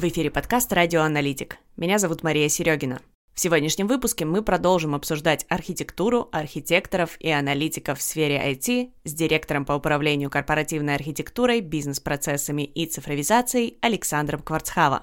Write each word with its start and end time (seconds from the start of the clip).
В 0.00 0.04
эфире 0.08 0.30
подкаст 0.30 0.72
«Радиоаналитик». 0.72 1.58
Меня 1.76 1.98
зовут 1.98 2.22
Мария 2.22 2.48
Серегина. 2.48 3.02
В 3.34 3.40
сегодняшнем 3.40 3.86
выпуске 3.86 4.24
мы 4.24 4.42
продолжим 4.42 4.94
обсуждать 4.94 5.44
архитектуру, 5.50 6.30
архитекторов 6.32 7.20
и 7.20 7.28
аналитиков 7.28 7.98
в 7.98 8.02
сфере 8.02 8.40
IT 8.42 8.92
с 9.04 9.12
директором 9.12 9.66
по 9.66 9.74
управлению 9.74 10.30
корпоративной 10.30 10.94
архитектурой, 10.94 11.60
бизнес-процессами 11.60 12.62
и 12.62 12.86
цифровизацией 12.86 13.76
Александром 13.82 14.40
Кварцхава. 14.40 15.02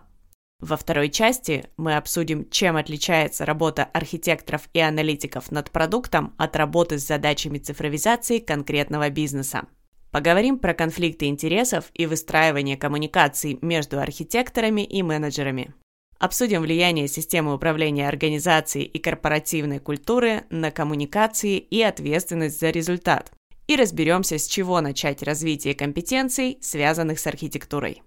Во 0.61 0.75
второй 0.75 1.09
части 1.09 1.65
мы 1.77 1.95
обсудим, 1.95 2.49
чем 2.49 2.75
отличается 2.75 3.45
работа 3.45 3.83
архитекторов 3.83 4.67
и 4.73 4.79
аналитиков 4.79 5.51
над 5.51 5.69
продуктом 5.69 6.33
от 6.39 6.55
работы 6.55 6.97
с 6.97 7.05
задачами 7.05 7.59
цифровизации 7.59 8.39
конкретного 8.39 9.11
бизнеса. 9.11 9.67
Поговорим 10.17 10.57
про 10.57 10.73
конфликты 10.73 11.27
интересов 11.27 11.91
и 11.93 12.07
выстраивание 12.07 12.75
коммуникаций 12.75 13.59
между 13.61 13.99
архитекторами 13.99 14.81
и 14.81 15.03
менеджерами. 15.03 15.75
Обсудим 16.17 16.63
влияние 16.63 17.07
системы 17.07 17.53
управления 17.53 18.07
организацией 18.07 18.85
и 18.85 18.97
корпоративной 18.97 19.77
культуры 19.77 20.45
на 20.49 20.71
коммуникации 20.71 21.59
и 21.59 21.83
ответственность 21.83 22.59
за 22.59 22.71
результат. 22.71 23.31
И 23.67 23.75
разберемся, 23.75 24.39
с 24.39 24.47
чего 24.47 24.81
начать 24.81 25.21
развитие 25.21 25.75
компетенций, 25.75 26.57
связанных 26.61 27.19
с 27.19 27.27
архитектурой. 27.27 28.01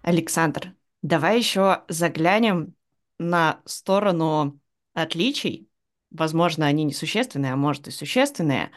Александр, 0.00 0.72
давай 1.02 1.36
еще 1.36 1.82
заглянем 1.88 2.74
на 3.18 3.60
сторону 3.66 4.58
отличий 4.94 5.69
возможно, 6.10 6.66
они 6.66 6.84
несущественные, 6.84 7.52
а 7.52 7.56
может 7.56 7.88
и 7.88 7.90
существенные, 7.90 8.70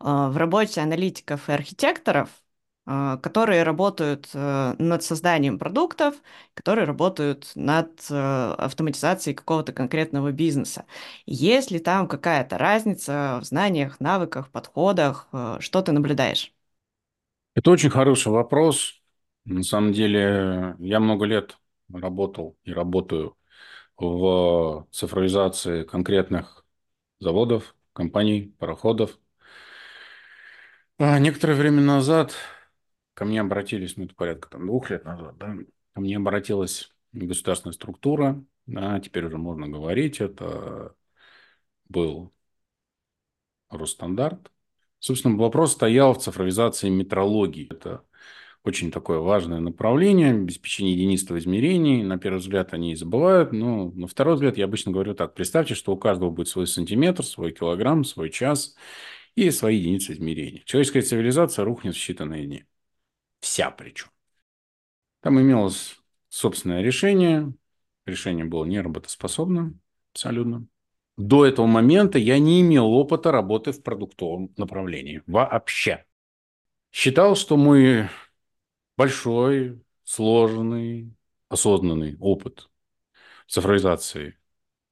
а, 0.00 0.30
в 0.30 0.36
работе 0.36 0.80
аналитиков 0.80 1.48
и 1.48 1.52
архитекторов, 1.52 2.28
а, 2.86 3.16
которые 3.16 3.62
работают 3.62 4.28
э, 4.34 4.74
над 4.78 5.02
созданием 5.02 5.58
продуктов, 5.58 6.16
которые 6.52 6.84
работают 6.84 7.50
над 7.54 7.88
э, 8.10 8.54
автоматизацией 8.58 9.34
какого-то 9.34 9.72
конкретного 9.72 10.32
бизнеса. 10.32 10.84
Есть 11.24 11.70
ли 11.70 11.78
там 11.78 12.06
какая-то 12.06 12.58
разница 12.58 13.38
в 13.40 13.44
знаниях, 13.44 14.00
навыках, 14.00 14.50
подходах? 14.50 15.28
Э, 15.32 15.56
что 15.60 15.80
ты 15.80 15.92
наблюдаешь? 15.92 16.52
Это 17.54 17.70
очень 17.70 17.88
хороший 17.88 18.32
вопрос. 18.32 19.00
На 19.46 19.62
самом 19.62 19.92
деле, 19.92 20.76
я 20.78 21.00
много 21.00 21.24
лет 21.24 21.56
работал 21.90 22.56
и 22.64 22.72
работаю 22.72 23.36
в 23.96 24.86
цифровизации 24.90 25.84
конкретных 25.84 26.63
заводов, 27.24 27.74
компаний, 27.92 28.54
пароходов. 28.58 29.18
А 30.98 31.18
некоторое 31.18 31.54
время 31.54 31.82
назад 31.82 32.34
ко 33.14 33.24
мне 33.24 33.40
обратились, 33.40 33.96
ну 33.96 34.04
это 34.04 34.14
порядка 34.14 34.48
там, 34.50 34.66
двух 34.66 34.90
лет 34.90 35.04
назад, 35.04 35.36
да, 35.38 35.56
ко 35.92 36.00
мне 36.00 36.16
обратилась 36.16 36.94
государственная 37.12 37.72
структура, 37.72 38.44
да, 38.66 39.00
теперь 39.00 39.24
уже 39.24 39.38
можно 39.38 39.68
говорить, 39.68 40.20
это 40.20 40.94
был 41.88 42.32
Росстандарт. 43.70 44.50
Собственно, 44.98 45.36
вопрос 45.36 45.72
стоял 45.72 46.14
в 46.14 46.22
цифровизации 46.22 46.88
метрологии. 46.88 47.68
Это 47.70 48.04
очень 48.64 48.90
такое 48.90 49.18
важное 49.18 49.60
направление, 49.60 50.30
обеспечение 50.30 50.94
единства 50.94 51.38
измерений. 51.38 52.02
На 52.02 52.18
первый 52.18 52.38
взгляд 52.38 52.72
они 52.72 52.92
и 52.92 52.96
забывают, 52.96 53.52
но 53.52 53.90
на 53.90 54.06
второй 54.06 54.34
взгляд 54.34 54.56
я 54.56 54.64
обычно 54.64 54.90
говорю 54.90 55.14
так. 55.14 55.34
Представьте, 55.34 55.74
что 55.74 55.92
у 55.92 55.98
каждого 55.98 56.30
будет 56.30 56.48
свой 56.48 56.66
сантиметр, 56.66 57.24
свой 57.24 57.52
килограмм, 57.52 58.04
свой 58.04 58.30
час 58.30 58.74
и 59.34 59.50
свои 59.50 59.76
единицы 59.76 60.14
измерения. 60.14 60.62
Человеческая 60.64 61.02
цивилизация 61.02 61.64
рухнет 61.64 61.94
в 61.94 61.98
считанные 61.98 62.46
дни. 62.46 62.64
Вся 63.40 63.70
причем. 63.70 64.08
Там 65.20 65.38
имелось 65.38 65.98
собственное 66.30 66.80
решение. 66.80 67.52
Решение 68.06 68.46
было 68.46 68.64
неработоспособным 68.64 69.80
абсолютно. 70.12 70.66
До 71.18 71.44
этого 71.44 71.66
момента 71.66 72.18
я 72.18 72.38
не 72.38 72.62
имел 72.62 72.86
опыта 72.86 73.30
работы 73.30 73.72
в 73.72 73.82
продуктовом 73.82 74.54
направлении. 74.56 75.22
Вообще. 75.26 76.06
Считал, 76.90 77.36
что 77.36 77.56
мой 77.56 78.08
большой, 78.96 79.82
сложный, 80.04 81.14
осознанный 81.48 82.16
опыт 82.18 82.70
цифровизации 83.48 84.38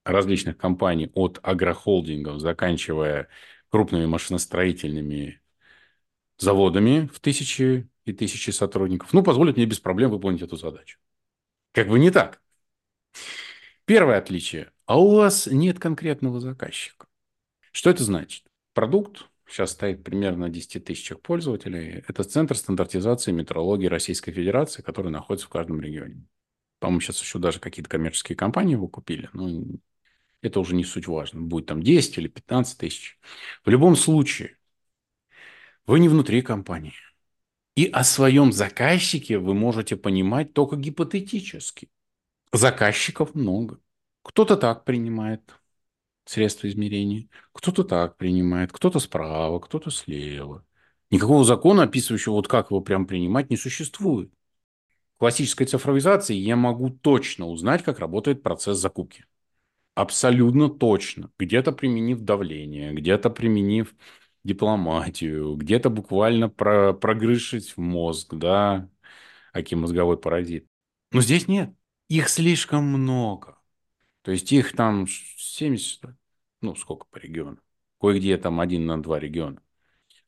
различных 0.05 0.57
компаний 0.57 1.11
от 1.15 1.39
агрохолдингов, 1.43 2.41
заканчивая 2.41 3.29
крупными 3.69 4.07
машиностроительными 4.07 5.41
заводами 6.39 7.09
в 7.13 7.21
тысячи 7.21 7.89
и 8.05 8.13
тысячи 8.13 8.51
сотрудников, 8.51 9.13
ну, 9.13 9.23
позволит 9.23 9.57
мне 9.57 9.67
без 9.67 9.79
проблем 9.79 10.11
выполнить 10.11 10.43
эту 10.43 10.57
задачу. 10.57 10.99
Как 11.73 11.89
бы 11.89 11.99
не 11.99 12.11
так. 12.11 12.43
Первое 13.85 14.19
отличие. 14.19 14.73
А 14.87 14.99
у 14.99 15.15
вас 15.15 15.47
нет 15.47 15.79
конкретного 15.79 16.41
заказчика. 16.41 17.07
Что 17.71 17.91
это 17.91 18.03
значит? 18.03 18.45
Продукт 18.75 19.29
сейчас 19.53 19.73
стоит 19.73 20.03
примерно 20.03 20.47
на 20.47 20.49
10 20.49 20.85
тысячах 20.85 21.21
пользователей. 21.21 22.05
Это 22.09 22.25
Центр 22.25 22.57
стандартизации 22.57 23.33
метрологии 23.33 23.87
Российской 23.87 24.33
Федерации, 24.33 24.83
который 24.83 25.11
находится 25.11 25.47
в 25.47 25.51
каждом 25.51 25.81
регионе. 25.81 26.25
По-моему, 26.79 27.01
сейчас 27.01 27.21
еще 27.21 27.39
даже 27.39 27.61
какие-то 27.61 27.89
коммерческие 27.89 28.37
компании 28.37 28.73
его 28.73 28.89
купили. 28.89 29.29
Но 29.33 29.65
это 30.41 30.59
уже 30.59 30.75
не 30.75 30.85
суть 30.85 31.07
важно. 31.07 31.41
Будет 31.41 31.67
там 31.67 31.83
10 31.83 32.19
или 32.19 32.29
15 32.29 32.79
тысяч. 32.79 33.19
В 33.65 33.71
любом 33.71 33.95
случае, 33.95 34.57
вы 35.87 36.01
не 36.01 36.09
внутри 36.09 36.43
компании. 36.43 36.95
И 37.75 37.87
о 37.87 38.05
своем 38.05 38.53
заказчике 38.53 39.39
вы 39.39 39.55
можете 39.55 39.97
понимать 39.97 40.53
только 40.53 40.77
гипотетически. 40.77 41.89
Заказчиков 42.53 43.35
много. 43.35 43.81
Кто-то 44.23 44.57
так 44.57 44.85
принимает 44.85 45.59
средства 46.33 46.69
измерения. 46.69 47.29
Кто-то 47.53 47.85
так 47.85 48.17
принимает, 48.17 48.73
кто-то 48.73 48.99
справа, 48.99 49.61
кто-то 49.61 49.91
слева. 49.91 50.65
Никакого 51.11 51.45
закона, 51.45 51.85
описывающего, 51.85 52.33
вот 52.35 52.49
как 52.49 52.71
его 52.71 52.81
прям 52.81 53.07
принимать, 53.07 53.51
не 53.51 53.57
существует. 53.57 54.33
В 55.17 55.19
классической 55.19 55.67
цифровизации 55.67 56.35
я 56.35 56.57
могу 56.57 56.91
точно 56.91 57.47
узнать, 57.47 57.83
как 57.83 57.99
работает 57.99 58.43
процесс 58.43 58.79
закупки. 58.79 59.27
Абсолютно 59.95 60.71
точно. 60.71 61.31
Где-то 61.39 61.73
применив 61.73 62.21
давление, 62.21 62.95
где-то 62.95 63.29
применив 63.29 63.95
дипломатию, 64.43 65.55
где-то 65.55 65.91
буквально 65.91 66.49
про 66.49 66.95
прогрызшись 66.95 67.77
в 67.77 67.81
мозг, 67.81 68.35
да, 68.35 68.89
аки 69.53 69.75
мозговой 69.75 70.17
паразит. 70.17 70.67
Но 71.13 71.21
здесь 71.21 71.47
нет. 71.47 71.75
Их 72.09 72.29
слишком 72.29 72.85
много. 72.85 73.59
То 74.23 74.31
есть 74.33 74.51
их 74.53 74.75
там 74.75 75.07
70, 75.09 76.05
ну, 76.63 76.75
сколько 76.75 77.07
по 77.11 77.19
региону. 77.19 77.59
Кое-где 78.01 78.37
там 78.39 78.61
один 78.61 78.87
на 78.87 79.01
два 79.01 79.19
региона. 79.19 79.63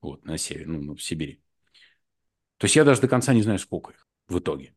Вот, 0.00 0.24
на 0.24 0.36
севере, 0.38 0.66
ну, 0.66 0.82
ну, 0.82 0.94
в 0.94 1.02
Сибири. 1.02 1.40
То 2.58 2.66
есть 2.66 2.76
я 2.76 2.84
даже 2.84 3.00
до 3.00 3.08
конца 3.08 3.32
не 3.34 3.42
знаю, 3.42 3.58
сколько 3.58 3.92
их 3.92 4.06
в 4.28 4.38
итоге. 4.38 4.74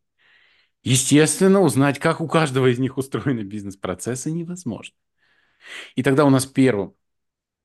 Естественно, 0.83 1.61
узнать, 1.61 1.99
как 1.99 2.21
у 2.21 2.27
каждого 2.27 2.71
из 2.71 2.79
них 2.79 2.97
устроены 2.97 3.41
бизнес-процессы, 3.41 4.31
невозможно. 4.31 4.95
И 5.95 6.03
тогда 6.03 6.25
у 6.25 6.29
нас 6.29 6.45
первым 6.45 6.95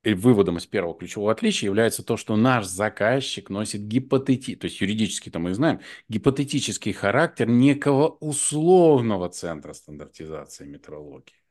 выводом 0.03 0.57
из 0.57 0.65
первого 0.65 0.97
ключевого 0.97 1.31
отличия 1.31 1.69
является 1.69 2.03
то, 2.03 2.17
что 2.17 2.35
наш 2.35 2.65
заказчик 2.65 3.49
носит 3.49 3.81
гипотетический, 3.87 4.55
то 4.57 4.65
есть 4.65 4.81
юридически 4.81 5.29
то 5.29 5.39
мы 5.39 5.53
знаем, 5.53 5.79
гипотетический 6.09 6.91
характер 6.91 7.47
некого 7.47 8.09
условного 8.09 9.29
центра 9.29 9.73
стандартизации 9.73 10.65
метрологии. 10.65 11.42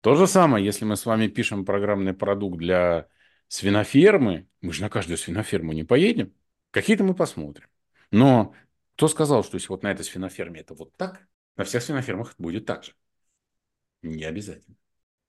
То 0.00 0.14
же 0.14 0.26
самое, 0.26 0.64
если 0.64 0.84
мы 0.84 0.96
с 0.96 1.06
вами 1.06 1.26
пишем 1.26 1.64
программный 1.64 2.14
продукт 2.14 2.58
для 2.58 3.08
свинофермы, 3.48 4.48
мы 4.60 4.72
же 4.72 4.82
на 4.82 4.90
каждую 4.90 5.18
свиноферму 5.18 5.72
не 5.72 5.84
поедем. 5.84 6.32
Какие-то 6.70 7.04
мы 7.04 7.14
посмотрим. 7.14 7.68
Но 8.10 8.54
кто 8.94 9.08
сказал, 9.08 9.44
что 9.44 9.56
если 9.56 9.68
вот 9.68 9.82
на 9.82 9.90
этой 9.90 10.04
свиноферме 10.04 10.60
это 10.60 10.74
вот 10.74 10.96
так, 10.96 11.26
на 11.56 11.64
всех 11.64 11.82
свинофермах 11.82 12.34
будет 12.38 12.66
так 12.66 12.84
же? 12.84 12.92
Не 14.02 14.24
обязательно. 14.24 14.76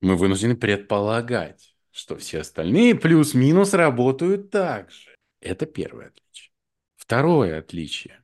Мы 0.02 0.16
вынуждены 0.16 0.56
предполагать, 0.56 1.76
что 1.92 2.16
все 2.18 2.42
остальные 2.42 2.96
плюс-минус 2.96 3.74
работают 3.74 4.52
так 4.52 4.92
же. 4.92 5.16
Это 5.42 5.66
первое 5.66 6.08
отличие. 6.08 6.52
Второе 6.96 7.60
отличие, 7.60 8.24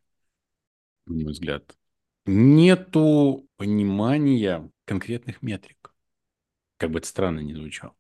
на 1.06 1.16
мой 1.16 1.32
взгляд, 1.32 1.76
нету 2.26 3.48
понимания 3.58 4.70
конкретных 4.86 5.42
метрик. 5.42 5.85
Как 6.78 6.92
бы 6.92 7.00
это 7.00 7.08
странно 7.08 7.40
ни 7.40 7.54
звучало. 7.54 7.96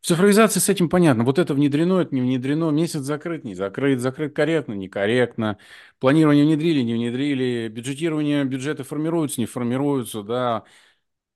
В 0.00 0.06
цифровизации 0.06 0.60
с 0.60 0.68
этим 0.68 0.88
понятно. 0.88 1.24
Вот 1.24 1.38
это 1.38 1.52
внедрено, 1.54 2.00
это 2.00 2.14
не 2.14 2.20
внедрено. 2.20 2.70
Месяц 2.70 3.00
закрыт, 3.00 3.44
не 3.44 3.54
закрыт. 3.54 4.00
Закрыт 4.00 4.34
корректно, 4.34 4.72
некорректно. 4.74 5.58
Планирование 5.98 6.44
внедрили, 6.44 6.80
не 6.82 6.94
внедрили. 6.94 7.68
Бюджетирование, 7.68 8.44
бюджеты 8.44 8.84
формируются, 8.84 9.40
не 9.40 9.46
формируются. 9.46 10.22
Да. 10.22 10.64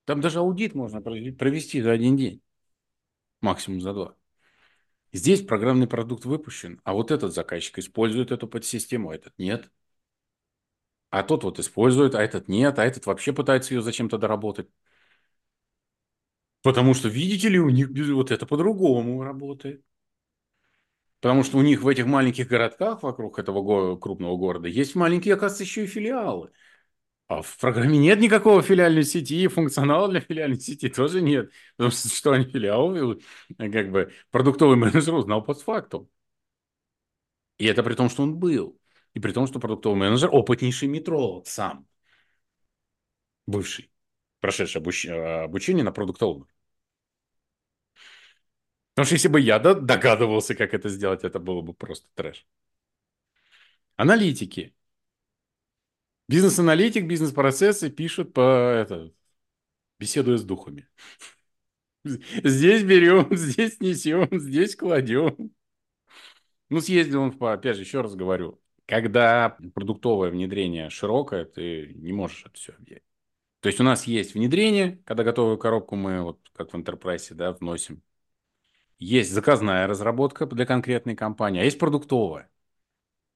Там 0.05 0.21
даже 0.21 0.39
аудит 0.41 0.75
можно 0.75 1.01
провести 1.03 1.83
за 1.83 1.93
один 1.93 2.17
день. 2.17 2.43
Максимум 3.41 3.81
за 3.81 3.93
два. 3.93 4.17
Здесь 5.13 5.43
программный 5.43 5.87
продукт 5.87 6.25
выпущен, 6.25 6.81
а 6.85 6.93
вот 6.93 7.11
этот 7.11 7.35
заказчик 7.35 7.79
использует 7.79 8.31
эту 8.31 8.47
подсистему, 8.47 9.11
а 9.11 9.15
этот 9.15 9.33
нет. 9.39 9.71
А 11.11 11.23
тот 11.23 11.45
вот 11.45 11.59
использует, 11.59 12.15
а 12.15 12.23
этот 12.23 12.49
нет, 12.49 12.79
а 12.79 12.85
этот 12.85 13.07
вообще 13.07 13.33
пытается 13.33 13.75
ее 13.75 13.83
зачем-то 13.83 14.19
доработать. 14.19 14.69
Потому 16.63 16.95
что, 16.95 17.09
видите 17.09 17.49
ли, 17.49 17.59
у 17.59 17.69
них 17.71 17.89
вот 18.13 18.31
это 18.31 18.47
по-другому 18.47 19.23
работает. 19.23 19.83
Потому 21.21 21.43
что 21.43 21.59
у 21.59 21.63
них 21.63 21.83
в 21.83 21.89
этих 21.89 22.07
маленьких 22.07 22.47
городках 22.49 23.03
вокруг 23.03 23.39
этого 23.39 23.61
го- 23.63 23.97
крупного 23.97 24.37
города 24.37 24.69
есть 24.69 24.95
маленькие, 24.95 25.35
оказывается, 25.35 25.65
еще 25.65 25.85
и 25.85 25.87
филиалы. 25.87 26.51
А 27.29 27.43
в 27.43 27.59
программе 27.59 27.99
нет 27.99 28.21
никакого 28.21 28.63
филиальной 28.63 29.05
сети, 29.05 29.43
и 29.45 29.49
функционала 29.49 30.09
для 30.09 30.21
филиальной 30.21 30.61
сети 30.61 30.89
тоже 30.89 31.23
нет. 31.23 31.53
Потому 31.77 31.93
что 31.93 32.09
что 32.09 32.33
они 32.33 32.47
филиалы, 32.47 33.21
как 33.59 33.91
бы 33.93 34.13
продуктовый 34.31 34.77
менеджер 34.77 35.15
узнал 35.15 35.43
постфактум. 35.45 36.09
И 37.59 37.67
это 37.67 37.83
при 37.83 37.95
том, 37.95 38.09
что 38.09 38.23
он 38.23 38.37
был. 38.39 38.79
И 39.15 39.21
при 39.21 39.33
том, 39.33 39.47
что 39.47 39.59
продуктовый 39.61 39.99
менеджер 39.99 40.29
опытнейший 40.33 40.89
метролог 40.89 41.47
сам. 41.47 41.87
Бывший. 43.47 43.91
Прошедший 44.41 44.81
обуч... 44.81 45.07
обучение 45.07 45.85
на 45.85 45.93
продуктовом. 45.93 46.49
Потому 48.95 49.07
что 49.07 49.15
если 49.15 49.29
бы 49.29 49.41
я 49.41 49.59
догадывался, 49.61 50.55
как 50.55 50.75
это 50.75 50.89
сделать, 50.89 51.23
это 51.25 51.39
было 51.39 51.61
бы 51.63 51.73
просто 51.73 52.09
трэш. 52.15 52.47
Аналитики. 53.97 54.75
Бизнес-аналитик, 56.29 57.07
бизнес-процессы 57.07 57.91
пишут 57.91 58.35
по 58.35 58.41
это, 58.41 59.13
беседуя 59.99 60.37
с 60.39 60.45
духами. 60.45 60.89
Здесь 62.05 62.83
берем, 62.85 63.29
здесь 63.37 63.81
несем, 63.81 64.29
здесь 64.39 64.77
кладем. 64.77 65.53
Ну, 66.71 66.81
съездил 66.81 67.23
он, 67.23 67.37
опять 67.41 67.77
же, 67.77 67.83
еще 67.83 68.03
раз 68.03 68.15
говорю, 68.15 68.61
когда 68.87 69.57
продуктовое 69.75 70.31
внедрение 70.31 70.91
широкое, 70.91 71.45
ты 71.45 71.93
не 71.95 72.13
можешь 72.13 72.45
это 72.45 72.55
все 72.55 72.73
объять. 72.73 73.08
То 73.61 73.69
есть 73.69 73.81
у 73.81 73.85
нас 73.85 74.05
есть 74.05 74.35
внедрение, 74.35 75.03
когда 75.05 75.25
готовую 75.25 75.59
коробку 75.59 75.97
мы, 75.97 76.23
вот 76.23 76.41
как 76.55 76.73
в 76.73 76.77
Enterprise, 76.77 77.35
да, 77.35 77.53
вносим. 77.53 78.03
Есть 78.99 79.33
заказная 79.33 79.87
разработка 79.87 80.47
для 80.47 80.67
конкретной 80.67 81.17
компании, 81.17 81.61
а 81.61 81.65
есть 81.65 81.79
продуктовая. 81.79 82.51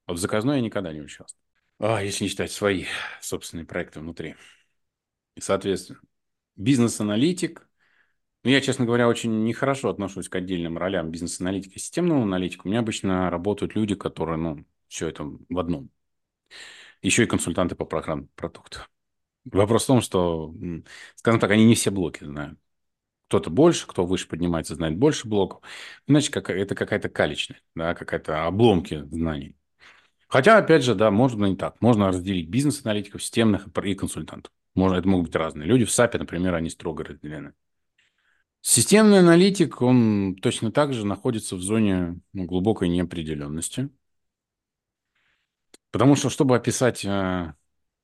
Вот 0.07 0.19
в 0.19 0.21
заказной 0.21 0.57
я 0.57 0.63
никогда 0.63 0.93
не 0.93 1.01
участвовал. 1.01 1.43
А, 1.79 2.03
если 2.03 2.25
не 2.25 2.31
считать 2.31 2.53
свои 2.53 2.85
собственные 3.21 3.67
проекты 3.67 4.01
внутри. 4.01 4.37
И, 5.37 5.41
соответственно, 5.41 6.01
бизнес-аналитик. 6.57 7.69
Ну, 8.45 8.51
я, 8.51 8.61
честно 8.61 8.85
говоря, 8.85 9.09
очень 9.09 9.45
нехорошо 9.45 9.89
отношусь 9.89 10.29
к 10.29 10.35
отдельным 10.37 10.79
ролям 10.79 11.11
бизнес-аналитика 11.11 11.77
и 11.77 11.79
системного 11.79 12.23
аналитика. 12.23 12.67
У 12.67 12.71
меня 12.71 12.81
обычно 12.81 13.31
работают 13.31 13.75
люди, 13.75 13.95
которые, 13.95 14.37
ну, 14.37 14.65
все 14.89 15.09
это 15.09 15.25
в 15.25 15.59
одном. 15.59 15.91
Еще 17.03 17.25
и 17.25 17.27
консультанты 17.27 17.75
по 17.75 17.85
программному 17.85 18.29
продукту. 18.35 18.81
Вопрос 19.45 19.85
в 19.85 19.87
том, 19.87 20.01
что, 20.01 20.55
скажем 21.17 21.41
так, 21.41 21.51
они 21.51 21.65
не 21.65 21.75
все 21.75 21.91
блоки 21.91 22.25
знают. 22.25 22.59
Кто-то 23.29 23.51
больше, 23.51 23.87
кто 23.87 24.05
выше 24.05 24.29
поднимается, 24.29 24.75
знает 24.75 24.97
больше 24.99 25.27
блоков. 25.27 25.63
Иначе 26.07 26.31
как, 26.31 26.51
это 26.51 26.75
какая-то 26.75 27.09
калечность, 27.09 27.65
да, 27.75 27.95
какая-то 27.95 28.47
обломки 28.47 29.05
знаний. 29.11 29.57
Хотя, 30.29 30.59
опять 30.59 30.85
же, 30.85 30.95
да, 30.95 31.11
можно 31.11 31.47
и 31.47 31.57
так. 31.57 31.81
Можно 31.81 32.09
разделить 32.09 32.49
бизнес-аналитиков, 32.49 33.23
системных 33.23 33.69
и 33.69 33.95
консультантов. 33.95 34.53
Можно, 34.75 34.97
это 34.97 35.09
могут 35.09 35.27
быть 35.27 35.37
разные 35.37 35.67
люди. 35.67 35.85
В 35.85 35.91
САПе, 35.91 36.19
например, 36.19 36.55
они 36.55 36.71
строго 36.71 37.05
разделены. 37.05 37.53
Системный 38.63 39.19
аналитик, 39.19 39.83
он 39.83 40.37
точно 40.41 40.71
так 40.71 40.95
же 40.95 41.05
находится 41.05 41.57
в 41.57 41.61
зоне 41.63 42.21
ну, 42.33 42.45
глубокой 42.45 42.89
неопределенности. 42.89 43.91
Потому 45.91 46.17
что, 46.17 46.31
чтобы 46.31 46.57
описать 46.57 47.05
э, 47.05 47.55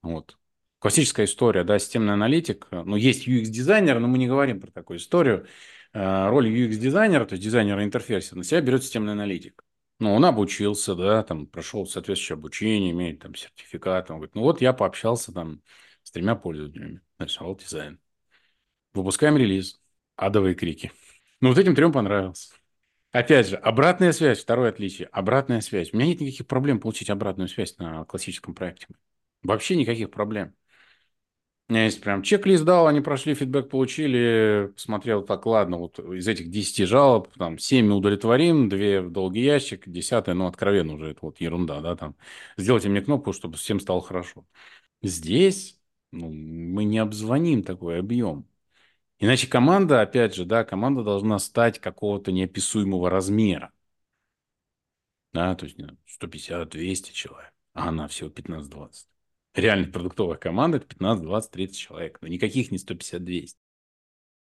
вот, 0.02 0.36
классическая 0.78 1.24
история, 1.24 1.64
да, 1.64 1.78
системный 1.78 2.14
аналитик, 2.14 2.68
ну, 2.70 2.96
есть 2.96 3.26
UX-дизайнер, 3.26 3.98
но 3.98 4.08
мы 4.08 4.18
не 4.18 4.26
говорим 4.28 4.60
про 4.60 4.70
такую 4.70 4.98
историю. 4.98 5.46
Э, 5.92 6.28
роль 6.28 6.48
UX-дизайнера, 6.48 7.24
то 7.24 7.34
есть 7.34 7.44
дизайнера 7.44 7.82
интерфейса, 7.84 8.36
на 8.36 8.44
себя 8.44 8.60
берет 8.60 8.82
системный 8.82 9.12
аналитик. 9.12 9.64
Ну, 10.00 10.14
он 10.14 10.24
обучился, 10.24 10.94
да, 10.94 11.24
там, 11.24 11.46
прошел 11.46 11.86
соответствующее 11.86 12.34
обучение, 12.34 12.92
имеет 12.92 13.20
там 13.20 13.34
сертификат. 13.34 14.10
Он 14.10 14.18
говорит, 14.18 14.34
ну 14.36 14.42
вот 14.42 14.60
я 14.60 14.72
пообщался 14.72 15.32
там 15.32 15.60
с 16.04 16.10
тремя 16.12 16.36
пользователями, 16.36 17.00
нарисовал 17.18 17.56
дизайн. 17.56 17.98
Выпускаем 18.94 19.36
релиз. 19.36 19.80
Адовые 20.16 20.54
крики. 20.54 20.92
Ну, 21.40 21.50
вот 21.50 21.58
этим 21.58 21.74
трем 21.76 21.92
понравился. 21.92 22.52
Опять 23.12 23.48
же, 23.48 23.56
обратная 23.56 24.12
связь, 24.12 24.40
второе 24.42 24.70
отличие. 24.70 25.08
Обратная 25.08 25.60
связь. 25.60 25.92
У 25.92 25.96
меня 25.96 26.08
нет 26.08 26.20
никаких 26.20 26.46
проблем 26.46 26.80
получить 26.80 27.10
обратную 27.10 27.48
связь 27.48 27.78
на 27.78 28.04
классическом 28.04 28.54
проекте. 28.54 28.88
Вообще 29.42 29.76
никаких 29.76 30.10
проблем. 30.10 30.54
У 31.68 31.72
меня 31.74 31.84
есть 31.84 32.00
прям 32.00 32.22
чек-лист 32.22 32.64
дал, 32.64 32.86
они 32.86 33.02
прошли, 33.02 33.34
фидбэк 33.34 33.68
получили, 33.68 34.70
посмотрел, 34.74 35.22
так, 35.22 35.44
ладно, 35.44 35.76
вот 35.76 35.98
из 35.98 36.26
этих 36.26 36.50
10 36.50 36.86
жалоб, 36.86 37.28
там, 37.36 37.58
7 37.58 37.92
удовлетворим, 37.92 38.70
2 38.70 39.02
в 39.02 39.10
долгий 39.10 39.42
ящик, 39.42 39.86
10 39.86 40.32
ну, 40.34 40.46
откровенно 40.46 40.94
уже, 40.94 41.10
это 41.10 41.18
вот 41.20 41.40
ерунда, 41.40 41.80
да, 41.82 41.94
там, 41.94 42.16
сделайте 42.56 42.88
мне 42.88 43.02
кнопку, 43.02 43.34
чтобы 43.34 43.58
всем 43.58 43.80
стало 43.80 44.00
хорошо. 44.00 44.46
Здесь 45.02 45.78
ну, 46.12 46.30
мы 46.30 46.84
не 46.84 46.98
обзвоним 46.98 47.62
такой 47.62 47.98
объем. 48.00 48.48
Иначе 49.20 49.48
команда, 49.48 50.02
опять 50.02 50.34
же, 50.34 50.44
да, 50.46 50.64
команда 50.64 51.04
должна 51.04 51.38
стать 51.38 51.80
какого-то 51.80 52.32
неописуемого 52.32 53.10
размера. 53.10 53.72
Да, 55.32 55.54
то 55.54 55.64
есть 55.66 55.78
150-200 56.06 57.12
человек, 57.12 57.52
а 57.74 57.88
она 57.88 58.08
всего 58.08 58.28
15-20. 58.30 59.08
Реально 59.54 59.90
продуктовая 59.90 60.36
команда– 60.36 60.76
это 60.78 60.86
15, 60.86 61.24
20, 61.24 61.50
30 61.50 61.76
человек. 61.76 62.18
Но 62.20 62.28
никаких 62.28 62.70
не 62.70 62.78
150-200. 62.78 63.56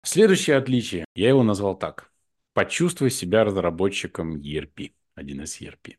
Следующее 0.02 0.56
отличие. 0.56 1.04
Я 1.14 1.28
его 1.28 1.42
назвал 1.42 1.76
так. 1.76 2.12
Почувствуй 2.52 3.10
себя 3.10 3.44
разработчиком 3.44 4.36
ERP. 4.40 4.92
1С 5.16 5.60
ERP. 5.60 5.96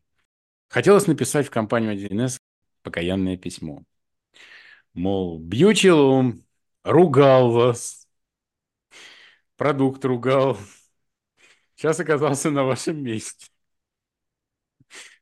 Хотелось 0.68 1.06
написать 1.06 1.46
в 1.46 1.50
компанию 1.50 1.92
1С 1.92 2.38
покаянное 2.82 3.36
письмо. 3.36 3.84
Мол, 4.94 5.38
бью 5.38 5.72
челом, 5.74 6.44
ругал 6.82 7.52
вас, 7.52 8.08
продукт 9.56 10.04
ругал, 10.04 10.58
сейчас 11.76 12.00
оказался 12.00 12.50
на 12.50 12.64
вашем 12.64 13.02
месте. 13.02 13.46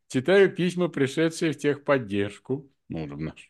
Читаю 0.08 0.54
письма, 0.54 0.88
пришедшие 0.88 1.52
в 1.52 1.58
техподдержку, 1.58 2.70
ну, 2.88 3.06
в 3.06 3.20
наш. 3.20 3.47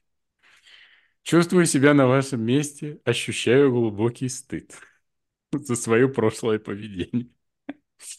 Чувствую 1.29 1.67
себя 1.67 1.93
на 1.93 2.07
вашем 2.07 2.41
месте, 2.41 3.03
ощущаю 3.05 3.71
глубокий 3.71 4.31
стыд 4.31 4.73
за 5.53 5.77
свое 5.77 6.09
прошлое 6.09 6.59
поведение. 6.59 7.29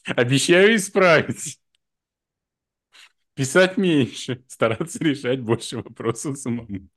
Обещаю 0.06 0.76
исправить. 0.76 1.60
Писать 3.34 3.78
меньше, 3.78 4.44
стараться 4.48 5.04
решать 5.04 5.42
больше 5.42 5.78
вопросов 5.78 6.38
самому. 6.38 6.88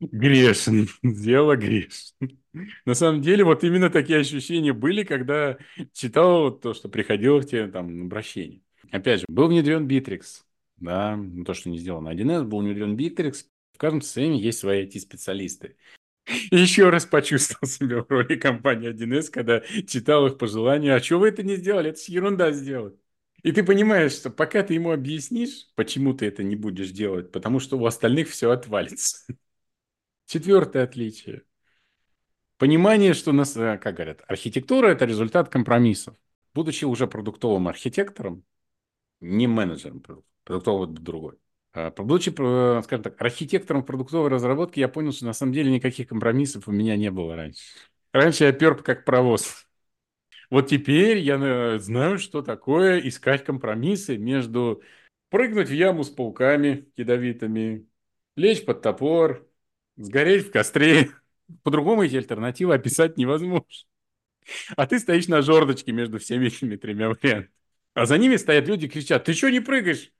Грешен, 0.00 0.88
дело 1.02 1.56
грешен. 1.56 2.40
На 2.86 2.94
самом 2.94 3.20
деле, 3.20 3.44
вот 3.44 3.64
именно 3.64 3.90
такие 3.90 4.20
ощущения 4.20 4.72
были, 4.72 5.04
когда 5.04 5.58
читал 5.92 6.58
то, 6.58 6.72
что 6.72 6.88
приходило 6.88 7.38
в 7.38 7.44
те 7.44 7.66
там 7.66 8.04
обращения. 8.04 8.62
Опять 8.90 9.20
же, 9.20 9.26
был 9.28 9.48
внедрен 9.48 9.86
Bittrex, 9.86 10.44
да, 10.78 11.20
то, 11.44 11.52
что 11.52 11.68
не 11.68 11.76
сделано 11.76 12.08
1С, 12.08 12.44
был 12.44 12.60
внедрен 12.60 12.96
Bittrex, 12.96 13.44
в 13.72 13.78
каждом 13.78 14.02
состоянии 14.02 14.42
есть 14.42 14.58
свои 14.58 14.86
IT-специалисты. 14.86 15.76
Еще 16.50 16.88
раз 16.90 17.06
почувствовал 17.06 17.66
себя 17.68 18.02
в 18.02 18.10
роли 18.10 18.36
компании 18.36 18.90
1С, 18.90 19.30
когда 19.30 19.60
читал 19.86 20.26
их 20.26 20.38
пожелания. 20.38 20.94
А 20.94 21.02
что 21.02 21.18
вы 21.18 21.28
это 21.28 21.42
не 21.42 21.56
сделали? 21.56 21.90
Это 21.90 21.98
же 21.98 22.12
ерунда 22.12 22.52
сделать. 22.52 22.94
И 23.42 23.50
ты 23.50 23.64
понимаешь, 23.64 24.12
что 24.12 24.30
пока 24.30 24.62
ты 24.62 24.74
ему 24.74 24.92
объяснишь, 24.92 25.66
почему 25.74 26.14
ты 26.14 26.26
это 26.26 26.44
не 26.44 26.54
будешь 26.54 26.90
делать, 26.90 27.32
потому 27.32 27.58
что 27.58 27.76
у 27.76 27.86
остальных 27.86 28.28
все 28.28 28.50
отвалится. 28.50 29.26
Четвертое 30.26 30.84
отличие. 30.84 31.42
Понимание, 32.58 33.14
что 33.14 33.32
нас, 33.32 33.56
э, 33.56 33.78
как 33.78 33.96
говорят, 33.96 34.22
архитектура– 34.28 34.86
это 34.88 35.04
результат 35.04 35.48
компромиссов. 35.48 36.16
Будучи 36.54 36.84
уже 36.84 37.08
продуктовым 37.08 37.66
архитектором, 37.66 38.44
не 39.20 39.48
менеджером 39.48 40.04
продуктового 40.44 40.86
другой, 40.86 41.34
а, 41.34 41.41
Будучи, 41.74 42.30
э, 42.38 42.82
скажем 42.82 43.02
так, 43.02 43.20
архитектором 43.20 43.84
продуктовой 43.84 44.28
разработки, 44.28 44.78
я 44.78 44.88
понял, 44.88 45.12
что 45.12 45.24
на 45.24 45.32
самом 45.32 45.52
деле 45.52 45.70
никаких 45.70 46.08
компромиссов 46.08 46.68
у 46.68 46.72
меня 46.72 46.96
не 46.96 47.10
было 47.10 47.34
раньше. 47.34 47.62
Раньше 48.12 48.44
я 48.44 48.52
пер 48.52 48.82
как 48.82 49.04
провоз. 49.04 49.66
Вот 50.50 50.68
теперь 50.68 51.18
я 51.18 51.36
э, 51.36 51.78
знаю, 51.78 52.18
что 52.18 52.42
такое 52.42 52.98
искать 53.00 53.42
компромиссы 53.44 54.18
между 54.18 54.82
прыгнуть 55.30 55.68
в 55.68 55.72
яму 55.72 56.04
с 56.04 56.10
пауками 56.10 56.90
ядовитыми, 56.94 57.86
лечь 58.36 58.64
под 58.66 58.82
топор, 58.82 59.48
сгореть 59.96 60.48
в 60.48 60.50
костре. 60.52 61.10
По-другому 61.62 62.02
эти 62.02 62.16
альтернативы 62.16 62.74
описать 62.74 63.16
невозможно. 63.16 63.66
А 64.76 64.86
ты 64.86 64.98
стоишь 64.98 65.28
на 65.28 65.40
жердочке 65.40 65.92
между 65.92 66.18
всеми 66.18 66.48
этими 66.48 66.76
тремя 66.76 67.08
вариантами. 67.08 67.50
А 67.94 68.06
за 68.06 68.18
ними 68.18 68.36
стоят 68.36 68.68
люди 68.68 68.86
и 68.86 68.88
кричат, 68.88 69.24
ты 69.24 69.32
что 69.32 69.50
не 69.50 69.60
прыгаешь? 69.60 70.12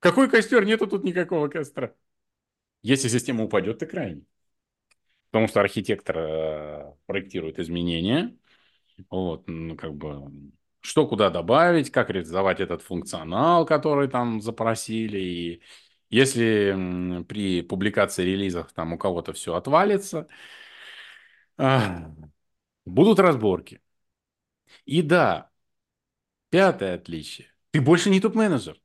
Какой 0.00 0.30
костер? 0.30 0.64
Нету 0.64 0.86
тут 0.86 1.04
никакого 1.04 1.48
костра. 1.48 1.94
Если 2.82 3.08
система 3.08 3.44
упадет, 3.44 3.78
ты 3.78 3.86
крайний. 3.86 4.26
Потому 5.30 5.48
что 5.48 5.60
архитектор 5.60 6.16
э, 6.18 6.94
проектирует 7.06 7.58
изменения, 7.58 8.36
вот, 9.10 9.44
ну, 9.46 9.76
как 9.76 9.94
бы, 9.94 10.30
что 10.80 11.06
куда 11.06 11.30
добавить, 11.30 11.90
как 11.90 12.10
реализовать 12.10 12.60
этот 12.60 12.82
функционал, 12.82 13.66
который 13.66 14.08
там 14.08 14.40
запросили. 14.40 15.18
И 15.18 15.62
если 16.08 17.24
при 17.28 17.62
публикации 17.62 18.24
релизов 18.24 18.72
там 18.72 18.94
у 18.94 18.98
кого-то 18.98 19.32
все 19.32 19.54
отвалится, 19.54 20.28
а, 21.58 22.14
будут 22.86 23.18
разборки. 23.18 23.80
И 24.86 25.02
да, 25.02 25.50
пятое 26.50 26.94
отличие. 26.94 27.52
Ты 27.70 27.80
больше 27.80 28.10
не 28.10 28.20
топ-менеджер. 28.20 28.80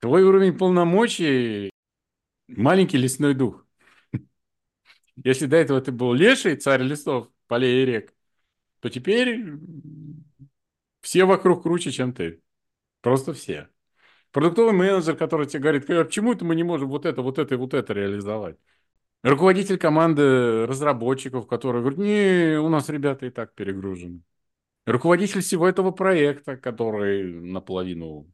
Твой 0.00 0.22
уровень 0.22 0.56
полномочий– 0.56 1.70
маленький 2.48 2.98
лесной 2.98 3.34
дух. 3.34 3.66
Если 5.16 5.46
до 5.46 5.56
этого 5.56 5.80
ты 5.80 5.90
был 5.90 6.12
леший, 6.12 6.56
царь 6.56 6.82
лесов, 6.82 7.28
полей 7.48 7.82
и 7.82 7.86
рек, 7.86 8.14
то 8.80 8.88
теперь 8.90 9.44
все 11.00 11.24
вокруг 11.24 11.64
круче, 11.64 11.90
чем 11.90 12.12
ты. 12.12 12.40
Просто 13.00 13.32
все. 13.32 13.68
Продуктовый 14.30 14.72
менеджер, 14.72 15.16
который 15.16 15.46
тебе 15.46 15.60
говорит, 15.62 15.90
а 15.90 16.04
почему 16.04 16.32
это 16.32 16.44
мы 16.44 16.54
не 16.54 16.62
можем 16.62 16.88
вот 16.88 17.04
это, 17.04 17.22
вот 17.22 17.38
это 17.38 17.54
и 17.54 17.58
вот 17.58 17.74
это 17.74 17.92
реализовать? 17.92 18.56
Руководитель 19.24 19.78
команды 19.78 20.66
разработчиков, 20.66 21.48
который 21.48 21.80
говорит, 21.80 21.98
не, 21.98 22.58
у 22.58 22.68
нас 22.68 22.88
ребята 22.88 23.26
и 23.26 23.30
так 23.30 23.54
перегружены. 23.54 24.22
Руководитель 24.86 25.40
всего 25.40 25.68
этого 25.68 25.90
проекта, 25.90 26.56
который 26.56 27.32
наполовину 27.32 28.30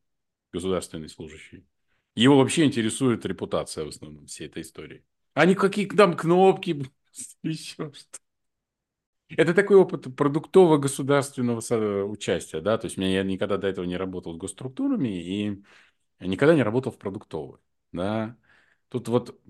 государственный 0.54 1.08
служащий. 1.08 1.66
Его 2.14 2.38
вообще 2.38 2.64
интересует 2.64 3.26
репутация 3.26 3.84
в 3.84 3.88
основном 3.88 4.26
всей 4.26 4.46
этой 4.46 4.62
истории. 4.62 5.04
А 5.34 5.46
не 5.46 5.54
какие 5.54 5.86
там 5.86 6.16
кнопки, 6.16 6.90
еще 7.42 7.92
что 7.92 8.18
это 9.28 9.54
такой 9.54 9.76
опыт 9.76 10.14
продуктового 10.16 10.78
государственного 10.78 12.04
участия, 12.04 12.60
да, 12.60 12.78
то 12.78 12.86
есть 12.86 12.96
меня, 12.96 13.10
я 13.10 13.22
никогда 13.24 13.56
до 13.56 13.66
этого 13.68 13.84
не 13.84 13.96
работал 13.96 14.34
с 14.34 14.38
госструктурами 14.38 15.08
и 15.08 15.62
никогда 16.20 16.54
не 16.54 16.62
работал 16.62 16.92
в 16.92 16.98
продуктовой, 16.98 17.58
да. 17.92 18.36
Тут 18.88 19.08
вот 19.08 19.40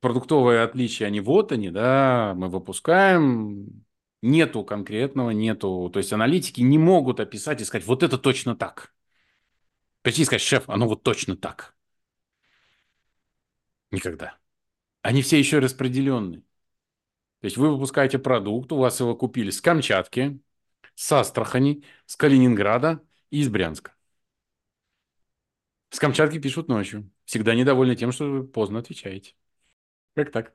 продуктовые 0.00 0.62
отличия, 0.62 1.06
они 1.06 1.20
вот 1.20 1.52
они, 1.52 1.70
да, 1.70 2.34
мы 2.36 2.48
выпускаем, 2.48 3.84
нету 4.22 4.64
конкретного, 4.64 5.30
нету, 5.30 5.90
то 5.92 5.98
есть 5.98 6.12
аналитики 6.12 6.60
не 6.60 6.78
могут 6.78 7.20
описать 7.20 7.60
и 7.60 7.64
сказать, 7.64 7.86
вот 7.86 8.02
это 8.02 8.18
точно 8.18 8.56
так. 8.56 8.91
Прийти 10.02 10.22
и 10.22 10.24
сказать, 10.24 10.42
шеф, 10.42 10.68
оно 10.68 10.88
вот 10.88 11.02
точно 11.02 11.36
так. 11.36 11.76
Никогда. 13.90 14.38
Они 15.02 15.22
все 15.22 15.38
еще 15.38 15.58
распределенные. 15.58 16.40
То 17.40 17.46
есть 17.46 17.56
вы 17.56 17.72
выпускаете 17.72 18.18
продукт, 18.18 18.70
у 18.72 18.78
вас 18.78 19.00
его 19.00 19.16
купили 19.16 19.50
с 19.50 19.60
Камчатки, 19.60 20.40
с 20.94 21.10
Астрахани, 21.12 21.84
с 22.06 22.16
Калининграда 22.16 23.04
и 23.30 23.40
из 23.40 23.48
Брянска. 23.48 23.94
С 25.90 25.98
Камчатки 25.98 26.38
пишут 26.38 26.68
ночью. 26.68 27.10
Всегда 27.24 27.54
недовольны 27.54 27.96
тем, 27.96 28.12
что 28.12 28.30
вы 28.30 28.46
поздно 28.46 28.78
отвечаете. 28.78 29.34
Как 30.14 30.30
так? 30.32 30.54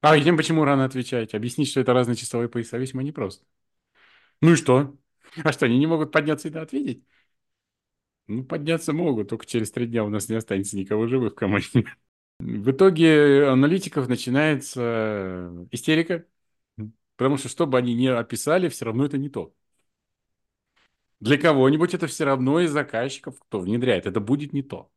А 0.00 0.18
тем 0.20 0.36
почему 0.36 0.64
рано 0.64 0.84
отвечаете? 0.84 1.36
Объяснить, 1.36 1.68
что 1.68 1.80
это 1.80 1.92
разные 1.92 2.16
часовые 2.16 2.48
пояса, 2.48 2.78
весьма 2.78 3.02
непросто. 3.02 3.44
Ну 4.40 4.52
и 4.52 4.56
что? 4.56 4.96
А 5.44 5.52
что, 5.52 5.66
они 5.66 5.78
не 5.78 5.86
могут 5.86 6.12
подняться 6.12 6.48
и 6.48 6.54
ответить? 6.54 7.06
Ну, 8.28 8.44
подняться 8.44 8.92
могут, 8.92 9.28
только 9.28 9.46
через 9.46 9.70
три 9.70 9.86
дня 9.86 10.04
у 10.04 10.08
нас 10.08 10.28
не 10.28 10.36
останется 10.36 10.76
никого 10.76 11.06
живых 11.06 11.32
в 11.32 11.36
команде. 11.36 11.84
В 12.38 12.70
итоге 12.70 13.48
аналитиков 13.48 14.08
начинается 14.08 15.66
истерика, 15.70 16.24
потому 17.16 17.36
что 17.36 17.48
что 17.48 17.66
бы 17.66 17.78
они 17.78 17.94
ни 17.94 18.06
описали, 18.06 18.68
все 18.68 18.86
равно 18.86 19.04
это 19.04 19.18
не 19.18 19.28
то. 19.28 19.54
Для 21.20 21.38
кого-нибудь 21.38 21.94
это 21.94 22.08
все 22.08 22.24
равно 22.24 22.60
из 22.60 22.72
заказчиков, 22.72 23.38
кто 23.38 23.60
внедряет, 23.60 24.06
это 24.06 24.18
будет 24.20 24.52
не 24.52 24.62
то. 24.62 24.90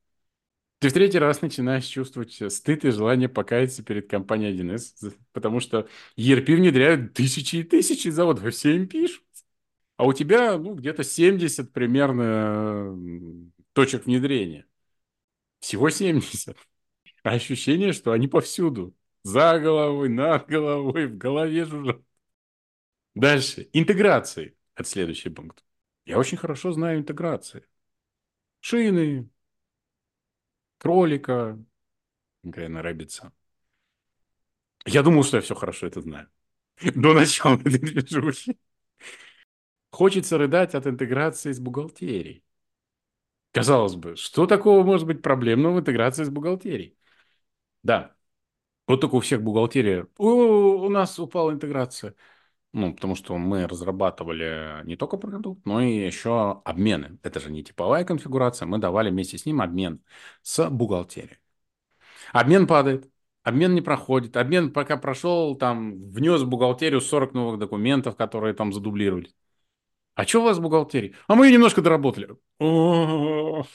Ты 0.80 0.90
в 0.90 0.94
третий 0.94 1.20
раз 1.20 1.42
начинаешь 1.42 1.86
чувствовать 1.86 2.42
стыд 2.54 2.86
и 2.86 2.92
желание 2.92 3.30
покаяться 3.30 3.84
перед 3.84 4.10
компанией 4.10 4.52
1С, 4.52 5.14
потому 5.34 5.60
что 5.60 5.88
ERP 6.18 6.56
внедряют 6.56 7.14
тысячи 7.14 7.58
и 7.58 7.64
тысячи 7.64 8.10
заводов, 8.10 8.54
все 8.54 8.76
им 8.76 8.88
пишут. 8.88 9.25
А 9.98 10.06
у 10.06 10.14
тебя 10.14 10.58
ну, 10.58 10.76
где-то 10.76 11.04
70 11.04 11.72
примерно 11.72 12.98
точек 13.74 14.06
внедрения. 14.06 14.66
Всего 15.60 15.90
70. 15.90 16.58
А 17.24 17.32
ощущение, 17.32 17.94
что 17.94 18.12
они 18.12 18.28
повсюду. 18.28 18.96
За 19.24 19.60
головой, 19.60 20.10
над 20.10 20.48
головой, 20.48 21.08
в 21.08 21.18
голове 21.18 21.66
жужжат. 21.66 22.02
Дальше. 23.16 23.70
Интеграции. 23.74 24.56
Это 24.76 24.88
следующий 24.88 25.30
пункт. 25.30 25.64
Я 26.06 26.20
очень 26.20 26.38
хорошо 26.38 26.72
знаю 26.72 27.00
интеграции. 27.00 27.66
Шины, 28.60 29.30
кролика, 30.78 31.58
конкретно 32.44 32.82
рыбица. 32.82 33.32
Я 34.86 35.04
думал, 35.04 35.24
что 35.24 35.38
я 35.38 35.42
все 35.42 35.56
хорошо 35.56 35.88
это 35.88 36.02
знаю. 36.02 36.30
До 36.96 37.14
начала 37.14 37.56
этой 37.66 37.80
движухи. 37.80 38.58
Хочется 39.96 40.38
рыдать 40.38 40.76
от 40.76 40.88
интеграции 40.88 41.54
с 41.54 41.60
бухгалтерией. 41.62 42.44
Казалось 43.54 43.96
бы, 43.96 44.18
что 44.18 44.46
такого 44.46 44.84
может 44.84 45.08
быть 45.08 45.22
проблемного 45.22 45.76
в 45.76 45.80
интеграции 45.80 46.26
с 46.26 46.30
бухгалтерией? 46.30 46.98
Да. 47.82 48.14
Вот 48.88 49.00
только 49.00 49.16
у 49.16 49.20
всех 49.22 49.42
бухгалтерия. 49.42 50.08
у 50.18 50.90
нас 50.90 51.18
упала 51.18 51.52
интеграция. 51.52 52.14
Ну, 52.74 52.94
потому 52.94 53.16
что 53.16 53.38
мы 53.38 53.68
разрабатывали 53.68 54.84
не 54.84 54.98
только 54.98 55.16
продукт, 55.16 55.66
но 55.66 55.80
и 55.82 56.06
еще 56.06 56.62
обмены. 56.66 57.18
Это 57.24 57.40
же 57.40 57.50
не 57.50 57.64
типовая 57.64 58.04
конфигурация. 58.04 58.66
Мы 58.66 58.80
давали 58.80 59.12
вместе 59.12 59.38
с 59.38 59.46
ним 59.46 59.62
обмен 59.62 60.04
с 60.42 60.70
бухгалтерией. 60.70 61.40
Обмен 62.34 62.68
падает. 62.68 63.10
Обмен 63.44 63.74
не 63.74 63.82
проходит. 63.82 64.36
Обмен 64.36 64.74
пока 64.74 64.98
прошел, 64.98 65.56
там, 65.56 66.10
внес 66.10 66.42
в 66.42 66.50
бухгалтерию 66.50 67.00
40 67.00 67.34
новых 67.34 67.60
документов, 67.60 68.18
которые 68.18 68.54
там 68.54 68.74
задублировались. 68.74 69.34
А 70.16 70.26
что 70.26 70.42
у 70.42 70.44
вас 70.46 70.58
в 70.58 70.62
бухгалтерии? 70.62 71.14
А 71.28 71.36
мы 71.36 71.52
немножко 71.52 71.82
доработали. 71.82 72.30
О, 72.60 73.66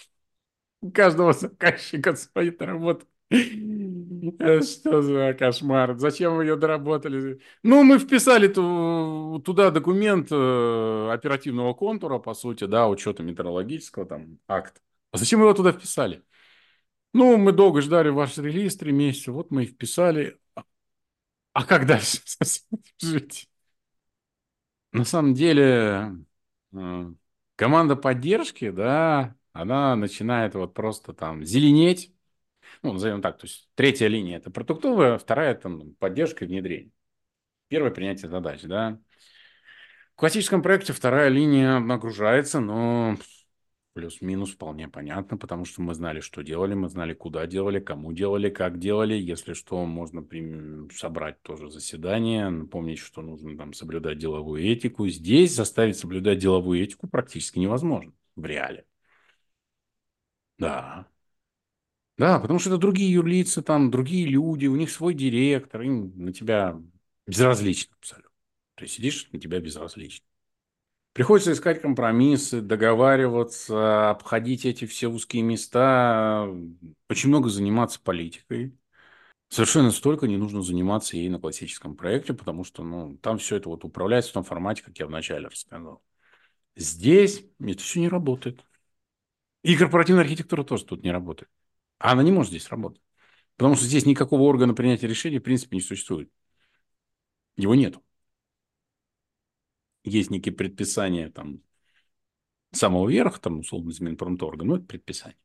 у 0.81 0.91
каждого 0.91 1.33
заказчика 1.33 2.17
свои 2.17 2.51
доработки. 2.51 3.07
Что 3.31 5.03
за 5.03 5.35
кошмар? 5.39 5.97
Зачем 5.99 6.37
вы 6.37 6.45
ее 6.45 6.57
доработали? 6.57 7.41
Ну, 7.63 7.85
мы 7.85 7.99
вписали 7.99 8.49
ту, 8.49 9.41
туда 9.45 9.71
документ 9.71 10.29
э, 10.31 11.11
оперативного 11.13 11.75
контура, 11.75 12.19
по 12.19 12.35
сути, 12.35 12.65
да, 12.65 12.89
учета 12.89 13.23
метеорологического 13.23 14.07
там 14.07 14.39
акт. 14.49 14.83
А 15.13 15.19
зачем 15.19 15.41
вы 15.41 15.47
его 15.47 15.55
туда 15.55 15.73
вписали? 15.73 16.23
Ну, 17.13 17.37
мы 17.37 17.53
долго 17.53 17.81
ждали 17.83 18.09
ваш 18.09 18.39
релиз, 18.39 18.77
три 18.77 18.93
месяца, 18.93 19.33
вот 19.33 19.51
мы 19.51 19.65
и 19.65 19.67
вписали. 19.67 20.39
А 21.53 21.65
как 21.65 21.87
дальше 21.87 22.21
жить? 23.01 23.49
На 24.93 25.05
самом 25.05 25.35
деле, 25.35 26.13
команда 27.57 27.97
поддержки, 27.97 28.71
да, 28.71 29.35
она 29.53 29.97
начинает 29.97 30.55
вот 30.55 30.75
просто 30.75 31.13
там 31.13 31.45
зеленеть, 31.45 32.15
ну, 32.83 32.93
назовем 32.93 33.21
так, 33.23 33.39
то 33.39 33.47
есть 33.47 33.69
третья 33.75 34.07
линия– 34.07 34.37
это 34.39 34.51
продуктовая, 34.51 35.19
вторая– 35.19 35.53
это 35.53 35.71
поддержка 35.99 36.45
и 36.45 36.49
внедрение. 36.49 36.91
Первое– 37.69 37.91
принятие 37.93 38.31
задач, 38.31 38.63
да. 38.63 38.99
В 40.15 40.17
классическом 40.17 40.63
проекте 40.63 40.93
вторая 40.93 41.29
линия 41.29 41.79
нагружается, 41.79 42.61
но 42.61 43.17
плюс-минус 43.93 44.53
вполне 44.53 44.89
понятно, 44.89 45.37
потому 45.37 45.65
что 45.65 45.83
мы 45.83 45.95
знали, 45.95 46.21
что 46.21 46.43
делали, 46.43 46.75
мы 46.75 46.89
знали, 46.89 47.15
куда 47.15 47.47
делали, 47.47 47.81
кому 47.81 48.13
делали, 48.13 48.51
как 48.51 48.79
делали. 48.79 49.15
Если 49.15 49.53
что, 49.55 49.85
можно 49.85 50.27
собрать 50.93 51.43
тоже 51.43 51.71
заседание, 51.71 52.49
напомнить, 52.49 52.99
что 52.99 53.23
нужно 53.23 53.57
там 53.57 53.73
соблюдать 53.73 54.19
деловую 54.19 54.63
этику. 54.65 55.09
Здесь 55.09 55.55
заставить 55.55 55.97
соблюдать 55.99 56.39
деловую 56.39 56.83
этику 56.83 57.09
практически 57.09 57.59
невозможно 57.59 58.13
в 58.37 58.45
реале. 58.45 58.85
Да, 60.59 61.07
да, 62.19 62.39
потому 62.39 62.59
что 62.59 62.69
это 62.71 62.79
другие 62.79 63.11
юрлицы, 63.13 63.63
там 63.63 63.91
другие 63.91 64.27
люди, 64.27 64.67
у 64.67 64.77
них 64.77 64.91
свой 64.91 65.15
директор, 65.15 65.81
им 65.81 66.13
на 66.23 66.33
тебя 66.33 66.79
безразлично 67.27 67.97
абсолютно. 67.99 68.31
Ты 68.75 68.87
сидишь, 68.87 69.29
на 69.33 69.41
тебя 69.41 69.59
безразлично. 69.61 70.27
Приходится 71.13 71.53
искать 71.53 71.83
компромиссы, 71.83 72.61
договариваться, 72.61 74.11
обходить 74.11 74.65
эти 74.65 74.87
все 74.87 75.09
узкие 75.09 75.43
места, 75.43 76.49
очень 77.09 77.29
много 77.29 77.49
заниматься 77.49 78.01
политикой. 78.01 78.77
Совершенно 79.49 79.91
столько 79.91 80.29
не 80.29 80.37
нужно 80.37 80.63
заниматься 80.63 81.17
ей 81.17 81.29
на 81.29 81.41
классическом 81.41 81.97
проекте, 81.97 82.35
потому 82.35 82.63
что 82.63 82.85
ну, 82.85 83.17
там 83.19 83.39
все 83.39 83.57
это 83.57 83.69
вот 83.69 83.85
управляется 83.85 84.31
в 84.31 84.35
том 84.35 84.45
формате, 84.45 84.85
как 84.85 84.97
я 84.99 85.07
вначале 85.07 85.49
рассказал. 85.49 86.03
Здесь 86.77 87.45
это 87.59 87.83
все 87.83 88.01
не 88.01 88.09
работает. 88.09 88.65
И 89.63 89.77
корпоративная 89.77 90.23
архитектура 90.23 90.63
тоже 90.63 90.85
тут 90.85 91.03
не 91.03 91.11
работает. 91.11 91.51
Она 91.99 92.23
не 92.23 92.33
может 92.33 92.51
здесь 92.51 92.69
работать. 92.69 93.03
Потому 93.57 93.75
что 93.75 93.85
здесь 93.85 94.07
никакого 94.07 94.43
органа 94.43 94.75
принятия 94.75 95.09
решений 95.09 95.39
в 95.39 95.43
принципе 95.43 95.77
не 95.77 95.83
существует. 95.83 96.31
Его 97.57 97.75
нет. 97.75 97.99
Есть 100.05 100.31
некие 100.31 100.55
предписания 100.55 101.31
там 101.31 101.63
самого 102.73 103.09
верха, 103.09 103.41
там, 103.41 103.61
условно, 103.61 103.93
Минпромторга, 104.01 104.65
но 104.65 104.77
это 104.77 104.85
предписание. 104.85 105.39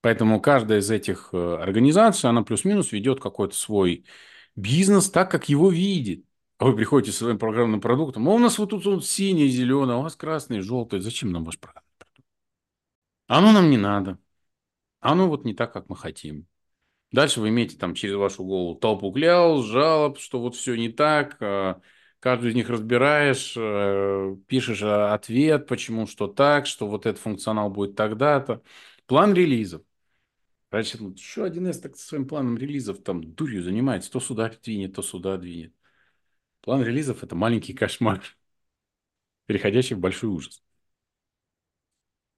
Поэтому 0.00 0.40
каждая 0.40 0.80
из 0.80 0.90
этих 0.90 1.30
э, 1.32 1.56
организаций, 1.56 2.28
она 2.28 2.42
плюс-минус 2.42 2.90
ведет 2.90 3.20
какой-то 3.20 3.54
свой 3.54 4.04
бизнес 4.56 5.10
так, 5.10 5.30
как 5.30 5.48
его 5.48 5.70
видит. 5.70 6.24
А 6.58 6.64
вы 6.66 6.76
приходите 6.76 7.12
со 7.12 7.24
своим 7.24 7.38
программным 7.38 7.80
продуктом, 7.80 8.28
а 8.28 8.32
у 8.32 8.38
нас 8.38 8.58
вот 8.58 8.70
тут 8.70 8.84
вот 8.84 9.06
синий, 9.06 9.48
зеленый, 9.48 9.94
а 9.94 9.98
у 9.98 10.02
вас 10.02 10.16
красный, 10.16 10.60
желтый. 10.60 11.00
Зачем 11.00 11.30
нам 11.32 11.44
ваш 11.44 11.58
программный 11.58 11.90
продукт? 11.98 12.28
Оно 13.28 13.52
нам 13.52 13.70
не 13.70 13.78
надо. 13.78 14.18
Оно 15.00 15.28
вот 15.28 15.44
не 15.44 15.54
так, 15.54 15.72
как 15.72 15.88
мы 15.88 15.96
хотим. 15.96 16.46
Дальше 17.12 17.40
вы 17.40 17.50
имеете 17.50 17.76
там 17.76 17.94
через 17.94 18.14
вашу 18.14 18.44
голову 18.44 18.74
толпу 18.74 19.12
клял, 19.12 19.62
жалоб, 19.62 20.18
что 20.18 20.40
вот 20.40 20.56
все 20.56 20.74
не 20.76 20.88
так. 20.88 21.36
Каждую 22.22 22.52
из 22.52 22.54
них 22.54 22.70
разбираешь, 22.70 23.54
э, 23.56 24.36
пишешь 24.46 24.80
ответ, 24.84 25.66
почему, 25.66 26.06
что 26.06 26.28
так, 26.28 26.68
что 26.68 26.86
вот 26.86 27.04
этот 27.04 27.20
функционал 27.20 27.68
будет 27.68 27.96
тогда-то. 27.96 28.62
План 29.06 29.34
релизов. 29.34 29.82
Раньше 30.70 30.98
ну, 31.02 31.10
еще 31.10 31.42
один 31.42 31.66
с 31.66 31.80
так 31.80 31.96
своим 31.96 32.28
планом 32.28 32.56
релизов 32.56 33.02
там 33.02 33.24
дурью 33.34 33.64
занимается. 33.64 34.08
То 34.08 34.20
сюда 34.20 34.52
двинет, 34.62 34.94
то 34.94 35.02
сюда 35.02 35.36
двинет. 35.36 35.74
План 36.60 36.84
релизов– 36.84 37.22
это 37.24 37.34
маленький 37.34 37.74
кошмар, 37.74 38.22
переходящий 39.46 39.96
в 39.96 39.98
большой 39.98 40.30
ужас. 40.30 40.62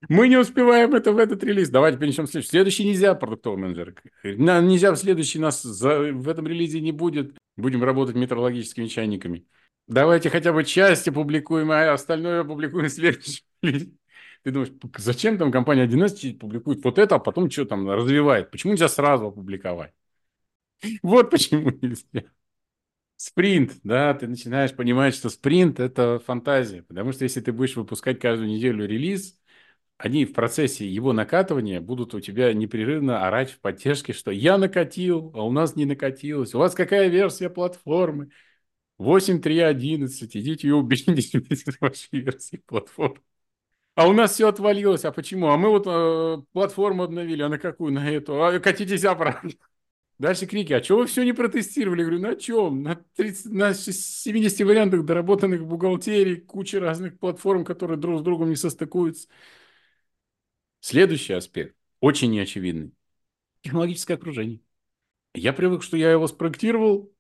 Мы 0.09 0.29
не 0.29 0.39
успеваем 0.39 0.95
это 0.95 1.13
в 1.13 1.19
этот 1.19 1.45
релиз. 1.45 1.69
Давайте 1.69 1.99
перенесем 1.99 2.27
следующий. 2.27 2.49
Следующий 2.49 2.85
нельзя, 2.85 3.15
продуктовый 3.15 3.61
менеджер. 3.61 3.95
Нельзя 4.23 4.93
в 4.93 4.97
следующий 4.97 5.39
нас 5.39 5.63
за, 5.63 6.11
в 6.11 6.27
этом 6.27 6.47
релизе 6.47 6.81
не 6.81 6.93
будет. 6.93 7.37
Будем 7.57 7.85
работать 7.85 8.17
метрологическими 8.17 8.87
чайниками. 8.87 9.47
Давайте 9.87 10.31
хотя 10.31 10.53
бы 10.53 10.65
часть 10.65 11.09
опубликуем, 11.09 11.71
а 11.71 11.93
остальное 11.93 12.43
следующем 12.89 13.45
релизе. 13.63 13.93
Ты 14.43 14.51
думаешь, 14.51 14.73
зачем 14.99 15.39
там 15.39 15.51
компания 15.53 15.83
11 15.83 16.39
публикует 16.39 16.85
вот 16.85 16.99
это, 16.99 17.17
а 17.17 17.19
потом 17.19 17.51
что 17.51 17.65
там 17.65 17.89
развивает? 17.91 18.51
Почему 18.51 18.73
нельзя 18.73 18.89
сразу 18.89 19.27
опубликовать? 19.29 19.93
Вот 21.03 21.31
почему 21.31 21.71
нельзя. 21.71 22.31
Спринт, 23.17 23.75
да, 23.85 24.15
ты 24.15 24.27
начинаешь 24.29 24.75
понимать, 24.75 25.15
что 25.15 25.31
спринт– 25.31 25.81
это 25.81 26.21
фантазия. 26.21 26.83
Потому 26.83 27.13
что 27.13 27.25
если 27.25 27.41
ты 27.41 27.53
будешь 27.53 27.77
выпускать 27.77 28.21
каждую 28.21 28.49
неделю 28.51 28.87
релиз, 28.87 29.41
они 29.99 30.25
в 30.27 30.33
процессе 30.35 30.89
его 30.89 31.13
накатывания 31.13 31.81
будут 31.81 32.15
у 32.15 32.21
тебя 32.21 32.53
непрерывно 32.55 33.27
орать 33.27 33.53
в 33.53 33.61
поддержке, 33.61 34.13
что 34.13 34.31
я 34.33 34.59
накатил, 34.59 35.33
а 35.35 35.45
у 35.45 35.53
нас 35.53 35.77
не 35.77 35.87
накатилось. 35.87 36.55
У 36.55 36.59
вас 36.59 36.75
какая 36.75 37.09
версия 37.09 37.51
платформы? 37.51 38.31
8.3.11. 38.99 40.37
Идите 40.37 40.69
и 40.69 40.71
убедитесь 40.71 41.65
в 41.65 41.77
вашей 41.81 42.21
версии 42.21 42.57
платформы. 42.59 43.21
А 43.95 44.09
у 44.09 44.13
нас 44.13 44.35
все 44.35 44.49
отвалилось. 44.49 45.05
А 45.05 45.13
почему? 45.13 45.49
А 45.49 45.57
мы 45.57 45.71
вот 45.71 45.87
э, 45.87 46.43
платформу 46.53 47.05
обновили. 47.05 47.43
А 47.43 47.49
на 47.49 47.59
какую? 47.59 47.93
На 47.93 48.11
эту. 48.11 48.43
А 48.43 48.59
катитесь 48.61 49.05
обратно. 49.05 49.51
Дальше 50.19 50.47
крики. 50.47 50.73
А 50.73 50.81
чего 50.81 51.01
вы 51.01 51.07
все 51.07 51.25
не 51.25 51.33
протестировали? 51.33 52.01
Я 52.01 52.07
говорю, 52.07 52.23
на 52.23 52.37
чем? 52.37 52.83
На, 52.83 52.97
30, 53.17 53.47
на 53.53 53.75
70 53.75 54.61
вариантах 54.67 55.05
доработанных 55.05 55.63
в 55.63 55.67
бухгалтерии, 55.67 56.37
куча 56.37 56.81
разных 56.81 57.19
платформ, 57.19 57.65
которые 57.65 57.99
друг 57.99 58.21
с 58.21 58.23
другом 58.23 58.51
не 58.51 58.57
состыкуются. 58.57 59.29
Следующий 60.81 61.33
аспект, 61.33 61.77
очень 62.01 62.31
неочевидный. 62.31 62.93
Технологическое 63.63 64.17
окружение. 64.17 64.61
Я 65.35 65.53
привык, 65.53 65.83
что 65.83 65.97
я 65.97 66.13
его 66.13 66.27
спроектировал. 66.29 67.14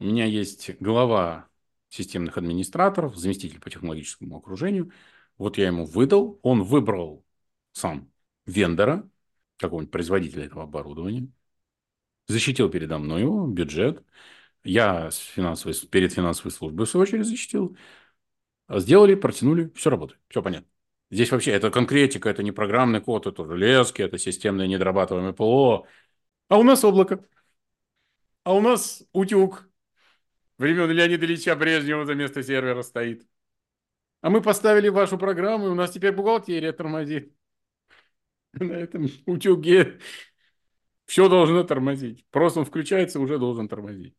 У 0.00 0.04
меня 0.04 0.24
есть 0.24 0.70
глава 0.80 1.48
системных 1.88 2.38
администраторов, 2.38 3.16
заместитель 3.16 3.60
по 3.60 3.70
технологическому 3.70 4.36
окружению– 4.36 4.92
вот 5.38 5.56
я 5.56 5.68
ему 5.68 5.86
выдал, 5.86 6.38
он 6.42 6.62
выбрал 6.64 7.24
сам 7.72 8.10
вендора, 8.46 9.08
какого-нибудь 9.58 9.92
производителя 9.92 10.44
этого 10.46 10.64
оборудования, 10.64 11.30
защитил 12.28 12.70
передо 12.70 12.98
мной 12.98 13.22
его 13.22 13.46
бюджет, 13.46 14.04
я 14.64 15.10
с 15.10 15.18
финансовой, 15.18 15.74
перед 15.90 16.12
финансовой 16.12 16.52
службой, 16.52 16.86
в 16.86 16.90
свою 16.90 17.02
очередь, 17.04 17.26
защитил. 17.26 17.76
Сделали, 18.68 19.14
протянули, 19.14 19.72
все 19.74 19.90
работает, 19.90 20.20
все 20.28 20.42
понятно. 20.42 20.68
Здесь 21.10 21.30
вообще 21.32 21.52
это 21.52 21.70
конкретика, 21.70 22.28
это 22.28 22.42
не 22.42 22.52
программный 22.52 23.00
код, 23.00 23.26
это 23.26 23.46
железки, 23.46 24.02
это 24.02 24.18
системное 24.18 24.66
недорабатываемое 24.66 25.32
ПО. 25.32 25.86
А 26.48 26.58
у 26.58 26.62
нас 26.64 26.84
облако. 26.84 27.24
А 28.44 28.54
у 28.54 28.60
нас 28.60 29.04
утюг. 29.12 29.67
Времен 30.58 30.90
Леонида 30.90 31.24
Ильича 31.24 31.54
Брежнева 31.56 32.04
за 32.04 32.14
место 32.14 32.42
сервера 32.42 32.82
стоит. 32.82 33.26
А 34.20 34.30
мы 34.30 34.42
поставили 34.42 34.88
вашу 34.88 35.16
программу, 35.16 35.66
и 35.66 35.70
у 35.70 35.74
нас 35.74 35.92
теперь 35.92 36.12
бухгалтерия 36.12 36.72
тормозит. 36.72 37.32
На 38.52 38.72
этом 38.72 39.06
утюге 39.26 40.00
все 41.06 41.28
должно 41.28 41.62
тормозить. 41.62 42.26
Просто 42.30 42.60
он 42.60 42.66
включается, 42.66 43.20
уже 43.20 43.38
должен 43.38 43.68
тормозить. 43.68 44.16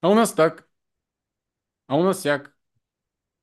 А 0.00 0.08
у 0.10 0.14
нас 0.14 0.32
так. 0.32 0.68
А 1.86 1.96
у 1.96 2.02
нас 2.02 2.18
всяк. 2.18 2.56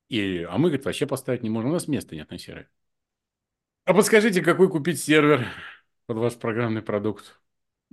И, 0.07 0.43
а 0.43 0.57
мы, 0.57 0.69
говорит, 0.69 0.85
вообще 0.85 1.05
поставить 1.05 1.43
не 1.43 1.49
можем. 1.49 1.69
У 1.69 1.73
нас 1.73 1.87
места 1.87 2.15
нет 2.15 2.31
на 2.31 2.39
сервере. 2.39 2.69
А 3.85 3.93
подскажите, 3.93 4.41
какой 4.41 4.69
купить 4.69 4.99
сервер 4.99 5.47
под 6.07 6.17
ваш 6.17 6.35
программный 6.35 6.81
продукт? 6.81 7.39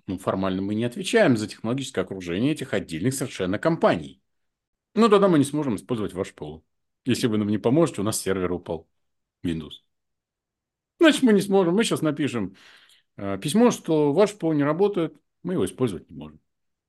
Ну, 0.06 0.18
формально 0.18 0.62
мы 0.62 0.74
не 0.74 0.85
отвечаем 0.85 1.37
за 1.37 1.48
технологическое 1.48 2.04
окружение 2.04 2.52
этих 2.52 2.74
отдельных 2.74 3.14
совершенно 3.14 3.59
компаний. 3.59 4.22
Ну, 4.94 5.09
тогда 5.09 5.28
мы 5.28 5.38
не 5.38 5.44
сможем 5.44 5.76
использовать 5.76 6.14
ваш 6.14 6.32
пол. 6.35 6.64
Если 7.04 7.26
вы 7.26 7.38
нам 7.38 7.48
не 7.48 7.59
поможете, 7.59 8.00
у 8.00 8.04
нас 8.04 8.20
сервер 8.20 8.52
упал. 8.52 8.88
Windows. 9.44 9.82
Значит, 10.98 11.22
мы 11.22 11.32
не 11.32 11.40
сможем. 11.40 11.74
Мы 11.74 11.85
сейчас 11.85 12.02
напишем 12.02 12.56
э, 13.16 13.38
письмо, 13.38 13.70
что 13.70 14.12
ваш 14.12 14.35
ПО 14.35 14.52
не 14.54 14.64
работает, 14.64 15.14
мы 15.42 15.54
его 15.54 15.64
использовать 15.64 16.11
не 16.11 16.16
можем. 16.16 16.40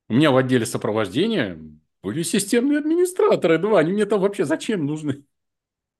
У 0.10 0.14
меня 0.14 0.32
в 0.32 0.38
отделе 0.38 0.66
сопровождения 0.66 1.60
были 2.02 2.24
системные 2.24 2.80
администраторы, 2.80 3.58
два. 3.58 3.80
Они 3.80 3.92
мне 3.92 4.06
там 4.06 4.22
вообще 4.22 4.46
зачем 4.46 4.86
нужны? 4.86 5.26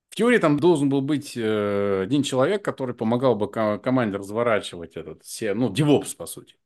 В 0.08 0.16
теории 0.16 0.38
там 0.38 0.58
должен 0.58 0.88
был 0.88 1.02
быть 1.02 1.36
э, 1.36 2.02
один 2.02 2.22
человек, 2.22 2.64
который 2.64 2.94
помогал 2.94 3.36
бы 3.36 3.50
команде 3.50 4.16
разворачивать 4.16 4.96
этот, 4.96 5.22
все, 5.22 5.54
ну, 5.54 5.70
DevOps, 5.70 6.16
по 6.16 6.26
сути. 6.26 6.56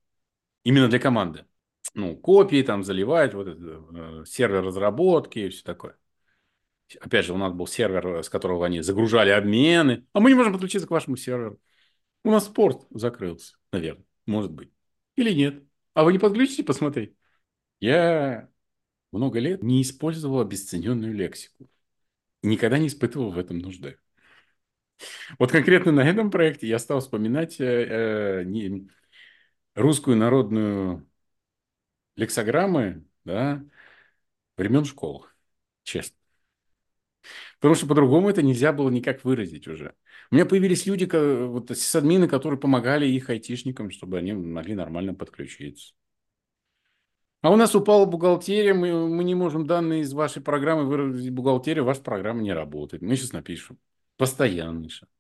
Именно 0.65 0.89
для 0.89 0.99
команды. 0.99 1.45
Ну, 1.95 2.17
копии 2.17 2.63
там 2.63 2.85
заливать, 2.85 3.35
вот 3.35 3.49
это, 3.49 3.85
э, 3.95 4.25
сервер 4.27 4.65
разработки 4.65 5.41
и 5.41 5.49
все 5.49 5.63
такое. 5.63 5.97
Опять 7.01 7.27
же, 7.27 7.33
у 7.33 7.39
нас 7.39 7.53
был 7.53 7.67
сервер, 7.67 8.23
с 8.23 8.29
которого 8.29 8.67
они 8.67 8.83
загружали 8.83 9.31
обмены. 9.31 10.07
А 10.13 10.21
мы 10.21 10.31
не 10.31 10.35
можем 10.35 10.53
подключиться 10.53 10.87
к 10.87 10.91
вашему 10.91 11.17
серверу. 11.17 11.61
У 12.25 12.31
нас 12.31 12.45
спорт 12.45 12.87
закрылся, 12.91 13.57
наверное. 13.73 14.05
Может 14.27 14.53
быть. 14.53 14.71
Или 15.17 15.33
нет. 15.33 15.63
А 15.95 16.05
вы 16.05 16.13
не 16.13 16.19
подключите 16.19 16.63
посмотреть? 16.63 17.17
Я 17.81 18.49
много 19.11 19.41
лет 19.41 19.63
не 19.63 19.83
использовал 19.83 20.41
обесцененную 20.41 21.15
лексику. 21.15 21.69
Никогда 22.43 22.79
не 22.79 22.87
испытывал 22.87 23.31
в 23.31 23.39
этом 23.39 23.59
нужды. 23.59 23.99
Вот 25.39 25.51
конкретно 25.51 25.93
на 25.93 26.09
этом 26.09 26.31
проекте 26.31 26.69
я 26.69 26.79
стал 26.79 27.01
вспоминать 27.01 27.61
э, 27.61 27.65
э, 27.65 28.45
не, 28.45 28.89
русскую 29.75 30.17
народную 30.17 31.07
лексограммы 32.17 33.05
да, 33.25 33.65
времен 34.57 34.85
школы. 34.85 35.29
Честно. 35.83 36.17
Потому 37.61 37.75
что 37.77 37.87
по-другому 37.87 38.29
это 38.29 38.43
нельзя 38.43 38.73
было 38.73 38.91
никак 38.91 39.25
выразить 39.25 39.69
уже. 39.69 39.95
У 40.31 40.35
меня 40.35 40.47
появились 40.47 40.87
люди, 40.87 41.09
вот 41.47 41.71
сисадмины, 41.71 42.27
которые 42.29 42.59
помогали 42.59 43.07
их 43.07 43.31
айтишникам, 43.31 43.91
чтобы 43.91 44.19
они 44.19 44.33
могли 44.33 44.75
нормально 44.75 45.15
подключиться. 45.15 45.95
А 47.41 47.51
у 47.51 47.57
нас 47.57 47.75
упала 47.75 48.07
бухгалтерия, 48.07 48.73
мы, 48.73 49.09
мы 49.09 49.25
не 49.25 49.35
можем 49.35 49.67
данные 49.67 50.03
из 50.03 50.13
вашей 50.13 50.43
программы 50.43 50.85
выразить 50.85 51.33
бухгалтерию, 51.33 51.85
ваша 51.85 52.01
программа 52.01 52.41
не 52.41 52.53
работает. 52.53 53.03
Мы 53.03 53.17
сейчас 53.17 53.33
напишем. 53.33 53.79
Постоянный 54.17 54.89
шантаж. 54.89 55.12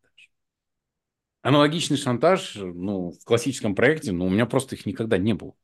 Аналогичный 1.42 1.96
шантаж, 1.96 2.54
ну, 2.56 3.10
в 3.10 3.24
классическом 3.24 3.74
проекте, 3.74 4.12
ну, 4.12 4.26
у 4.26 4.30
меня 4.30 4.46
просто 4.46 4.76
их 4.76 4.86
никогда 4.86 5.18
не 5.18 5.34
было. 5.34 5.54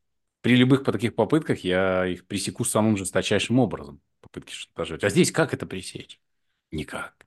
При 0.41 0.55
любых 0.55 0.83
по 0.83 0.91
таких 0.91 1.15
попытках 1.15 1.59
я 1.59 2.05
их 2.05 2.25
пресеку 2.27 2.65
самым 2.65 2.97
жесточайшим 2.97 3.59
образом. 3.59 4.01
Попытки 4.21 4.51
шантажировать. 4.51 5.03
А 5.05 5.09
здесь 5.09 5.31
как 5.31 5.53
это 5.53 5.65
пресечь? 5.65 6.19
Никак. 6.71 7.25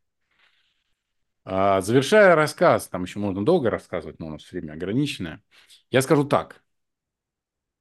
А, 1.45 1.81
завершая 1.81 2.35
рассказ, 2.37 2.89
там 2.89 3.03
еще 3.05 3.19
можно 3.19 3.45
долго 3.45 3.71
рассказывать, 3.71 4.19
но 4.21 4.27
у 4.29 4.31
нас 4.31 4.51
время 4.51 4.73
ограниченное. 4.73 5.43
Я 5.91 6.03
скажу 6.03 6.25
так. 6.25 6.63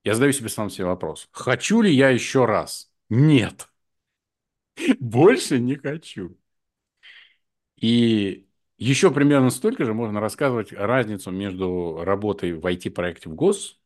Я 0.04 0.14
задаю 0.16 0.34
себе 0.34 0.50
сам 0.50 0.70
себе 0.70 0.86
вопрос. 0.86 1.28
Хочу 1.32 1.82
ли 1.82 1.94
я 1.94 2.10
еще 2.10 2.46
раз? 2.46 2.92
Нет. 3.10 3.68
Больше 5.00 5.60
не 5.60 5.76
хочу. 5.76 6.38
И 7.76 8.48
еще 8.86 9.12
примерно 9.12 9.50
столько 9.50 9.86
же 9.86 9.94
можно 9.94 10.20
рассказывать 10.20 10.74
разницу 10.74 11.32
между 11.32 12.04
работой 12.04 12.54
в 12.54 12.66
IT-проекте 12.66 13.30
в 13.30 13.36
ГОС 13.36 13.80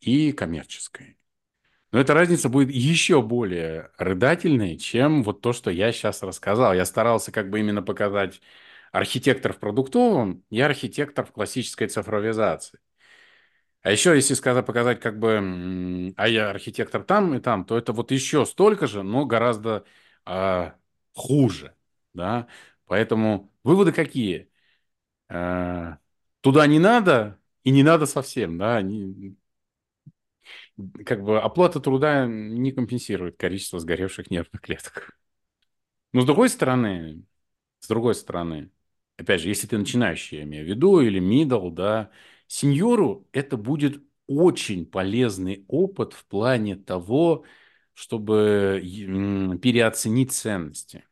и 0.00 0.32
коммерческой. 0.32 1.16
Но 1.92 2.00
эта 2.00 2.14
разница 2.14 2.48
будет 2.50 2.70
еще 2.70 3.22
более 3.22 3.90
рыдательной, 3.98 4.78
чем 4.78 5.24
вот 5.24 5.40
то, 5.42 5.52
что 5.52 5.70
я 5.70 5.92
сейчас 5.92 6.22
рассказал. 6.22 6.74
Я 6.74 6.84
старался 6.86 7.32
как 7.32 7.50
бы 7.50 7.60
именно 7.60 7.82
показать 7.82 8.42
архитектор 8.92 9.52
в 9.52 9.58
продуктовом 9.58 10.44
и 10.50 10.60
архитектор 10.60 11.26
в 11.26 11.32
классической 11.32 11.88
цифровизации. 11.88 12.80
А 13.82 13.90
еще, 13.92 14.14
если 14.14 14.34
сказать, 14.34 14.66
показать, 14.66 15.00
как 15.00 15.18
бы, 15.18 16.12
а 16.16 16.28
я 16.28 16.50
архитектор 16.50 17.02
там 17.02 17.34
и 17.34 17.40
там, 17.40 17.64
то 17.64 17.78
это 17.78 17.92
вот 17.94 18.10
еще 18.10 18.44
столько 18.44 18.86
же, 18.86 19.02
но 19.02 19.24
гораздо 19.24 19.84
а, 20.26 20.74
хуже, 21.14 21.74
да. 22.12 22.46
Поэтому 22.90 23.52
выводы 23.62 23.92
какие? 23.92 24.50
А, 25.28 25.98
туда 26.40 26.66
не 26.66 26.80
надо 26.80 27.38
и 27.62 27.70
не 27.70 27.84
надо 27.84 28.06
совсем, 28.06 28.58
да. 28.58 28.82
Как 31.06 31.22
бы 31.22 31.40
оплата 31.40 31.78
труда 31.78 32.26
не 32.26 32.72
компенсирует 32.72 33.36
количество 33.36 33.78
сгоревших 33.78 34.28
нервных 34.28 34.60
клеток. 34.60 35.16
Но 36.12 36.22
с 36.22 36.24
другой 36.26 36.48
стороны, 36.48 37.22
с 37.78 37.86
другой 37.86 38.16
стороны, 38.16 38.72
опять 39.16 39.40
же, 39.40 39.46
если 39.46 39.68
ты 39.68 39.78
начинающий, 39.78 40.38
я 40.38 40.42
имею 40.42 40.64
в 40.64 40.68
виду, 40.68 41.00
или 41.00 41.20
middle, 41.20 41.70
да, 41.70 42.10
Сеньору 42.48 43.28
это 43.30 43.56
будет 43.56 44.02
очень 44.26 44.84
полезный 44.84 45.64
опыт 45.68 46.12
в 46.12 46.24
плане 46.24 46.74
того, 46.74 47.44
чтобы 47.94 48.80
переоценить 49.62 50.32
ценности. 50.32 51.04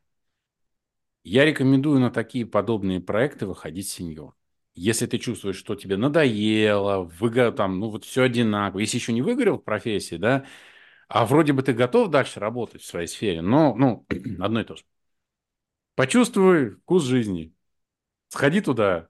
Я 1.31 1.45
рекомендую 1.45 1.99
на 1.99 2.09
такие 2.09 2.43
подобные 2.43 2.99
проекты 2.99 3.45
выходить 3.45 3.87
сеньор. 3.87 4.35
Если 4.73 5.05
ты 5.05 5.19
чувствуешь, 5.19 5.57
что 5.57 5.75
тебе 5.75 5.95
надоело, 5.95 7.03
выго... 7.03 7.51
там, 7.51 7.79
ну 7.79 7.91
вот 7.91 8.03
все 8.03 8.23
одинаково, 8.23 8.79
если 8.79 8.97
еще 8.97 9.13
не 9.13 9.21
выгорел 9.21 9.59
в 9.59 9.63
профессии, 9.63 10.15
да, 10.15 10.47
а 11.07 11.27
вроде 11.27 11.53
бы 11.53 11.61
ты 11.61 11.73
готов 11.73 12.09
дальше 12.09 12.39
работать 12.39 12.81
в 12.81 12.87
своей 12.87 13.05
сфере, 13.05 13.43
но, 13.43 13.75
ну, 13.75 14.07
одно 14.39 14.61
и 14.61 14.63
то 14.63 14.75
же. 14.75 14.83
Почувствуй 15.93 16.71
вкус 16.71 17.03
жизни. 17.03 17.53
Сходи 18.29 18.61
туда, 18.61 19.09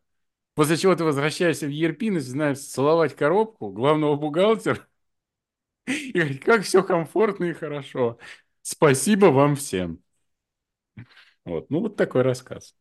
После 0.55 0.75
чего 0.75 0.95
ты 0.95 1.05
возвращаешься 1.05 1.67
в 1.67 1.71
ERP, 1.71 2.11
начинаешь 2.11 2.59
целовать 2.59 3.15
коробку 3.15 3.71
главного 3.71 4.15
бухгалтера 4.17 4.85
и 5.87 6.11
говорить, 6.11 6.41
как 6.41 6.63
все 6.63 6.83
комфортно 6.83 7.45
и 7.45 7.53
хорошо. 7.53 8.19
Спасибо 8.61 9.27
вам 9.27 9.55
всем. 9.55 10.03
Вот, 11.45 11.69
ну 11.69 11.81
вот 11.81 11.95
такой 11.95 12.21
рассказ. 12.21 12.75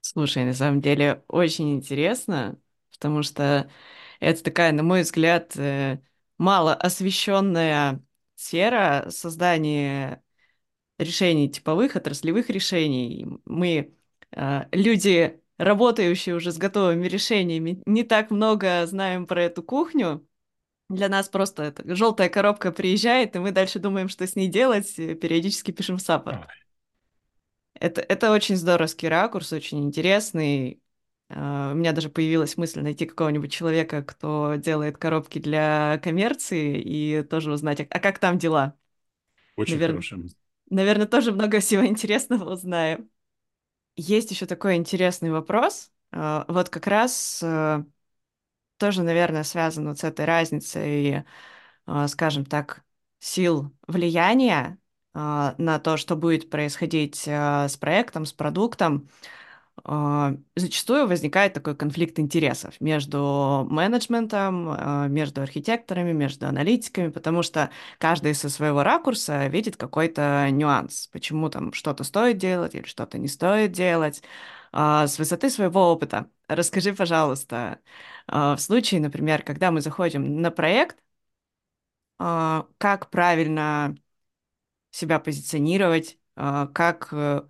Слушай, 0.00 0.44
на 0.44 0.52
самом 0.54 0.80
деле 0.80 1.24
очень 1.28 1.74
интересно, 1.74 2.58
потому 2.92 3.22
что 3.22 3.70
это 4.20 4.42
такая, 4.44 4.72
на 4.72 4.82
мой 4.82 5.02
взгляд, 5.02 5.56
э, 5.56 5.98
мало 6.38 6.74
освещенная 6.74 8.02
сфера 8.34 9.06
создания 9.10 10.22
решений 10.98 11.50
типовых, 11.50 11.96
отраслевых 11.96 12.50
решений. 12.50 13.26
Мы, 13.46 13.94
э, 14.32 14.62
люди 14.72 15.40
работающие 15.58 16.34
уже 16.34 16.52
с 16.52 16.58
готовыми 16.58 17.06
решениями, 17.08 17.82
не 17.86 18.04
так 18.04 18.30
много 18.30 18.86
знаем 18.86 19.26
про 19.26 19.44
эту 19.44 19.62
кухню. 19.62 20.26
Для 20.90 21.08
нас 21.08 21.28
просто 21.28 21.74
желтая 21.84 22.28
коробка 22.30 22.72
приезжает, 22.72 23.36
и 23.36 23.40
мы 23.40 23.52
дальше 23.52 23.78
думаем, 23.80 24.08
что 24.08 24.26
с 24.26 24.36
ней 24.36 24.48
делать, 24.48 24.94
периодически 24.96 25.72
пишем 25.72 25.98
саппорт. 25.98 26.48
Это, 27.74 28.00
это 28.00 28.32
очень 28.32 28.56
здоровский 28.56 29.08
ракурс, 29.08 29.52
очень 29.52 29.84
интересный. 29.84 30.80
Uh, 31.30 31.72
у 31.72 31.74
меня 31.74 31.92
даже 31.92 32.10
появилась 32.10 32.56
мысль 32.58 32.80
найти 32.80 33.06
какого-нибудь 33.06 33.50
человека, 33.50 34.02
кто 34.02 34.56
делает 34.56 34.98
коробки 34.98 35.38
для 35.38 35.98
коммерции, 36.02 36.78
и 36.78 37.22
тоже 37.22 37.50
узнать, 37.50 37.80
а, 37.80 37.86
а 37.88 37.98
как 37.98 38.18
там 38.18 38.38
дела. 38.38 38.76
Очень 39.56 39.74
Навер... 39.74 39.90
хорошая 39.92 40.18
мысль. 40.20 40.36
Наверное, 40.70 41.06
тоже 41.06 41.32
много 41.32 41.60
всего 41.60 41.86
интересного 41.86 42.52
узнаем. 42.52 43.08
Есть 43.96 44.30
еще 44.30 44.46
такой 44.46 44.76
интересный 44.76 45.30
вопрос. 45.30 45.92
А, 46.10 46.44
вот 46.48 46.68
как 46.68 46.86
раз 46.86 47.40
э, 47.42 47.84
тоже, 48.76 49.02
наверное, 49.02 49.44
связан 49.44 49.88
вот 49.88 49.98
с 49.98 50.04
этой 50.04 50.24
разницей, 50.24 51.24
а, 51.86 52.08
скажем 52.08 52.44
так, 52.44 52.84
сил 53.18 53.72
влияния 53.86 54.54
а, 54.56 54.76
на 55.14 55.78
то, 55.78 55.96
что 55.96 56.16
будет 56.16 56.50
происходить 56.50 57.22
с 57.26 57.76
проектом, 57.80 58.26
с 58.26 58.32
продуктом. 58.32 59.08
А, 59.82 60.34
зачастую 60.54 61.08
возникает 61.08 61.52
такой 61.52 61.76
конфликт 61.76 62.18
интересов 62.18 62.80
между 62.80 63.66
менеджментом, 63.68 64.68
а, 64.70 65.08
между 65.08 65.42
архитекторами, 65.42 66.12
между 66.12 66.46
аналитиками, 66.46 67.08
потому 67.08 67.42
что 67.42 67.70
каждый 67.98 68.34
со 68.34 68.48
своего 68.48 68.82
ракурса 68.82 69.46
видит 69.48 69.76
какой-то 69.76 70.48
нюанс, 70.50 71.08
почему 71.08 71.50
там 71.50 71.72
что-то 71.72 72.04
стоит 72.04 72.38
делать 72.38 72.74
или 72.74 72.84
что-то 72.84 73.18
не 73.18 73.28
стоит 73.28 73.72
делать. 73.72 74.22
А, 74.72 75.06
с 75.06 75.18
высоты 75.18 75.50
своего 75.50 75.90
опыта 75.92 76.30
расскажи, 76.48 76.94
пожалуйста, 76.94 77.80
в 78.26 78.56
случае, 78.58 79.00
например, 79.00 79.42
когда 79.42 79.70
мы 79.70 79.80
заходим 79.80 80.40
на 80.40 80.50
проект, 80.50 80.96
как 82.16 83.10
правильно 83.10 83.96
себя 84.94 85.18
позиционировать, 85.18 86.18
как 86.34 87.08
э, 87.12 87.42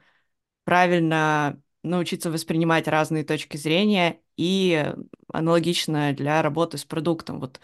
правильно 0.64 1.60
научиться 1.82 2.30
воспринимать 2.30 2.88
разные 2.88 3.24
точки 3.24 3.56
зрения 3.56 4.20
и 4.36 4.92
аналогично 5.32 6.12
для 6.12 6.42
работы 6.42 6.78
с 6.78 6.84
продуктом. 6.84 7.40
Вот 7.40 7.60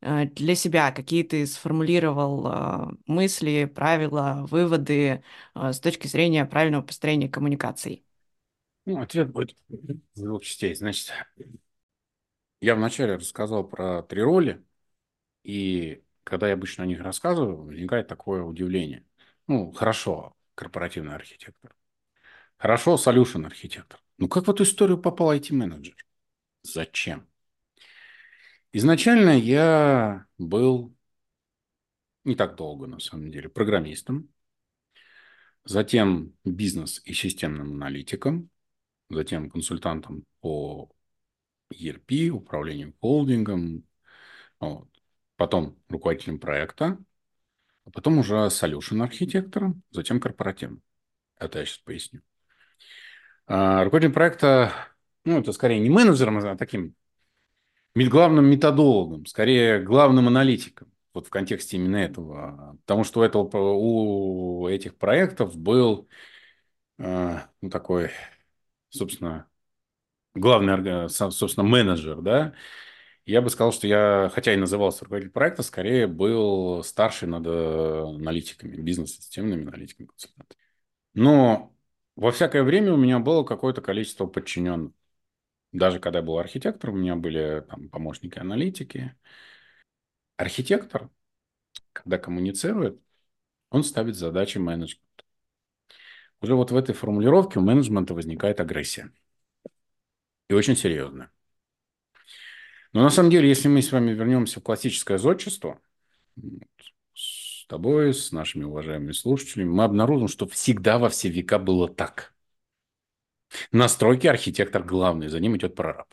э, 0.00 0.26
для 0.26 0.54
себя 0.54 0.90
какие 0.92 1.22
ты 1.22 1.46
сформулировал 1.46 2.46
э, 2.46 2.96
мысли, 3.06 3.66
правила, 3.66 4.46
выводы 4.50 5.22
э, 5.54 5.72
с 5.72 5.80
точки 5.80 6.06
зрения 6.06 6.44
правильного 6.46 6.82
построения 6.82 7.28
коммуникаций? 7.28 8.04
Ну, 8.86 9.00
ответ 9.00 9.30
будет 9.30 9.54
в 9.68 10.22
двух 10.22 10.42
частей. 10.42 10.74
Значит, 10.74 11.12
я 12.60 12.74
вначале 12.74 13.16
рассказал 13.16 13.68
про 13.68 14.02
три 14.02 14.22
роли, 14.22 14.64
и 15.44 16.02
когда 16.24 16.48
я 16.48 16.54
обычно 16.54 16.84
о 16.84 16.86
них 16.86 17.00
рассказываю, 17.00 17.64
возникает 17.64 18.08
такое 18.08 18.42
удивление. 18.42 19.04
Ну, 19.48 19.72
хорошо, 19.72 20.36
корпоративный 20.54 21.14
архитектор. 21.14 21.74
Хорошо, 22.58 22.96
solution 22.96 23.46
архитектор. 23.46 24.00
Ну 24.18 24.28
как 24.28 24.46
в 24.46 24.50
эту 24.50 24.64
историю 24.64 24.98
попал 24.98 25.32
IT-менеджер? 25.32 25.96
Зачем? 26.62 27.26
Изначально 28.72 29.30
я 29.38 30.26
был 30.38 30.94
не 32.24 32.34
так 32.36 32.56
долго, 32.56 32.86
на 32.86 33.00
самом 33.00 33.30
деле, 33.30 33.48
программистом, 33.48 34.28
затем 35.64 36.34
бизнес- 36.44 37.00
и 37.04 37.12
системным 37.12 37.72
аналитиком, 37.74 38.50
затем 39.10 39.50
консультантом 39.50 40.24
по 40.40 40.90
ERP, 41.72 42.30
управлению 42.30 42.94
холдингом, 43.00 43.84
вот. 44.60 44.88
потом 45.36 45.78
руководителем 45.88 46.38
проекта, 46.40 46.98
а 47.88 47.90
потом 47.90 48.18
уже 48.18 48.34
solution 48.34 49.02
архитектором, 49.02 49.82
затем 49.90 50.20
корпоративным. 50.20 50.82
Это 51.38 51.60
я 51.60 51.64
сейчас 51.64 51.78
поясню. 51.78 52.20
А, 53.46 53.82
руководитель 53.82 54.12
проекта, 54.12 54.72
ну, 55.24 55.40
это 55.40 55.52
скорее 55.52 55.80
не 55.80 55.88
менеджером, 55.88 56.36
а 56.38 56.56
таким 56.56 56.94
главным 57.94 58.44
методологом, 58.44 59.24
скорее 59.24 59.80
главным 59.80 60.28
аналитиком, 60.28 60.92
вот 61.14 61.28
в 61.28 61.30
контексте 61.30 61.78
именно 61.78 61.96
этого. 61.96 62.76
Потому 62.84 63.04
что 63.04 63.20
у, 63.20 63.22
этого, 63.22 63.48
у 63.72 64.68
этих 64.68 64.98
проектов 64.98 65.56
был 65.56 66.08
а, 66.98 67.48
ну, 67.62 67.70
такой, 67.70 68.10
собственно, 68.90 69.48
главный, 70.34 71.08
собственно, 71.08 71.66
менеджер, 71.66 72.20
да, 72.20 72.52
я 73.32 73.42
бы 73.42 73.50
сказал, 73.50 73.72
что 73.72 73.86
я, 73.86 74.30
хотя 74.34 74.54
и 74.54 74.56
назывался 74.56 75.04
руководитель 75.04 75.32
проекта, 75.32 75.62
скорее 75.62 76.06
был 76.06 76.82
старший 76.82 77.28
над 77.28 77.46
э, 77.46 78.02
аналитиками, 78.04 78.76
бизнес-системными 78.76 79.68
аналитиками, 79.68 80.06
консультантами. 80.06 80.58
Но 81.14 81.74
во 82.16 82.32
всякое 82.32 82.62
время 82.64 82.94
у 82.94 82.96
меня 82.96 83.18
было 83.18 83.44
какое-то 83.44 83.82
количество 83.82 84.26
подчиненных. 84.26 84.92
Даже 85.72 86.00
когда 86.00 86.20
я 86.20 86.24
был 86.24 86.38
архитектором, 86.38 86.96
у 86.96 86.98
меня 86.98 87.16
были 87.16 87.64
там, 87.68 87.90
помощники 87.90 88.38
аналитики. 88.38 89.14
Архитектор, 90.36 91.10
когда 91.92 92.18
коммуницирует, 92.18 93.00
он 93.70 93.84
ставит 93.84 94.16
задачи 94.16 94.58
менеджмента. 94.58 95.24
Уже 96.40 96.54
вот 96.54 96.70
в 96.70 96.76
этой 96.76 96.94
формулировке 96.94 97.58
у 97.58 97.62
менеджмента 97.62 98.14
возникает 98.14 98.60
агрессия. 98.60 99.12
И 100.48 100.54
очень 100.54 100.76
серьезная. 100.76 101.30
Но 102.92 103.02
на 103.02 103.10
самом 103.10 103.30
деле, 103.30 103.48
если 103.48 103.68
мы 103.68 103.82
с 103.82 103.92
вами 103.92 104.12
вернемся 104.12 104.60
в 104.60 104.62
классическое 104.62 105.18
зодчество, 105.18 105.80
тобой, 107.68 108.14
с 108.14 108.32
нашими 108.32 108.64
уважаемыми 108.64 109.12
слушателями, 109.12 109.68
мы 109.68 109.84
обнаружим, 109.84 110.26
что 110.26 110.48
всегда 110.48 110.98
во 110.98 111.08
все 111.10 111.28
века 111.28 111.58
было 111.58 111.88
так. 111.88 112.34
На 113.72 113.88
стройке 113.88 114.30
архитектор 114.30 114.82
главный, 114.82 115.28
за 115.28 115.38
ним 115.38 115.56
идет 115.56 115.74
прораб. 115.74 116.08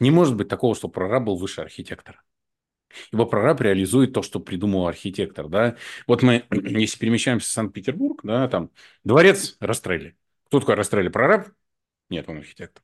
Не 0.00 0.10
может 0.10 0.36
быть 0.36 0.48
такого, 0.48 0.74
что 0.74 0.88
прораб 0.88 1.24
был 1.24 1.36
выше 1.36 1.60
архитектора. 1.60 2.22
Его 3.12 3.26
прораб 3.26 3.60
реализует 3.60 4.12
то, 4.12 4.22
что 4.22 4.38
придумал 4.38 4.86
архитектор. 4.86 5.48
Да? 5.48 5.76
Вот 6.06 6.22
мы, 6.22 6.46
если 6.50 6.98
перемещаемся 6.98 7.48
в 7.48 7.52
Санкт-Петербург, 7.52 8.20
да, 8.22 8.48
там 8.48 8.70
дворец 9.02 9.56
Растрелли. 9.58 10.16
Кто 10.46 10.60
такой 10.60 10.76
Растрелли? 10.76 11.08
Прораб? 11.08 11.48
Нет, 12.08 12.28
он 12.28 12.38
архитектор. 12.38 12.83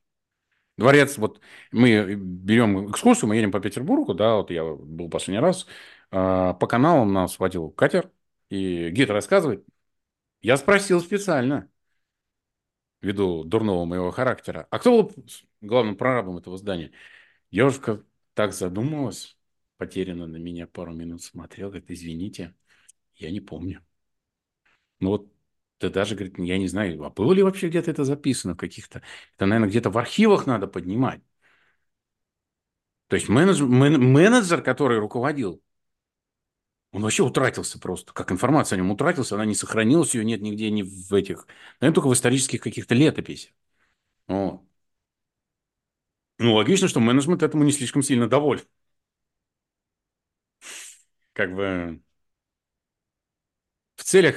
Дворец, 0.81 1.19
вот 1.19 1.39
мы 1.71 2.15
берем 2.15 2.89
экскурсию, 2.89 3.29
мы 3.29 3.35
едем 3.35 3.51
по 3.51 3.59
Петербургу, 3.59 4.15
да, 4.15 4.37
вот 4.37 4.49
я 4.49 4.63
был 4.63 5.09
последний 5.09 5.39
раз, 5.39 5.67
а, 6.09 6.53
по 6.55 6.65
каналам 6.65 7.13
нас 7.13 7.37
водил 7.37 7.69
катер, 7.69 8.09
и 8.49 8.89
гид 8.89 9.11
рассказывает. 9.11 9.63
Я 10.41 10.57
спросил 10.57 10.99
специально, 10.99 11.69
ввиду 13.01 13.43
дурного 13.43 13.85
моего 13.85 14.09
характера, 14.09 14.67
а 14.71 14.79
кто 14.79 15.03
был 15.03 15.15
главным 15.61 15.95
прорабом 15.95 16.37
этого 16.37 16.57
здания? 16.57 16.91
Девушка 17.51 18.03
так 18.33 18.51
задумалась, 18.51 19.37
потерянно 19.77 20.25
на 20.25 20.37
меня 20.37 20.65
пару 20.65 20.93
минут 20.93 21.21
смотрел, 21.21 21.69
говорит, 21.69 21.91
извините, 21.91 22.55
я 23.13 23.29
не 23.29 23.39
помню. 23.39 23.85
Ну 24.99 25.09
вот 25.09 25.31
да 25.81 25.89
даже, 25.89 26.15
говорит, 26.15 26.37
я 26.39 26.57
не 26.57 26.67
знаю, 26.67 27.03
а 27.03 27.09
было 27.09 27.33
ли 27.33 27.43
вообще 27.43 27.69
где-то 27.69 27.91
это 27.91 28.03
записано 28.05 28.53
в 28.53 28.57
каких-то... 28.57 29.01
Это, 29.35 29.45
наверное, 29.45 29.69
где-то 29.69 29.89
в 29.89 29.97
архивах 29.97 30.45
надо 30.45 30.67
поднимать. 30.67 31.21
То 33.07 33.15
есть 33.15 33.27
менеджер, 33.29 33.65
менеджер, 33.67 34.61
который 34.61 34.97
руководил, 34.99 35.61
он 36.91 37.03
вообще 37.03 37.23
утратился 37.23 37.79
просто. 37.79 38.13
Как 38.13 38.31
информация 38.31 38.75
о 38.75 38.79
нем 38.79 38.91
утратилась, 38.91 39.31
она 39.31 39.45
не 39.45 39.55
сохранилась, 39.55 40.13
ее 40.13 40.25
нет 40.25 40.41
нигде 40.41 40.69
ни 40.71 40.83
в 40.83 41.13
этих... 41.13 41.47
Наверное, 41.79 41.95
только 41.95 42.07
в 42.07 42.13
исторических 42.13 42.61
каких-то 42.61 42.95
летописях. 42.95 43.51
Вот. 44.27 44.61
Ну, 46.39 46.55
логично, 46.55 46.87
что 46.89 46.99
менеджмент 46.99 47.43
этому 47.43 47.63
не 47.63 47.71
слишком 47.71 48.01
сильно 48.01 48.27
доволен. 48.27 48.63
Как 51.33 51.53
бы 51.55 52.01
в 53.95 54.03
целях 54.03 54.35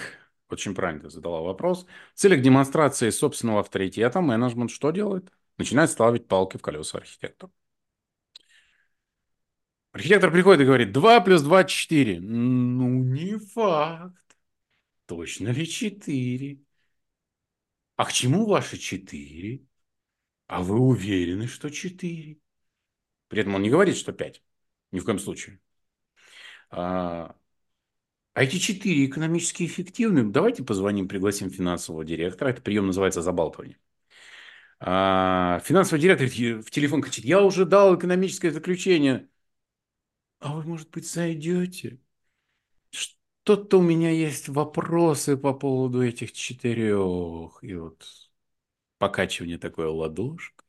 очень 0.48 0.74
правильно 0.74 1.08
задала 1.08 1.40
вопрос. 1.40 1.86
В 2.14 2.18
целях 2.18 2.42
демонстрации 2.42 3.10
собственного 3.10 3.60
авторитета 3.60 4.20
менеджмент 4.20 4.70
что 4.70 4.90
делает? 4.90 5.32
Начинает 5.58 5.90
ставить 5.90 6.28
палки 6.28 6.56
в 6.56 6.62
колеса 6.62 6.98
архитектору. 6.98 7.52
Архитектор 9.92 10.32
приходит 10.32 10.62
и 10.62 10.64
говорит, 10.64 10.92
2 10.92 11.20
плюс 11.20 11.42
2– 11.42 11.64
4. 11.66 12.20
Ну, 12.20 13.04
не 13.04 13.38
факт. 13.38 14.36
Точно 15.06 15.48
ли 15.48 15.66
4? 15.66 16.58
А 17.96 18.04
к 18.04 18.12
чему 18.12 18.46
ваши 18.46 18.76
4? 18.76 19.62
А 20.48 20.62
вы 20.62 20.80
уверены, 20.80 21.46
что 21.46 21.70
4? 21.70 22.38
При 23.28 23.40
этом 23.40 23.54
он 23.54 23.62
не 23.62 23.70
говорит, 23.70 23.96
что 23.96 24.12
5. 24.12 24.42
Ни 24.90 24.98
в 24.98 25.04
коем 25.04 25.20
случае. 25.20 25.60
А, 26.70 27.36
а 28.34 28.42
эти 28.42 28.58
четыре 28.58 29.06
экономически 29.06 29.64
эффективны. 29.64 30.30
Давайте 30.30 30.64
позвоним, 30.64 31.08
пригласим 31.08 31.50
финансового 31.50 32.04
директора. 32.04 32.50
Это 32.50 32.62
прием 32.62 32.86
называется 32.86 33.22
забалтывание. 33.22 33.78
А, 34.80 35.60
финансовый 35.64 36.00
директор 36.00 36.26
в 36.26 36.70
телефон 36.70 37.00
кричит, 37.00 37.24
я 37.24 37.42
уже 37.42 37.64
дал 37.64 37.96
экономическое 37.96 38.50
заключение. 38.50 39.28
А 40.40 40.54
вы, 40.54 40.64
может 40.64 40.90
быть, 40.90 41.08
зайдете? 41.10 42.00
Что-то 42.90 43.78
у 43.78 43.82
меня 43.82 44.10
есть 44.10 44.48
вопросы 44.48 45.36
по 45.36 45.54
поводу 45.54 46.02
этих 46.02 46.32
четырех. 46.32 47.58
И 47.62 47.74
вот 47.74 48.04
покачивание 48.98 49.58
такое 49.58 49.88
ладошка. 49.88 50.64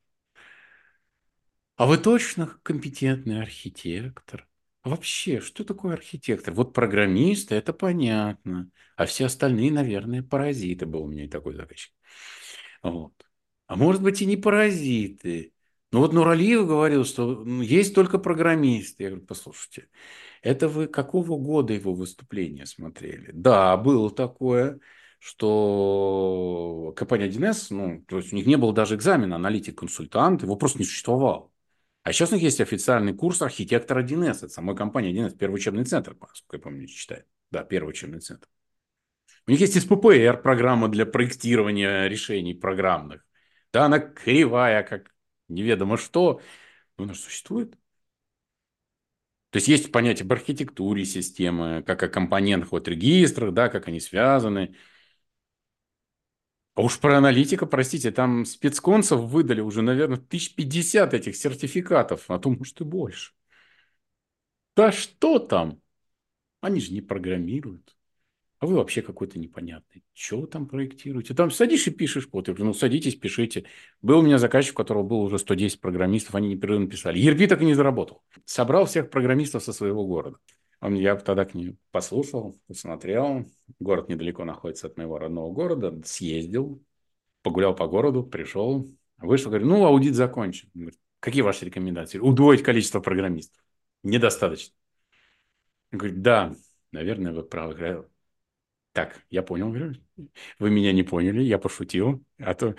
А 1.78 1.86
вы 1.86 1.98
точно 1.98 2.48
компетентный 2.64 3.42
архитектор? 3.42 4.48
Вообще, 4.86 5.42
что 5.42 5.64
такое 5.64 5.94
архитектор? 5.94 6.54
Вот 6.54 6.74
программисты, 6.74 7.56
это 7.56 7.74
понятно. 7.74 8.70
А 8.96 9.08
все 9.08 9.26
остальные, 9.26 9.72
наверное, 9.72 10.22
паразиты. 10.22 10.86
Был 10.86 11.04
у 11.04 11.08
меня 11.08 11.26
и 11.26 11.28
такой 11.28 11.56
заказчик. 11.56 11.92
Вот. 12.84 13.14
А 13.66 13.76
может 13.76 14.04
быть 14.04 14.22
и 14.22 14.28
не 14.28 14.38
паразиты. 14.38 15.54
Ну 15.92 16.02
вот 16.02 16.14
Нуралиев 16.14 16.68
говорил, 16.68 17.04
что 17.04 17.44
ну, 17.44 17.64
есть 17.64 17.96
только 17.96 18.20
программисты. 18.20 19.04
Я 19.04 19.10
говорю, 19.10 19.26
послушайте, 19.26 19.88
это 20.44 20.68
вы 20.68 20.88
какого 20.88 21.38
года 21.38 21.74
его 21.74 21.96
выступление 21.96 22.68
смотрели? 22.68 23.32
Да, 23.34 23.78
было 23.78 24.12
такое, 24.12 24.80
что 25.18 26.94
компания 26.96 27.26
1С, 27.26 27.72
ну, 27.72 28.04
то 28.08 28.18
есть 28.18 28.34
у 28.34 28.36
них 28.36 28.46
не 28.46 28.58
было 28.58 28.72
даже 28.72 28.96
экзамена 28.96 29.38
аналитик-консультант, 29.38 30.44
его 30.44 30.56
просто 30.58 30.78
не 30.78 30.86
существовало. 30.86 31.50
А 32.06 32.14
сейчас 32.14 32.32
у 32.32 32.36
них 32.36 32.44
есть 32.44 32.62
официальный 32.62 33.16
курс 33.16 33.42
архитектора 33.42 34.04
1С. 34.04 34.44
Это 34.44 34.50
самой 34.50 34.76
компания 34.76 35.12
1С, 35.12 35.34
первый 35.34 35.56
учебный 35.56 35.86
центр, 35.86 36.14
поскольку 36.14 36.56
я 36.56 36.60
помню, 36.60 36.86
читает. 36.88 37.26
Да, 37.50 37.64
первый 37.64 37.90
учебный 37.90 38.20
центр. 38.20 38.48
У 39.48 39.52
них 39.52 39.60
есть 39.60 39.82
СППР, 39.82 40.40
программа 40.44 40.88
для 40.88 41.08
проектирования 41.08 42.08
решений 42.08 42.54
программных. 42.54 43.26
Да, 43.74 43.86
она 43.86 43.98
кривая, 43.98 44.84
как 44.84 45.16
неведомо 45.48 45.98
что, 45.98 46.42
но 46.98 47.06
она 47.06 47.16
существует. 47.16 47.72
То 49.50 49.58
есть 49.58 49.68
есть 49.68 49.92
понятие 49.92 50.26
об 50.26 50.34
архитектуре 50.34 51.06
системы, 51.06 51.82
как 51.82 52.04
о 52.04 52.08
компонентах, 52.08 52.72
вот 52.72 52.88
регистрах, 52.88 53.52
да, 53.52 53.68
как 53.70 53.88
они 53.88 54.00
связаны. 54.00 54.76
А 56.76 56.82
уж 56.82 57.00
про 57.00 57.18
аналитика, 57.18 57.66
простите, 57.66 58.12
там 58.12 58.46
спецконцев 58.46 59.22
выдали 59.22 59.62
уже, 59.62 59.82
наверное, 59.82 60.18
1050 60.18 61.14
этих 61.14 61.38
сертификатов, 61.38 62.26
а 62.30 62.38
то, 62.38 62.50
может, 62.50 62.82
и 62.82 62.84
больше. 62.84 63.32
Да 64.76 64.92
что 64.92 65.40
там? 65.40 65.82
Они 66.60 66.82
же 66.82 66.92
не 66.92 67.02
программируют. 67.02 67.96
А 68.60 68.68
вы 68.68 68.76
вообще 68.76 69.02
какой-то 69.02 69.40
непонятный. 69.40 70.04
Чего 70.14 70.48
там 70.48 70.68
проектируете? 70.68 71.34
Там 71.34 71.52
садишь 71.52 71.88
и 71.88 71.92
пишешь 71.92 72.28
код. 72.28 72.48
Я 72.48 72.54
говорю, 72.54 72.68
ну 72.68 72.74
садитесь, 72.74 73.16
пишите. 73.16 73.66
Был 74.02 74.20
у 74.20 74.22
меня 74.22 74.38
заказчик, 74.38 74.74
у 74.74 74.78
которого 74.78 75.04
было 75.04 75.20
уже 75.20 75.40
110 75.40 75.80
программистов, 75.80 76.36
они 76.36 76.50
непрерывно 76.50 76.88
писали. 76.88 77.22
ERP 77.22 77.48
так 77.48 77.62
и 77.62 77.66
не 77.66 77.74
заработал. 77.74 78.24
Собрал 78.46 78.86
всех 78.86 79.10
программистов 79.10 79.64
со 79.64 79.72
своего 79.72 80.06
города. 80.06 80.40
Я 80.82 81.16
тогда 81.16 81.46
к 81.46 81.54
ним 81.54 81.78
послушал, 81.92 82.56
посмотрел. 82.68 83.46
Город 83.80 84.10
недалеко 84.10 84.46
находится 84.46 84.88
от 84.88 84.98
моего 84.98 85.18
родного 85.18 85.52
города. 85.52 86.02
Съездил, 86.04 86.84
погулял 87.42 87.76
по 87.76 87.88
городу, 87.88 88.24
пришел, 88.24 88.88
вышел, 89.18 89.50
говорю, 89.50 89.68
ну, 89.68 89.86
аудит 89.86 90.16
закончен. 90.16 90.70
Говорит, 90.74 91.00
Какие 91.26 91.42
ваши 91.42 91.66
рекомендации? 91.66 92.20
Удвоить 92.20 92.62
количество 92.62 93.00
программистов. 93.00 93.60
Недостаточно. 94.04 94.76
Говорит, 95.92 96.22
да, 96.22 96.54
наверное, 96.92 97.34
вы 97.34 97.42
правы. 97.42 98.08
Так, 98.92 99.20
я 99.32 99.42
понял, 99.42 99.70
говорю. 99.70 99.96
Вы 100.60 100.70
меня 100.70 100.92
не 100.92 101.02
поняли, 101.02 101.42
я 101.42 101.58
пошутил. 101.58 102.24
А 102.38 102.54
то 102.54 102.76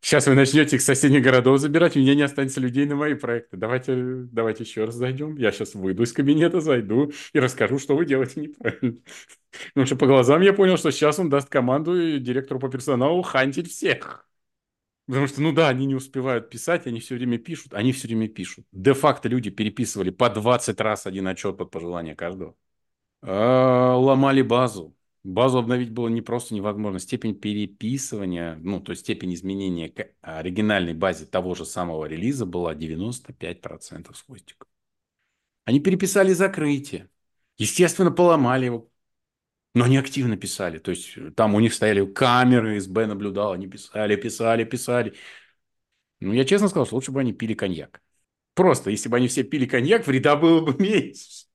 Сейчас 0.00 0.26
вы 0.26 0.34
начнете 0.34 0.76
их 0.76 0.82
соседних 0.82 1.22
городов 1.22 1.58
забирать, 1.58 1.96
у 1.96 2.00
меня 2.00 2.14
не 2.14 2.22
останется 2.22 2.60
людей 2.60 2.86
на 2.86 2.96
мои 2.96 3.14
проекты. 3.14 3.56
Давайте, 3.58 3.94
давайте 4.32 4.64
еще 4.64 4.84
раз 4.84 4.94
зайдем. 4.94 5.36
Я 5.36 5.52
сейчас 5.52 5.74
выйду 5.74 6.04
из 6.04 6.12
кабинета, 6.12 6.60
зайду 6.60 7.12
и 7.32 7.38
расскажу, 7.38 7.78
что 7.78 7.94
вы 7.96 8.06
делаете 8.06 8.40
неправильно. 8.40 8.98
Потому 9.68 9.86
что 9.86 9.96
по 9.96 10.06
глазам 10.06 10.40
я 10.40 10.52
понял, 10.54 10.78
что 10.78 10.90
сейчас 10.90 11.18
он 11.18 11.28
даст 11.28 11.48
команду 11.50 12.18
директору 12.18 12.58
по 12.58 12.68
персоналу 12.68 13.22
хантить 13.22 13.70
всех. 13.70 14.26
Потому 15.06 15.26
что, 15.26 15.42
ну 15.42 15.52
да, 15.52 15.68
они 15.68 15.86
не 15.86 15.96
успевают 15.96 16.50
писать, 16.50 16.86
они 16.86 17.00
все 17.00 17.16
время 17.16 17.36
пишут, 17.36 17.74
они 17.74 17.92
все 17.92 18.06
время 18.06 18.28
пишут. 18.28 18.64
Де-факто 18.70 19.28
люди 19.28 19.50
переписывали 19.50 20.10
по 20.10 20.30
20 20.30 20.80
раз 20.80 21.06
один 21.06 21.26
отчет 21.26 21.56
под 21.58 21.70
пожелание 21.70 22.14
каждого. 22.14 22.54
А, 23.22 23.96
ломали 23.96 24.42
базу. 24.42 24.96
Базу 25.22 25.58
обновить 25.58 25.90
было 25.90 26.08
не 26.08 26.22
просто 26.22 26.54
невозможно. 26.54 26.98
Степень 26.98 27.34
переписывания, 27.34 28.56
ну, 28.62 28.80
то 28.80 28.92
есть 28.92 29.02
степень 29.02 29.34
изменения 29.34 29.90
к 29.90 30.08
оригинальной 30.22 30.94
базе 30.94 31.26
того 31.26 31.54
же 31.54 31.66
самого 31.66 32.06
релиза 32.06 32.46
была 32.46 32.74
95% 32.74 34.16
с 34.16 34.22
хвостиком. 34.22 34.66
Они 35.64 35.78
переписали 35.78 36.32
закрытие. 36.32 37.10
Естественно, 37.58 38.10
поломали 38.10 38.66
его. 38.66 38.90
Но 39.74 39.84
они 39.84 39.98
активно 39.98 40.36
писали. 40.36 40.78
То 40.78 40.90
есть 40.90 41.16
там 41.36 41.54
у 41.54 41.60
них 41.60 41.74
стояли 41.74 42.04
камеры, 42.06 42.80
СБ 42.80 43.06
наблюдал, 43.06 43.52
они 43.52 43.68
писали, 43.68 44.16
писали, 44.16 44.64
писали. 44.64 45.14
Ну, 46.20 46.32
я 46.32 46.44
честно 46.44 46.68
сказал, 46.68 46.86
что 46.86 46.96
лучше 46.96 47.12
бы 47.12 47.20
они 47.20 47.32
пили 47.32 47.54
коньяк. 47.54 48.02
Просто, 48.54 48.90
если 48.90 49.08
бы 49.08 49.18
они 49.18 49.28
все 49.28 49.44
пили 49.44 49.66
коньяк, 49.66 50.06
вреда 50.06 50.36
было 50.36 50.60
бы 50.60 50.74
меньше. 50.82 51.46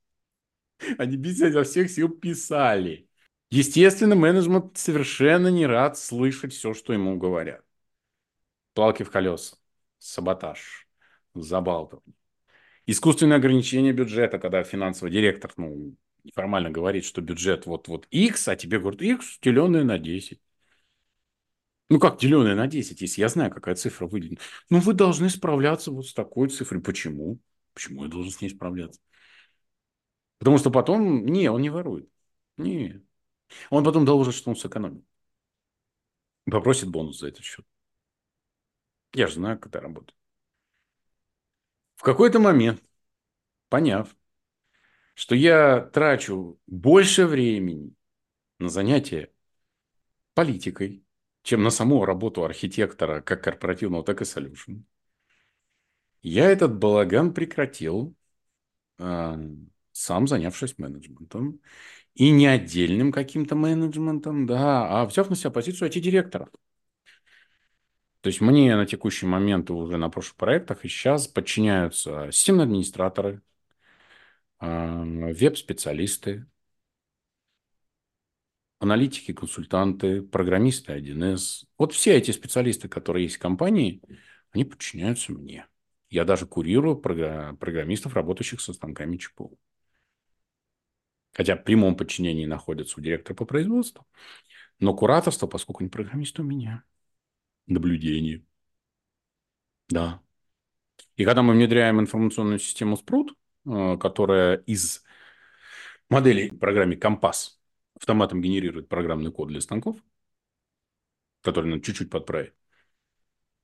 Они 0.97 1.17
без 1.17 1.37
всех 1.67 1.89
сил 1.89 2.09
писали. 2.09 3.09
Естественно, 3.55 4.15
менеджмент 4.15 4.77
совершенно 4.77 5.47
не 5.47 5.65
рад 5.65 5.97
слышать 5.97 6.51
все, 6.51 6.73
что 6.73 6.91
ему 6.91 7.15
говорят. 7.17 7.63
Плалки 8.73 9.03
в 9.03 9.11
колеса, 9.11 9.55
саботаж, 9.97 10.89
забалтывание. 11.33 12.13
Искусственное 12.85 13.37
ограничение 13.37 13.93
бюджета, 13.93 14.39
когда 14.39 14.63
финансовый 14.65 15.09
директор 15.09 15.53
ну, 15.55 15.95
неформально 16.25 16.69
говорит, 16.69 17.05
что 17.05 17.21
бюджет 17.21 17.65
вот-вот 17.65 18.07
X, 18.11 18.49
а 18.49 18.57
тебе 18.57 18.77
говорят 18.77 19.01
X, 19.01 19.39
деленное 19.41 19.85
на 19.85 19.99
10. 19.99 20.41
Ну 21.89 21.97
как 21.99 22.19
деленное 22.19 22.55
на 22.55 22.67
10, 22.67 22.99
если 22.99 23.21
я 23.21 23.29
знаю, 23.29 23.51
какая 23.51 23.75
цифра 23.75 24.05
выделена? 24.05 24.41
Ну 24.69 24.79
вы 24.81 24.93
должны 24.93 25.29
справляться 25.29 25.91
вот 25.91 26.07
с 26.07 26.13
такой 26.13 26.49
цифрой. 26.49 26.81
Почему? 26.81 27.39
Почему 27.73 28.03
я 28.03 28.09
должен 28.09 28.33
с 28.33 28.41
ней 28.41 28.49
справляться? 28.49 28.99
Потому 30.39 30.57
что 30.57 30.71
потом, 30.71 31.25
не, 31.25 31.49
он 31.49 31.61
не 31.61 31.69
ворует. 31.69 32.09
Не. 32.57 33.04
Он 33.69 33.83
потом 33.83 34.05
доложит, 34.05 34.35
что 34.35 34.49
он 34.49 34.55
сэкономил. 34.55 35.03
Попросит 36.45 36.89
бонус 36.89 37.19
за 37.19 37.27
этот 37.29 37.43
счет. 37.43 37.65
Я 39.13 39.27
же 39.27 39.35
знаю, 39.35 39.57
как 39.57 39.67
это 39.67 39.81
работает. 39.81 40.17
В 41.95 42.03
какой-то 42.03 42.39
момент, 42.39 42.83
поняв, 43.69 44.15
что 45.13 45.33
я 45.33 45.79
трачу 45.79 46.59
больше 46.67 47.25
времени 47.25 47.95
на 48.59 48.69
занятия 48.69 49.31
политикой, 50.33 51.03
чем 51.43 51.63
на 51.63 51.69
саму 51.69 52.05
работу 52.05 52.43
архитектора, 52.43 53.21
как 53.21 53.43
корпоративного, 53.43 54.03
так 54.03 54.21
и 54.21 54.25
solution. 54.25 54.83
Я 56.21 56.49
этот 56.49 56.77
балаган 56.77 57.33
прекратил, 57.33 58.15
а, 58.97 59.39
сам 59.91 60.27
занявшись 60.27 60.77
менеджментом. 60.77 61.61
И 62.15 62.31
не 62.31 62.47
отдельным 62.47 63.11
каким-то 63.11 63.55
менеджментом, 63.55 64.45
да, 64.45 65.01
а 65.01 65.05
взяв 65.05 65.29
на 65.29 65.35
себя 65.35 65.51
позицию 65.51 65.89
IT-директора. 65.89 66.49
То 68.21 68.27
есть 68.29 68.41
мне 68.41 68.75
на 68.75 68.85
текущий 68.85 69.27
момент 69.27 69.69
уже 69.69 69.97
на 69.97 70.09
прошлых 70.09 70.37
проектах 70.37 70.83
и 70.83 70.87
сейчас 70.87 71.27
подчиняются 71.27 72.29
системные 72.31 72.63
администраторы, 72.63 73.41
а, 74.57 75.03
веб-специалисты, 75.03 76.47
аналитики, 78.79 79.33
консультанты, 79.33 80.21
программисты 80.21 80.93
1С. 80.93 81.65
Вот 81.77 81.93
все 81.93 82.15
эти 82.15 82.31
специалисты, 82.31 82.87
которые 82.87 83.23
есть 83.23 83.35
в 83.35 83.39
компании, 83.39 84.01
они 84.51 84.63
подчиняются 84.63 85.31
мне. 85.31 85.67
Я 86.09 86.23
даже 86.23 86.45
курирую 86.45 86.97
программистов, 86.97 88.13
работающих 88.13 88.61
со 88.61 88.73
станками 88.73 89.17
ЧПУ. 89.17 89.57
Хотя 91.35 91.57
в 91.57 91.63
прямом 91.63 91.97
подчинении 91.97 92.45
находятся 92.45 92.97
у 92.97 93.03
директора 93.03 93.35
по 93.35 93.43
производству. 93.43 94.07
Но 94.79 94.93
кураторство, 94.93 95.47
поскольку 95.47 95.83
не 95.83 95.89
программист, 95.89 96.39
у 96.39 96.43
меня– 96.43 96.83
наблюдение. 97.67 98.45
Да. 99.89 100.21
И 101.17 101.25
когда 101.25 101.43
мы 101.43 101.53
внедряем 101.53 101.99
информационную 101.99 102.59
систему 102.59 102.95
Sprut, 102.95 103.31
э, 103.65 103.97
которая 103.97 104.57
из 104.65 105.03
модели 106.09 106.49
в 106.49 106.57
программе 106.57 106.95
Компас 106.95 107.59
автоматом 107.95 108.41
генерирует 108.41 108.87
программный 108.87 109.31
код 109.31 109.49
для 109.49 109.59
станков, 109.59 109.97
который 111.41 111.69
надо 111.69 111.83
чуть-чуть 111.83 112.09
подправить, 112.09 112.53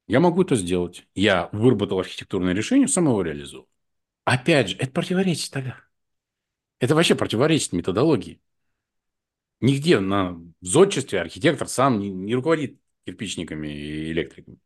я 0.08 0.20
могу 0.20 0.42
это 0.42 0.56
сделать. 0.56 1.08
Я 1.16 1.50
выработал 1.54 2.00
архитектурное 2.00 2.54
решение, 2.54 2.90
сам 2.90 3.06
его 3.06 3.22
реализую. 3.22 3.68
Опять 4.26 4.70
же, 4.70 4.78
это 4.78 4.92
противоречит 4.92 5.52
тогда. 5.52 5.78
Это 6.82 6.96
вообще 6.96 7.14
противоречит 7.14 7.74
методологии. 7.74 8.42
Нигде 9.60 10.00
на 10.00 10.42
зодчестве 10.62 11.22
архитектор 11.22 11.68
сам 11.68 12.00
не, 12.00 12.10
не 12.10 12.34
руководит 12.34 12.80
кирпичниками 13.06 13.68
и 13.68 14.12
электриками. 14.12 14.58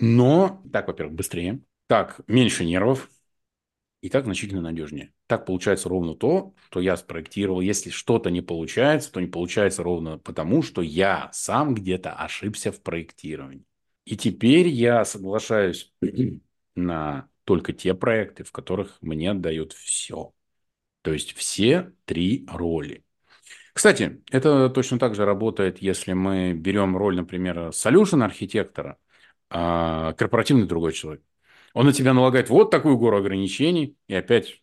Но 0.00 0.62
так, 0.72 0.88
во-первых, 0.88 1.14
быстрее, 1.14 1.60
так 1.88 2.22
меньше 2.26 2.64
нервов, 2.64 3.10
и 4.00 4.08
так 4.08 4.24
значительно 4.24 4.62
надежнее. 4.62 5.12
Так 5.26 5.44
получается 5.44 5.90
ровно 5.90 6.14
то, 6.14 6.54
что 6.70 6.80
я 6.80 6.96
спроектировал. 6.96 7.60
Если 7.60 7.90
что-то 7.90 8.30
не 8.30 8.40
получается, 8.40 9.12
то 9.12 9.20
не 9.20 9.26
получается 9.26 9.82
ровно 9.82 10.16
потому, 10.16 10.62
что 10.62 10.80
я 10.80 11.28
сам 11.34 11.74
где-то 11.74 12.14
ошибся 12.14 12.72
в 12.72 12.80
проектировании. 12.80 13.66
И 14.06 14.16
теперь 14.16 14.68
я 14.68 15.04
соглашаюсь 15.04 15.92
на 16.74 17.28
только 17.44 17.74
те 17.74 17.92
проекты, 17.92 18.42
в 18.42 18.52
которых 18.52 18.96
мне 19.02 19.32
отдают 19.32 19.74
все. 19.74 20.32
То 21.02 21.12
есть 21.12 21.34
все 21.34 21.92
три 22.04 22.46
роли. 22.48 23.04
Кстати, 23.72 24.22
это 24.30 24.68
точно 24.68 24.98
так 24.98 25.14
же 25.14 25.24
работает, 25.24 25.78
если 25.78 26.12
мы 26.12 26.52
берем 26.52 26.96
роль, 26.96 27.16
например, 27.16 27.68
solution 27.68 28.24
архитектора, 28.24 28.98
а 29.48 30.12
корпоративный 30.14 30.66
другой 30.66 30.92
человек. 30.92 31.22
Он 31.72 31.86
на 31.86 31.92
тебя 31.92 32.12
налагает 32.12 32.50
вот 32.50 32.70
такую 32.70 32.98
гору 32.98 33.18
ограничений, 33.18 33.96
и 34.08 34.14
опять 34.14 34.62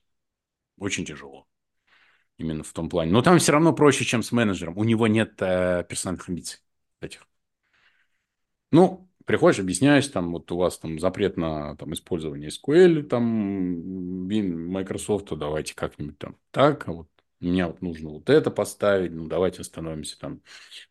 очень 0.78 1.06
тяжело. 1.06 1.47
Именно 2.38 2.63
в 2.63 2.71
том 2.73 2.89
плане. 2.89 3.12
Но 3.12 3.21
там 3.21 3.39
все 3.39 3.54
равно 3.54 3.73
проще, 3.73 4.06
чем 4.06 4.21
с 4.21 4.32
менеджером. 4.32 4.78
У 4.78 4.84
него 4.84 5.08
нет 5.08 5.41
э, 5.41 5.84
персональных 5.89 6.30
амбиций 6.30 6.60
этих. 7.02 7.28
Ну, 8.71 9.10
приходишь, 9.27 9.59
объясняешь, 9.59 10.07
там, 10.07 10.31
вот 10.31 10.51
у 10.53 10.57
вас 10.57 10.79
там 10.79 10.99
запрет 10.99 11.35
на 11.37 11.75
там, 11.75 11.93
использование 11.93 12.49
SQL, 12.49 13.03
там, 13.03 14.25
Microsoft, 14.27 15.27
давайте 15.37 15.75
как-нибудь 15.75 16.17
там 16.17 16.37
так, 16.51 16.87
а 16.87 16.93
вот 16.93 17.09
мне 17.41 17.67
вот 17.67 17.81
нужно 17.81 18.09
вот 18.09 18.29
это 18.29 18.49
поставить, 18.49 19.11
ну, 19.11 19.27
давайте 19.27 19.61
остановимся 19.61 20.17
там 20.17 20.41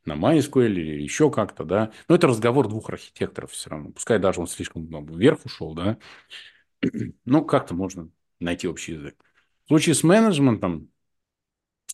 на 0.04 0.12
MySQL 0.12 0.66
или 0.66 1.02
еще 1.02 1.30
как-то, 1.30 1.64
да. 1.64 1.92
Но 2.08 2.14
это 2.14 2.28
разговор 2.28 2.68
двух 2.68 2.90
архитекторов 2.90 3.52
все 3.52 3.70
равно. 3.70 3.90
Пускай 3.90 4.18
даже 4.18 4.40
он 4.40 4.46
слишком 4.46 4.88
ну, 4.88 5.04
вверх 5.04 5.44
ушел, 5.44 5.74
да. 5.74 5.98
Но 7.24 7.42
как-то 7.42 7.74
можно 7.74 8.10
найти 8.38 8.68
общий 8.68 8.92
язык. 8.92 9.16
В 9.64 9.68
случае 9.68 9.94
с 9.96 10.04
менеджментом, 10.04 10.90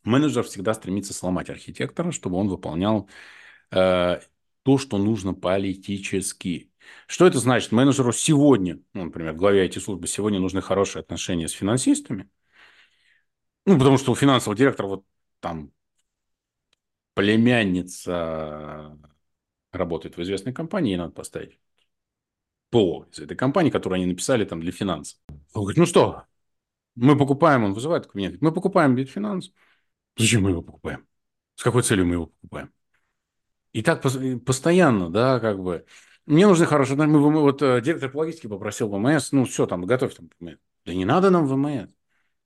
менеджер 0.05 0.42
всегда 0.42 0.74
стремится 0.74 1.14
сломать 1.14 1.48
архитектора, 1.48 2.11
чтобы 2.11 2.37
он 2.37 2.48
выполнял 2.48 3.09
э, 3.70 4.20
то, 4.62 4.79
что 4.79 4.98
нужно 4.98 5.35
политически. 5.35 6.70
Что 7.07 7.27
это 7.27 7.38
значит? 7.38 7.72
Менеджеру 7.72 8.12
сегодня, 8.12 8.81
ну, 8.92 9.05
например, 9.05 9.35
главе 9.35 9.66
IT-службы 9.66 10.07
сегодня 10.07 10.40
нужны 10.40 10.61
хорошие 10.61 11.01
отношения 11.01 11.48
с 11.48 11.53
финансистами. 11.53 12.29
Ну, 13.66 13.79
потому 13.79 13.98
что 13.98 14.12
у 14.12 14.16
финансового 14.16 14.57
директора 14.57 14.88
вот 14.88 15.05
там 15.40 15.72
племянница 17.14 18.98
работает 19.70 20.16
в 20.16 20.22
известной 20.22 20.53
компании, 20.53 20.90
ей 20.90 20.96
надо 20.96 21.12
поставить 21.12 21.59
ПО 22.70 23.07
из 23.12 23.18
этой 23.18 23.37
компании, 23.37 23.70
которую 23.70 23.96
они 23.96 24.07
написали 24.07 24.44
там 24.44 24.61
для 24.61 24.72
финансов. 24.72 25.20
Он 25.53 25.62
говорит, 25.62 25.79
ну 25.79 25.87
что, 25.87 26.25
мы 26.94 27.16
покупаем, 27.16 27.64
он 27.64 27.75
вызывает 27.75 28.07
кабинет, 28.07 28.40
мы 28.40 28.53
покупаем 28.53 28.94
Битфинанс. 28.94 29.53
Зачем 30.16 30.42
мы 30.42 30.51
его 30.51 30.62
покупаем? 30.62 31.07
С 31.55 31.62
какой 31.62 31.83
целью 31.83 32.07
мы 32.07 32.14
его 32.14 32.27
покупаем? 32.27 32.72
И 33.72 33.82
так 33.82 34.02
постоянно, 34.02 35.11
да, 35.11 35.40
как 35.40 35.61
бы. 35.61 35.87
Мне 36.26 36.46
нужны 36.46 36.66
хорошие... 36.66 36.96
Мы, 36.96 37.06
мы, 37.06 37.40
вот 37.40 37.62
э, 37.62 37.80
директор 37.80 38.11
по 38.11 38.18
логистике 38.18 38.48
попросил 38.48 38.88
WMS, 38.88 39.33
ну, 39.32 39.44
все, 39.44 39.66
там, 39.66 39.85
готовь 39.87 40.14
там 40.14 40.30
WMS. 40.38 40.59
Да 40.85 40.94
не 40.94 41.04
надо 41.04 41.30
нам 41.30 41.46
ВМС. 41.46 41.90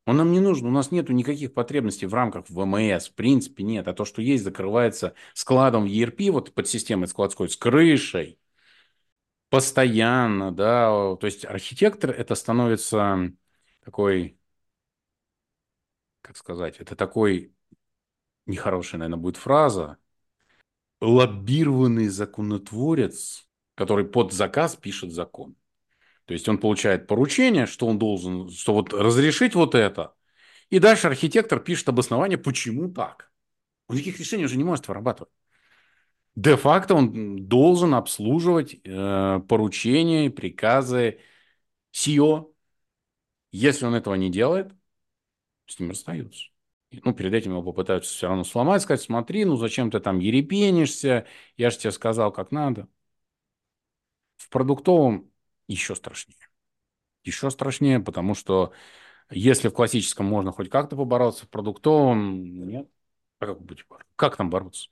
Он 0.06 0.16
нам 0.16 0.30
не 0.32 0.40
нужен. 0.40 0.68
У 0.68 0.70
нас 0.70 0.92
нет 0.92 1.08
никаких 1.08 1.52
потребностей 1.52 2.06
в 2.06 2.14
рамках 2.14 2.48
ВМС. 2.48 3.08
В 3.08 3.14
принципе, 3.14 3.64
нет. 3.64 3.88
А 3.88 3.92
то, 3.92 4.04
что 4.04 4.22
есть, 4.22 4.44
закрывается 4.44 5.14
складом 5.34 5.84
ERP, 5.86 6.30
вот 6.30 6.54
под 6.54 6.68
системой 6.68 7.08
складской, 7.08 7.48
с 7.48 7.56
крышей. 7.56 8.38
Постоянно, 9.50 10.52
да. 10.52 11.16
То 11.16 11.26
есть 11.26 11.44
архитектор 11.44 12.10
это 12.10 12.34
становится 12.34 13.32
такой, 13.84 14.38
как 16.20 16.36
сказать, 16.36 16.76
это 16.78 16.96
такой 16.96 17.52
нехорошая, 18.46 19.00
наверное, 19.00 19.22
будет 19.22 19.36
фраза, 19.36 19.98
лоббированный 21.00 22.08
законотворец, 22.08 23.48
который 23.74 24.04
под 24.06 24.32
заказ 24.32 24.76
пишет 24.76 25.12
закон. 25.12 25.56
То 26.24 26.34
есть 26.34 26.48
он 26.48 26.58
получает 26.58 27.06
поручение, 27.06 27.66
что 27.66 27.86
он 27.86 27.98
должен, 27.98 28.50
что 28.50 28.74
вот 28.74 28.92
разрешить 28.92 29.54
вот 29.54 29.74
это. 29.74 30.14
И 30.70 30.78
дальше 30.80 31.06
архитектор 31.06 31.60
пишет 31.60 31.88
обоснование, 31.88 32.38
почему 32.38 32.90
так. 32.90 33.30
Он 33.88 33.96
никаких 33.96 34.18
решений 34.18 34.44
уже 34.44 34.56
не 34.56 34.64
может 34.64 34.88
вырабатывать. 34.88 35.32
Де-факто 36.34 36.94
он 36.94 37.46
должен 37.46 37.94
обслуживать 37.94 38.76
э, 38.84 39.40
поручения, 39.48 40.30
приказы 40.30 41.20
CEO. 41.92 42.52
Если 43.52 43.86
он 43.86 43.94
этого 43.94 44.16
не 44.16 44.30
делает, 44.30 44.72
с 45.66 45.78
ним 45.78 45.90
расстаются. 45.90 46.48
Ну, 46.90 47.12
перед 47.14 47.34
этим 47.34 47.52
его 47.52 47.62
попытаются 47.62 48.10
все 48.12 48.28
равно 48.28 48.44
сломать, 48.44 48.82
сказать, 48.82 49.02
смотри, 49.02 49.44
ну 49.44 49.56
зачем 49.56 49.90
ты 49.90 50.00
там 50.00 50.18
ерепенишься, 50.18 51.26
я 51.56 51.70
же 51.70 51.78
тебе 51.78 51.90
сказал, 51.92 52.32
как 52.32 52.52
надо. 52.52 52.88
В 54.36 54.48
продуктовом 54.50 55.30
еще 55.68 55.94
страшнее. 55.94 56.38
Еще 57.24 57.50
страшнее, 57.50 58.00
потому 58.00 58.34
что 58.34 58.72
если 59.30 59.68
в 59.68 59.72
классическом 59.74 60.26
можно 60.26 60.52
хоть 60.52 60.70
как-то 60.70 60.96
побороться, 60.96 61.46
в 61.46 61.50
продуктовом 61.50 62.68
нет. 62.68 62.88
А 63.40 63.46
как 63.46 63.62
быть? 63.62 63.84
Как 64.16 64.36
там 64.36 64.50
бороться? 64.50 64.88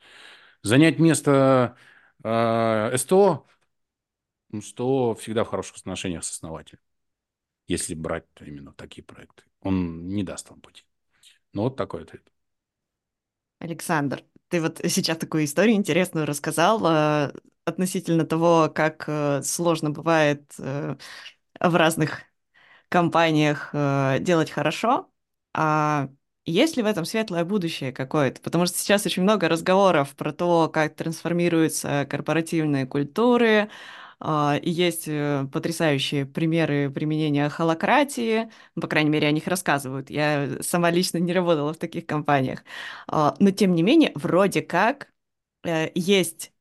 Занять 0.62 0.98
место 0.98 1.76
э, 2.24 2.96
СТО? 2.96 3.46
Ну, 4.50 4.62
СТО 4.62 5.14
всегда 5.14 5.44
в 5.44 5.48
хороших 5.48 5.78
отношениях 5.78 6.24
с 6.24 6.30
основателем. 6.32 6.80
Если 7.68 7.94
брать 7.94 8.26
именно 8.40 8.72
такие 8.72 9.04
проекты. 9.04 9.44
Он 9.60 10.08
не 10.08 10.24
даст 10.24 10.50
вам 10.50 10.60
пути. 10.60 10.84
Ну, 11.54 11.62
вот 11.62 11.76
такой 11.76 12.02
ответ. 12.02 12.30
Александр, 13.58 14.22
ты 14.48 14.60
вот 14.60 14.80
сейчас 14.88 15.18
такую 15.18 15.44
историю 15.44 15.76
интересную 15.76 16.26
рассказал 16.26 16.80
э, 16.86 17.32
относительно 17.64 18.24
того, 18.26 18.68
как 18.74 19.04
э, 19.08 19.42
сложно 19.42 19.90
бывает 19.90 20.52
э, 20.58 20.96
в 21.60 21.74
разных 21.76 22.22
компаниях 22.90 23.70
э, 23.74 24.18
делать 24.20 24.50
хорошо. 24.50 25.10
А 25.54 26.10
Есть 26.46 26.76
ли 26.76 26.82
в 26.84 26.86
этом 26.86 27.04
светлое 27.06 27.44
будущее 27.44 27.92
какое-то? 27.92 28.40
Потому 28.42 28.66
что 28.66 28.78
сейчас 28.78 29.06
очень 29.06 29.22
много 29.24 29.48
разговоров 29.48 30.16
про 30.16 30.32
то, 30.32 30.68
как 30.70 30.96
трансформируются 30.96 32.06
корпоративные 32.10 32.86
культуры, 32.86 33.70
и 34.62 34.70
есть 34.70 35.04
э, 35.08 35.46
потрясающие 35.52 36.24
примеры 36.26 36.90
применения 36.90 37.48
холократии, 37.48 38.50
ну, 38.74 38.82
по 38.82 38.88
крайней 38.88 39.10
мере, 39.10 39.28
о 39.28 39.30
них 39.32 39.46
рассказывают. 39.46 40.10
Я 40.10 40.62
сама 40.62 40.90
лично 40.90 41.18
не 41.18 41.32
работала 41.32 41.72
в 41.74 41.78
таких 41.78 42.06
компаниях. 42.06 42.64
А, 43.06 43.36
но, 43.40 43.50
тем 43.50 43.74
не 43.74 43.82
менее, 43.82 44.12
вроде 44.14 44.62
как 44.62 45.12
э, 45.64 45.90
есть 45.94 46.52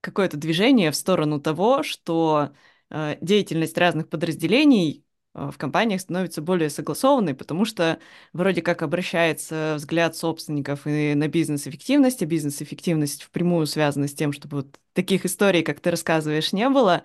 какое-то 0.00 0.36
движение 0.36 0.90
в 0.90 0.96
сторону 0.96 1.40
того, 1.40 1.82
что 1.82 2.52
э, 2.90 3.16
деятельность 3.20 3.78
разных 3.78 4.08
подразделений 4.08 5.01
в 5.34 5.52
компаниях 5.58 6.00
становится 6.00 6.42
более 6.42 6.70
согласованной, 6.70 7.34
потому 7.34 7.64
что 7.64 7.98
вроде 8.32 8.62
как 8.62 8.82
обращается 8.82 9.74
взгляд 9.76 10.16
собственников 10.16 10.86
и 10.86 11.14
на 11.14 11.28
бизнес-эффективность, 11.28 12.22
а 12.22 12.26
бизнес-эффективность 12.26 13.22
впрямую 13.24 13.66
связана 13.66 14.08
с 14.08 14.14
тем, 14.14 14.32
чтобы 14.32 14.58
вот 14.58 14.80
таких 14.92 15.24
историй, 15.24 15.62
как 15.62 15.80
ты 15.80 15.90
рассказываешь, 15.90 16.52
не 16.52 16.68
было. 16.68 17.04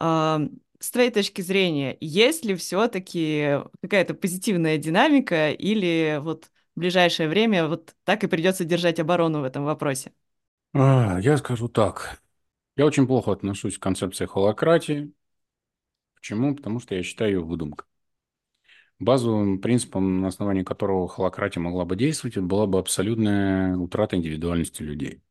Э, 0.00 0.40
с 0.80 0.90
твоей 0.90 1.10
точки 1.10 1.42
зрения, 1.42 1.96
есть 2.00 2.44
ли 2.44 2.54
все-таки 2.56 3.60
какая-то 3.82 4.14
позитивная 4.14 4.78
динамика 4.78 5.50
или 5.50 6.18
вот 6.22 6.50
в 6.74 6.80
ближайшее 6.80 7.28
время 7.28 7.68
вот 7.68 7.94
так 8.04 8.24
и 8.24 8.26
придется 8.28 8.64
держать 8.64 8.98
оборону 9.00 9.40
в 9.40 9.44
этом 9.44 9.64
вопросе? 9.64 10.12
А, 10.74 11.18
я 11.20 11.36
скажу 11.36 11.68
так. 11.68 12.22
Я 12.76 12.86
очень 12.86 13.06
плохо 13.06 13.32
отношусь 13.32 13.78
к 13.78 13.82
концепции 13.82 14.26
холократии. 14.26 15.12
Почему? 16.22 16.54
Потому 16.54 16.78
что 16.78 16.94
я 16.94 17.02
считаю 17.02 17.32
ее 17.32 17.40
выдумкой. 17.42 17.84
Базовым 19.00 19.60
принципом, 19.60 20.20
на 20.20 20.28
основании 20.28 20.62
которого 20.62 21.08
холократия 21.08 21.60
могла 21.60 21.84
бы 21.84 21.96
действовать, 21.96 22.38
была 22.38 22.68
бы 22.68 22.78
абсолютная 22.78 23.76
утрата 23.76 24.14
индивидуальности 24.14 24.82
людей. 24.82 25.16
То 25.16 25.22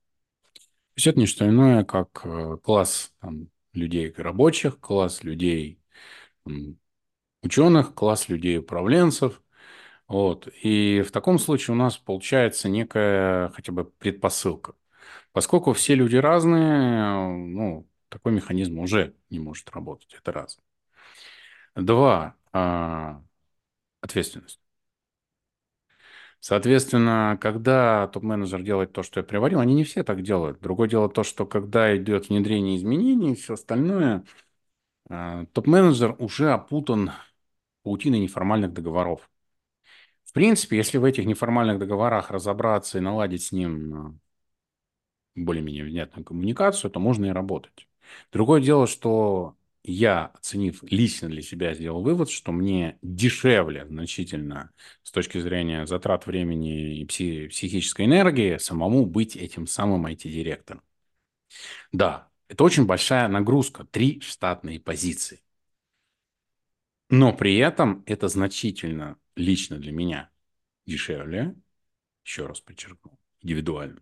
есть 0.98 1.08
это 1.08 1.20
не 1.20 1.28
что 1.28 1.48
иное, 1.48 1.86
как 1.86 2.26
э, 2.26 2.58
класс 2.62 3.14
там, 3.22 3.48
людей 3.72 4.14
рабочих, 4.18 4.82
класс 4.82 5.24
людей 5.24 5.80
там, 6.46 6.78
ученых, 7.44 7.94
класс 7.96 8.30
людей 8.30 8.60
управленцев. 8.60 9.42
Вот. 10.08 10.50
И 10.64 11.02
в 11.08 11.12
таком 11.12 11.40
случае 11.40 11.76
у 11.76 11.78
нас 11.78 11.98
получается 11.98 12.70
некая 12.70 13.50
хотя 13.50 13.72
бы 13.74 13.86
предпосылка. 13.86 14.76
Поскольку 15.34 15.74
все 15.74 15.96
люди 15.96 16.18
разные, 16.18 17.16
ну, 17.28 17.88
такой 18.10 18.34
механизм 18.34 18.80
уже 18.80 19.16
не 19.30 19.40
может 19.40 19.70
работать. 19.72 20.14
Это 20.14 20.32
раз. 20.34 20.60
Два. 21.76 22.36
А, 22.54 23.22
ответственность. 24.02 24.62
Соответственно, 26.40 27.38
когда 27.40 28.08
топ-менеджер 28.08 28.62
делает 28.64 28.94
то, 28.94 29.04
что 29.04 29.20
я 29.20 29.24
приварил, 29.24 29.60
они 29.60 29.76
не 29.76 29.84
все 29.84 30.04
так 30.04 30.24
делают. 30.24 30.60
Другое 30.60 30.90
дело 30.90 31.08
то, 31.10 31.24
что 31.24 31.46
когда 31.46 31.96
идет 31.96 32.30
внедрение 32.30 32.78
изменений 32.78 33.34
и 33.34 33.36
все 33.36 33.54
остальное, 33.54 34.24
а, 35.10 35.46
топ-менеджер 35.54 36.16
уже 36.20 36.52
опутан 36.54 37.12
паутиной 37.84 38.20
неформальных 38.20 38.74
договоров. 38.74 39.30
В 40.26 40.34
принципе, 40.34 40.78
если 40.78 40.98
в 40.98 41.06
этих 41.06 41.26
неформальных 41.26 41.80
договорах 41.80 42.32
разобраться 42.32 42.98
и 42.98 43.02
наладить 43.02 43.44
с 43.44 43.52
ним 43.52 43.96
а, 43.96 44.16
более-менее 45.36 45.84
внятную 45.86 46.26
коммуникацию, 46.26 46.92
то 46.92 47.00
можно 47.00 47.26
и 47.26 47.30
работать. 47.30 47.88
Другое 48.32 48.62
дело, 48.62 48.88
что 48.88 49.56
я, 49.84 50.26
оценив 50.28 50.84
лично 50.84 51.30
для 51.30 51.42
себя, 51.42 51.74
сделал 51.74 52.04
вывод, 52.04 52.30
что 52.30 52.52
мне 52.52 52.98
дешевле 53.02 53.86
значительно 53.88 54.72
с 55.04 55.12
точки 55.12 55.40
зрения 55.40 55.86
затрат 55.88 56.28
времени 56.28 56.98
и 57.00 57.06
пси- 57.06 57.50
психической 57.50 58.06
энергии 58.06 58.58
самому 58.58 59.06
быть 59.06 59.36
этим 59.36 59.68
самым 59.68 60.06
IT-директором. 60.06 60.84
Да, 61.92 62.30
это 62.48 62.64
очень 62.64 62.86
большая 62.86 63.28
нагрузка, 63.28 63.86
три 63.86 64.20
штатные 64.22 64.80
позиции. 64.80 65.42
Но 67.10 67.34
при 67.34 67.58
этом 67.58 68.04
это 68.08 68.28
значительно 68.28 69.18
лично 69.36 69.78
для 69.78 69.92
меня 69.92 70.32
дешевле, 70.86 71.56
еще 72.26 72.48
раз 72.48 72.62
подчеркну, 72.62 73.20
индивидуально, 73.42 74.02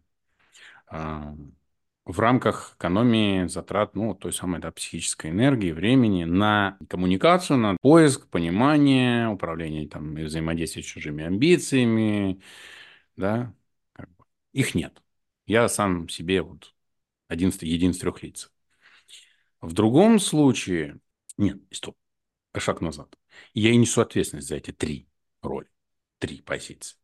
в 2.09 2.19
рамках 2.19 2.75
экономии 2.75 3.45
затрат, 3.45 3.95
ну, 3.95 4.15
той 4.15 4.33
самой, 4.33 4.59
да, 4.59 4.71
психической 4.71 5.29
энергии, 5.29 5.71
времени 5.71 6.23
на 6.23 6.79
коммуникацию, 6.89 7.59
на 7.59 7.77
поиск, 7.79 8.27
понимание, 8.29 9.27
управление 9.27 9.87
там 9.87 10.17
и 10.17 10.23
взаимодействие 10.23 10.83
с 10.83 10.87
чужими 10.87 11.23
амбициями, 11.23 12.41
да, 13.15 13.53
как 13.93 14.09
бы. 14.15 14.25
их 14.53 14.73
нет. 14.73 15.03
Я 15.45 15.69
сам 15.69 16.09
себе 16.09 16.41
вот 16.41 16.73
один, 17.27 17.51
един 17.61 17.91
из 17.91 17.99
трех 17.99 18.23
лиц. 18.23 18.51
В 19.61 19.73
другом 19.73 20.17
случае, 20.17 20.99
нет, 21.37 21.59
стоп, 21.69 21.95
шаг 22.57 22.81
назад. 22.81 23.15
Я 23.53 23.69
и 23.69 23.77
несу 23.77 24.01
ответственность 24.01 24.47
за 24.47 24.55
эти 24.55 24.71
три 24.71 25.07
роли, 25.43 25.69
три 26.17 26.41
позиции. 26.41 26.97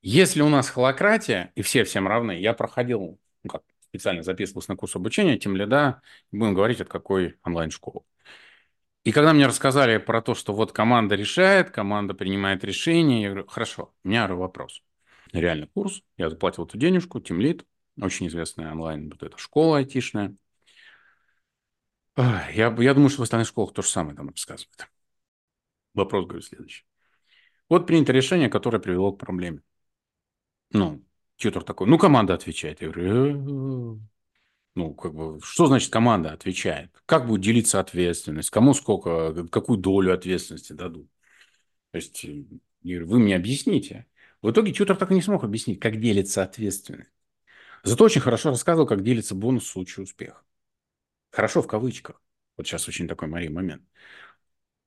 Если 0.00 0.42
у 0.42 0.48
нас 0.48 0.70
холократия, 0.70 1.52
и 1.56 1.62
все 1.62 1.82
всем 1.82 2.06
равны, 2.06 2.38
я 2.38 2.54
проходил, 2.54 3.18
ну 3.42 3.50
как, 3.50 3.64
специально 3.90 4.22
записывался 4.22 4.70
на 4.70 4.76
курс 4.76 4.94
обучения, 4.94 5.36
тем 5.36 5.56
лида, 5.56 6.00
будем 6.30 6.54
говорить, 6.54 6.80
от 6.80 6.88
какой 6.88 7.36
онлайн-школы. 7.42 8.02
И 9.02 9.12
когда 9.12 9.32
мне 9.32 9.46
рассказали 9.46 9.98
про 9.98 10.22
то, 10.22 10.34
что 10.34 10.54
вот 10.54 10.72
команда 10.72 11.16
решает, 11.16 11.70
команда 11.70 12.14
принимает 12.14 12.62
решение, 12.64 13.22
я 13.22 13.28
говорю, 13.30 13.46
хорошо, 13.48 13.94
у 14.04 14.08
меня 14.08 14.28
вопрос. 14.28 14.82
Реально 15.32 15.66
курс, 15.68 16.02
я 16.16 16.30
заплатил 16.30 16.66
эту 16.66 16.78
денежку, 16.78 17.20
Тимлит, 17.20 17.64
очень 18.00 18.28
известная 18.28 18.70
онлайн, 18.70 19.10
вот 19.10 19.22
эта 19.22 19.36
школа 19.38 19.78
айтишная. 19.78 20.36
Я, 22.16 22.74
я 22.78 22.94
думаю, 22.94 23.08
что 23.08 23.20
в 23.20 23.22
остальных 23.22 23.48
школах 23.48 23.72
то 23.72 23.82
же 23.82 23.88
самое 23.88 24.16
там 24.16 24.28
рассказывают. 24.28 24.88
Вопрос, 25.94 26.26
говорю, 26.26 26.42
следующий. 26.42 26.84
Вот 27.68 27.86
принято 27.86 28.12
решение, 28.12 28.48
которое 28.48 28.78
привело 28.78 29.12
к 29.12 29.18
проблеме. 29.18 29.62
Ну, 30.72 31.02
тьютор 31.40 31.64
такой, 31.64 31.88
ну, 31.88 31.98
команда 31.98 32.34
отвечает. 32.34 32.82
Я 32.82 32.90
говорю, 32.90 33.96
«Э, 33.96 33.98
ну, 34.76 34.94
как 34.94 35.14
бы, 35.14 35.40
что 35.42 35.66
значит 35.66 35.90
команда 35.90 36.32
отвечает? 36.32 36.90
Как 37.06 37.26
будет 37.26 37.40
делиться 37.40 37.80
ответственность? 37.80 38.50
Кому 38.50 38.74
сколько, 38.74 39.46
какую 39.48 39.78
долю 39.78 40.14
ответственности 40.14 40.72
дадут? 40.74 41.08
То 41.90 41.96
есть, 41.96 42.24
э, 42.24 42.44
я 42.82 42.98
говорю, 42.98 43.08
вы 43.08 43.18
мне 43.18 43.36
объясните. 43.36 44.06
В 44.42 44.50
итоге 44.50 44.72
тьютор 44.72 44.96
так 44.96 45.10
и 45.10 45.14
не 45.14 45.22
смог 45.22 45.44
объяснить, 45.44 45.80
как 45.80 46.00
делится 46.00 46.42
ответственность. 46.42 47.10
Зато 47.82 48.04
очень 48.04 48.20
хорошо 48.20 48.50
рассказывал, 48.50 48.86
как 48.86 49.02
делится 49.02 49.34
бонус 49.34 49.64
в 49.64 49.68
случае 49.68 50.04
успеха. 50.04 50.42
Хорошо 51.30 51.62
в 51.62 51.66
кавычках. 51.66 52.22
Вот 52.56 52.66
сейчас 52.66 52.88
очень 52.88 53.08
такой, 53.08 53.28
Мария, 53.28 53.50
момент. 53.50 53.82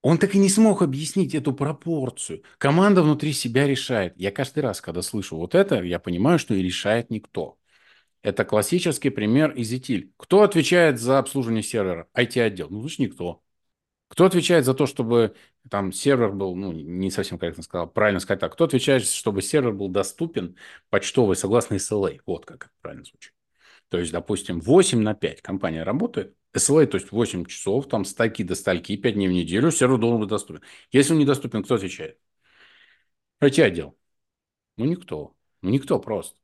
Он 0.03 0.17
так 0.17 0.35
и 0.35 0.37
не 0.37 0.49
смог 0.49 0.81
объяснить 0.81 1.33
эту 1.33 1.53
пропорцию. 1.53 2.43
Команда 2.57 3.01
внутри 3.01 3.31
себя 3.31 3.65
решает. 3.65 4.13
Я 4.17 4.31
каждый 4.31 4.59
раз, 4.59 4.81
когда 4.81 5.01
слышу 5.01 5.37
вот 5.37 5.55
это, 5.55 5.81
я 5.81 5.97
понимаю, 5.97 6.37
что 6.39 6.53
и 6.53 6.61
решает 6.61 7.09
никто. 7.09 7.57
Это 8.21 8.43
классический 8.43 9.09
пример 9.09 9.51
из 9.51 9.71
ETIL. 9.71 10.11
Кто 10.17 10.43
отвечает 10.43 10.99
за 10.99 11.19
обслуживание 11.19 11.63
сервера? 11.63 12.09
IT-отдел. 12.13 12.67
Ну, 12.69 12.81
значит, 12.81 12.99
никто. 12.99 13.41
Кто 14.09 14.25
отвечает 14.25 14.65
за 14.65 14.73
то, 14.73 14.87
чтобы 14.87 15.35
там 15.69 15.93
сервер 15.93 16.33
был, 16.33 16.53
ну, 16.55 16.73
не 16.73 17.09
совсем 17.09 17.39
корректно 17.39 17.63
сказал, 17.63 17.89
правильно 17.89 18.19
сказать 18.19 18.41
так. 18.41 18.51
Кто 18.51 18.65
отвечает, 18.65 19.05
чтобы 19.05 19.41
сервер 19.41 19.71
был 19.71 19.87
доступен 19.87 20.57
почтовый, 20.89 21.37
согласно 21.37 21.75
SLA? 21.75 22.19
Вот 22.25 22.45
как 22.45 22.65
это 22.65 22.73
правильно 22.81 23.05
звучит. 23.05 23.33
То 23.87 23.99
есть, 23.99 24.11
допустим, 24.11 24.59
8 24.59 24.99
на 24.99 25.13
5 25.13 25.41
компания 25.41 25.83
работает, 25.83 26.35
SLA, 26.53 26.85
то 26.85 26.97
есть 26.97 27.11
8 27.11 27.45
часов, 27.45 27.87
там, 27.87 28.05
стаки 28.05 28.43
до 28.43 28.55
стальки, 28.55 28.97
5 28.97 29.15
дней 29.15 29.27
в 29.27 29.31
неделю, 29.31 29.71
сервер 29.71 29.97
должен 29.97 30.19
быть 30.21 30.29
доступен. 30.29 30.61
Если 30.91 31.13
он 31.13 31.19
недоступен, 31.19 31.63
кто 31.63 31.75
отвечает? 31.75 32.19
IT-отдел. 33.41 33.97
Ну, 34.77 34.85
никто. 34.85 35.35
Ну, 35.61 35.69
никто 35.69 35.99
просто. 35.99 36.37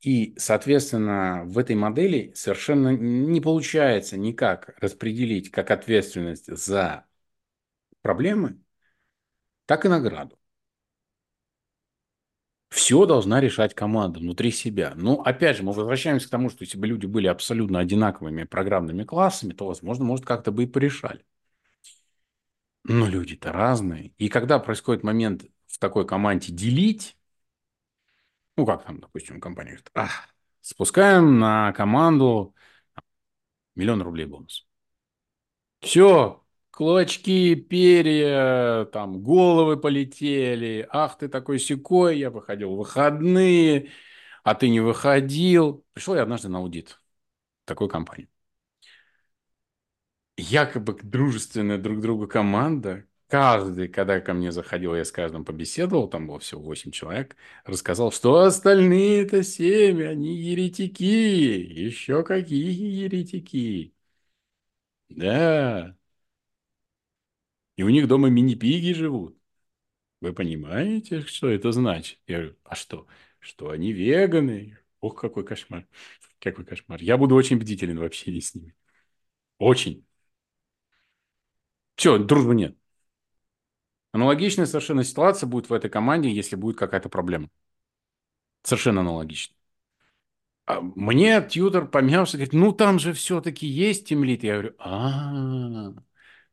И, 0.00 0.34
соответственно, 0.38 1.42
в 1.46 1.58
этой 1.58 1.74
модели 1.74 2.32
совершенно 2.34 2.96
не 2.96 3.40
получается 3.40 4.16
никак 4.16 4.74
распределить 4.78 5.50
как 5.50 5.70
ответственность 5.70 6.46
за 6.54 7.06
проблемы, 8.02 8.60
так 9.66 9.84
и 9.84 9.88
награду. 9.88 10.38
Все 12.76 13.06
должна 13.06 13.40
решать 13.40 13.74
команда 13.74 14.18
внутри 14.18 14.50
себя. 14.50 14.92
Но, 14.96 15.22
опять 15.22 15.56
же, 15.56 15.62
мы 15.62 15.72
возвращаемся 15.72 16.26
к 16.28 16.30
тому, 16.30 16.50
что 16.50 16.62
если 16.62 16.76
бы 16.76 16.86
люди 16.86 17.06
были 17.06 17.26
абсолютно 17.26 17.78
одинаковыми 17.78 18.44
программными 18.44 19.02
классами, 19.02 19.54
то, 19.54 19.66
возможно, 19.66 20.04
может, 20.04 20.26
как-то 20.26 20.52
бы 20.52 20.64
и 20.64 20.66
порешали. 20.66 21.24
Но 22.84 23.06
люди-то 23.06 23.50
разные. 23.50 24.12
И 24.18 24.28
когда 24.28 24.58
происходит 24.58 25.04
момент 25.04 25.46
в 25.66 25.78
такой 25.78 26.06
команде 26.06 26.52
делить, 26.52 27.16
ну, 28.56 28.66
как 28.66 28.84
там, 28.84 29.00
допустим, 29.00 29.40
компания 29.40 29.70
говорит, 29.70 29.90
а, 29.94 30.08
спускаем 30.60 31.38
на 31.38 31.72
команду 31.72 32.54
миллион 33.74 34.02
рублей 34.02 34.26
бонус. 34.26 34.66
Все, 35.80 36.44
клочки, 36.76 37.54
перья, 37.56 38.84
там, 38.92 39.22
головы 39.22 39.78
полетели. 39.78 40.86
Ах, 40.90 41.18
ты 41.18 41.28
такой 41.28 41.58
секой, 41.58 42.18
я 42.18 42.30
выходил 42.30 42.74
в 42.74 42.78
выходные, 42.78 43.90
а 44.44 44.54
ты 44.54 44.68
не 44.70 44.80
выходил. 44.80 45.84
Пришел 45.94 46.14
я 46.16 46.22
однажды 46.22 46.48
на 46.48 46.58
аудит 46.58 47.00
такой 47.66 47.88
компании. 47.88 48.28
Якобы 50.38 50.98
дружественная 51.02 51.78
друг 51.78 52.00
другу 52.00 52.26
команда, 52.28 53.04
каждый, 53.28 53.88
когда 53.88 54.20
ко 54.20 54.34
мне 54.34 54.52
заходил, 54.52 54.94
я 54.94 55.04
с 55.04 55.10
каждым 55.12 55.44
побеседовал, 55.46 56.08
там 56.08 56.26
было 56.26 56.38
всего 56.38 56.60
8 56.62 56.90
человек, 56.90 57.36
рассказал, 57.64 58.12
что 58.12 58.40
остальные 58.40 59.22
это 59.22 59.42
7, 59.42 60.02
они 60.04 60.34
еретики, 60.36 61.02
еще 61.04 62.22
какие 62.22 62.70
еретики. 63.04 63.94
Да, 65.08 65.96
и 67.76 67.82
у 67.82 67.88
них 67.88 68.08
дома 68.08 68.28
мини-пиги 68.30 68.92
живут. 68.92 69.38
Вы 70.20 70.32
понимаете, 70.32 71.22
что 71.22 71.48
это 71.48 71.72
значит? 71.72 72.18
Я 72.26 72.38
говорю, 72.38 72.56
а 72.64 72.74
что? 72.74 73.06
Что 73.38 73.70
они 73.70 73.92
веганы? 73.92 74.78
Ох, 75.00 75.20
какой 75.20 75.44
кошмар. 75.44 75.86
Какой 76.40 76.64
кошмар. 76.64 77.00
Я 77.02 77.16
буду 77.16 77.34
очень 77.34 77.58
бдителен 77.58 77.98
в 77.98 78.04
общении 78.04 78.40
с 78.40 78.54
ними. 78.54 78.74
Очень. 79.58 80.06
Все, 81.96 82.18
дружбы 82.18 82.54
нет. 82.54 82.76
Аналогичная 84.12 84.66
совершенно 84.66 85.04
ситуация 85.04 85.46
будет 85.46 85.68
в 85.68 85.72
этой 85.74 85.90
команде, 85.90 86.30
если 86.30 86.56
будет 86.56 86.78
какая-то 86.78 87.08
проблема. 87.08 87.50
Совершенно 88.62 89.02
аналогично. 89.02 89.54
А 90.64 90.80
мне 90.80 91.46
тьютер 91.46 91.86
помялся, 91.86 92.36
говорит, 92.36 92.52
ну 92.52 92.72
там 92.72 92.98
же 92.98 93.12
все-таки 93.12 93.66
есть 93.66 94.08
тимлит. 94.08 94.42
Я 94.42 94.54
говорю, 94.54 94.74
а, 94.78 95.32
-а, 95.32 95.94
-а 95.94 96.02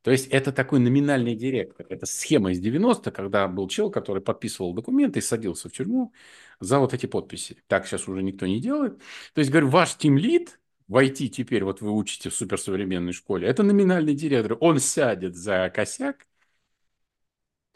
то 0.03 0.11
есть 0.11 0.27
это 0.27 0.51
такой 0.51 0.79
номинальный 0.79 1.35
директор. 1.35 1.87
Это 1.89 2.05
схема 2.05 2.51
из 2.51 2.59
90 2.59 3.11
когда 3.11 3.47
был 3.47 3.67
чел, 3.67 3.89
который 3.89 4.21
подписывал 4.21 4.73
документы 4.73 5.19
и 5.19 5.21
садился 5.21 5.69
в 5.69 5.71
тюрьму 5.73 6.13
за 6.59 6.79
вот 6.79 6.93
эти 6.93 7.05
подписи. 7.07 7.63
Так 7.67 7.87
сейчас 7.87 8.07
уже 8.07 8.21
никто 8.23 8.45
не 8.45 8.61
делает. 8.61 8.99
То 9.33 9.39
есть, 9.39 9.51
говорю, 9.51 9.69
ваш 9.69 9.95
тимлит 9.97 10.59
в 10.87 10.97
IT 10.97 11.29
теперь, 11.29 11.63
вот 11.63 11.81
вы 11.81 11.91
учите 11.91 12.29
в 12.29 12.35
суперсовременной 12.35 13.13
школе, 13.13 13.47
это 13.47 13.63
номинальный 13.63 14.13
директор. 14.15 14.57
Он 14.59 14.79
сядет 14.79 15.35
за 15.35 15.71
косяк, 15.73 16.27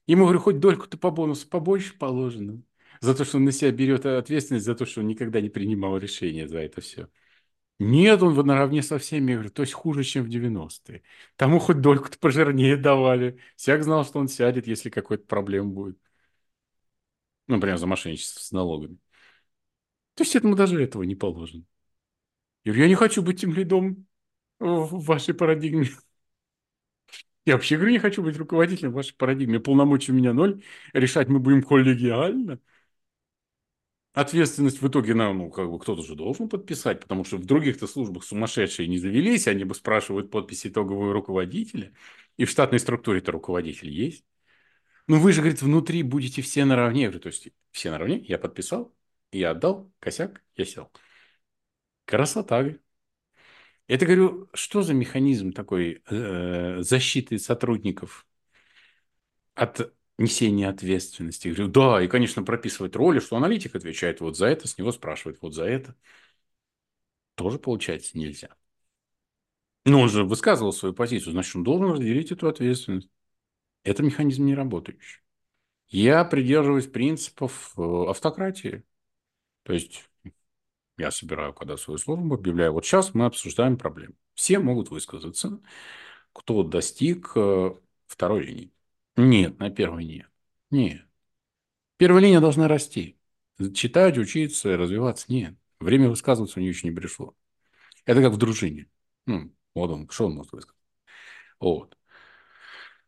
Ему, 0.07 0.23
говорю, 0.23 0.39
хоть 0.39 0.59
дольку-то 0.59 0.97
по 0.97 1.11
бонусу 1.11 1.47
побольше 1.47 1.97
положено. 1.97 2.61
За 3.01 3.13
то, 3.13 3.25
что 3.25 3.38
он 3.38 3.43
на 3.43 3.51
себя 3.51 3.71
берет 3.71 4.05
ответственность, 4.05 4.65
за 4.65 4.73
то, 4.75 4.86
что 4.86 5.01
он 5.01 5.07
никогда 5.07 5.41
не 5.41 5.49
принимал 5.49 5.97
решения 5.97 6.47
за 6.47 6.59
это 6.59 6.82
все. 6.82 7.09
Нет, 7.80 8.23
он 8.23 8.34
наравне 8.47 8.82
со 8.82 8.97
всеми, 8.97 9.34
говорю, 9.34 9.51
то 9.51 9.61
есть 9.61 9.73
хуже, 9.73 10.03
чем 10.03 10.23
в 10.25 10.30
90-е. 10.30 11.03
Тому 11.36 11.59
хоть 11.59 11.80
дольку-то 11.80 12.17
пожирнее 12.17 12.75
давали. 12.75 13.39
Всяк 13.55 13.84
знал, 13.84 14.03
что 14.03 14.19
он 14.19 14.28
сядет, 14.28 14.65
если 14.67 14.89
какой-то 14.89 15.25
проблем 15.28 15.71
будет. 15.73 15.99
Ну, 17.47 17.55
например, 17.55 17.78
за 17.78 17.88
мошенничество 17.88 18.39
с 18.41 18.51
налогами. 18.51 18.97
То 20.15 20.23
есть 20.23 20.36
этому 20.36 20.55
даже 20.55 20.82
этого 20.82 21.03
не 21.03 21.15
положено. 21.15 21.63
Я 22.63 22.71
говорю, 22.73 22.84
я 22.84 22.89
не 22.89 22.95
хочу 22.95 23.21
быть 23.21 23.41
тем 23.41 23.53
лидом 23.53 24.07
в 24.59 25.05
вашей 25.05 25.34
парадигме. 25.34 25.88
Я 27.45 27.53
вообще 27.53 27.75
говорю, 27.78 27.91
не 27.93 27.99
хочу 27.99 28.21
быть 28.21 28.38
руководителем 28.38 28.91
вашей 28.91 29.15
парадигме. 29.15 29.59
Полномочий 29.59 30.11
у 30.11 30.15
меня 30.15 30.34
ноль. 30.34 30.61
Решать 30.93 31.30
мы 31.30 31.39
будем 31.39 31.63
коллегиально. 31.63 32.59
Ответственность 34.18 34.82
в 34.82 34.88
итоге 34.88 35.13
нам, 35.13 35.38
ну, 35.38 35.51
как 35.51 35.70
бы 35.70 35.78
кто-то 35.78 36.01
же 36.01 36.15
должен 36.15 36.49
подписать, 36.49 37.01
потому 37.01 37.24
что 37.24 37.38
в 37.38 37.45
других-то 37.45 37.86
службах 37.86 38.24
сумасшедшие 38.24 38.88
не 38.88 38.97
завелись, 38.97 39.47
они 39.47 39.63
бы 39.63 39.76
спрашивают 39.76 40.32
подписи 40.32 40.70
итогового 40.70 41.13
руководителя, 41.13 41.93
и 42.36 42.45
в 42.45 42.49
штатной 42.49 42.80
структуре-то 42.80 43.32
руководитель 43.32 43.91
есть. 43.91 44.26
Ну, 45.05 45.20
вы 45.20 45.34
же, 45.34 45.41
говорит, 45.41 45.61
внутри 45.61 46.01
будете 46.01 46.41
все 46.41 46.65
наравне. 46.65 47.01
Я 47.03 47.07
говорю, 47.09 47.20
то 47.20 47.28
есть 47.28 47.49
все 47.70 47.91
наравне, 47.91 48.18
я 48.28 48.39
подписал, 48.39 48.91
я 49.32 49.51
отдал, 49.51 49.93
косяк, 49.99 50.41
я 50.55 50.65
сел. 50.65 50.91
Красота, 52.05 52.61
говорит. 52.63 52.82
Это, 53.86 54.07
говорю, 54.07 54.49
что 54.55 54.82
за 54.82 54.95
механизм 54.95 55.51
такой 55.51 56.01
э, 56.09 56.78
защиты 56.82 57.38
сотрудников 57.38 58.26
от 59.53 59.93
несение 60.18 60.70
ответственности. 60.70 61.49
Я 61.49 61.53
говорю, 61.55 61.72
да, 61.72 62.01
и, 62.03 62.07
конечно, 62.07 62.43
прописывать 62.43 62.95
роли, 62.95 63.20
что 63.20 63.38
аналитик 63.38 63.76
отвечает 63.76 64.22
вот 64.22 64.38
за 64.38 64.47
это, 64.47 64.68
с 64.68 64.78
него 64.78 64.91
спрашивают 64.91 65.39
вот 65.41 65.53
за 65.53 65.65
это. 65.65 65.95
Тоже, 67.36 67.59
получается, 67.59 68.18
нельзя. 68.18 68.49
Но 69.86 70.01
он 70.01 70.09
же 70.09 70.24
высказывал 70.24 70.74
свою 70.74 70.93
позицию, 70.93 71.32
значит, 71.34 71.55
он 71.55 71.63
должен 71.63 71.91
разделить 71.91 72.32
эту 72.32 72.49
ответственность. 72.49 73.09
Это 73.84 74.03
механизм 74.03 74.45
не 74.45 74.55
работающий. 74.55 75.22
Я 75.89 76.26
придерживаюсь 76.26 76.88
принципов 76.88 77.74
э, 77.78 77.82
автократии. 78.09 78.84
То 79.63 79.74
есть 79.74 80.09
я 80.97 81.11
собираю, 81.11 81.53
когда 81.53 81.78
свою 81.78 81.97
службу, 81.97 82.36
объявляю, 82.36 82.74
вот 82.74 82.86
сейчас 82.86 83.13
мы 83.13 83.26
обсуждаем 83.26 83.78
проблему. 83.78 84.15
Все 84.36 84.59
могут 84.59 84.89
высказаться, 84.91 85.59
кто 86.34 86.63
достиг 86.63 87.32
э, 87.36 87.74
второй 88.07 88.43
линии. 88.43 88.74
Нет, 89.18 89.59
на 89.59 89.70
первой 89.70 90.05
нет. 90.05 90.30
Нет. 90.70 91.01
Первая 91.97 92.22
линия 92.22 92.39
должна 92.39 92.68
расти. 92.68 93.18
Читать, 93.74 94.18
учиться, 94.18 94.78
развиваться. 94.78 95.26
Нет. 95.30 95.55
Время 95.80 96.09
высказываться 96.09 96.59
у 96.59 96.61
нее 96.61 96.70
еще 96.70 96.88
не 96.88 96.95
пришло. 96.95 97.36
Это 98.05 98.22
как 98.22 98.34
в 98.34 98.38
дружине. 98.38 98.88
Ну, 99.26 99.53
вот 99.74 99.89
он, 99.91 100.09
что 100.09 100.28
он 100.28 100.36
может 100.36 100.51
высказать. 100.51 100.80
Вот. 101.59 101.97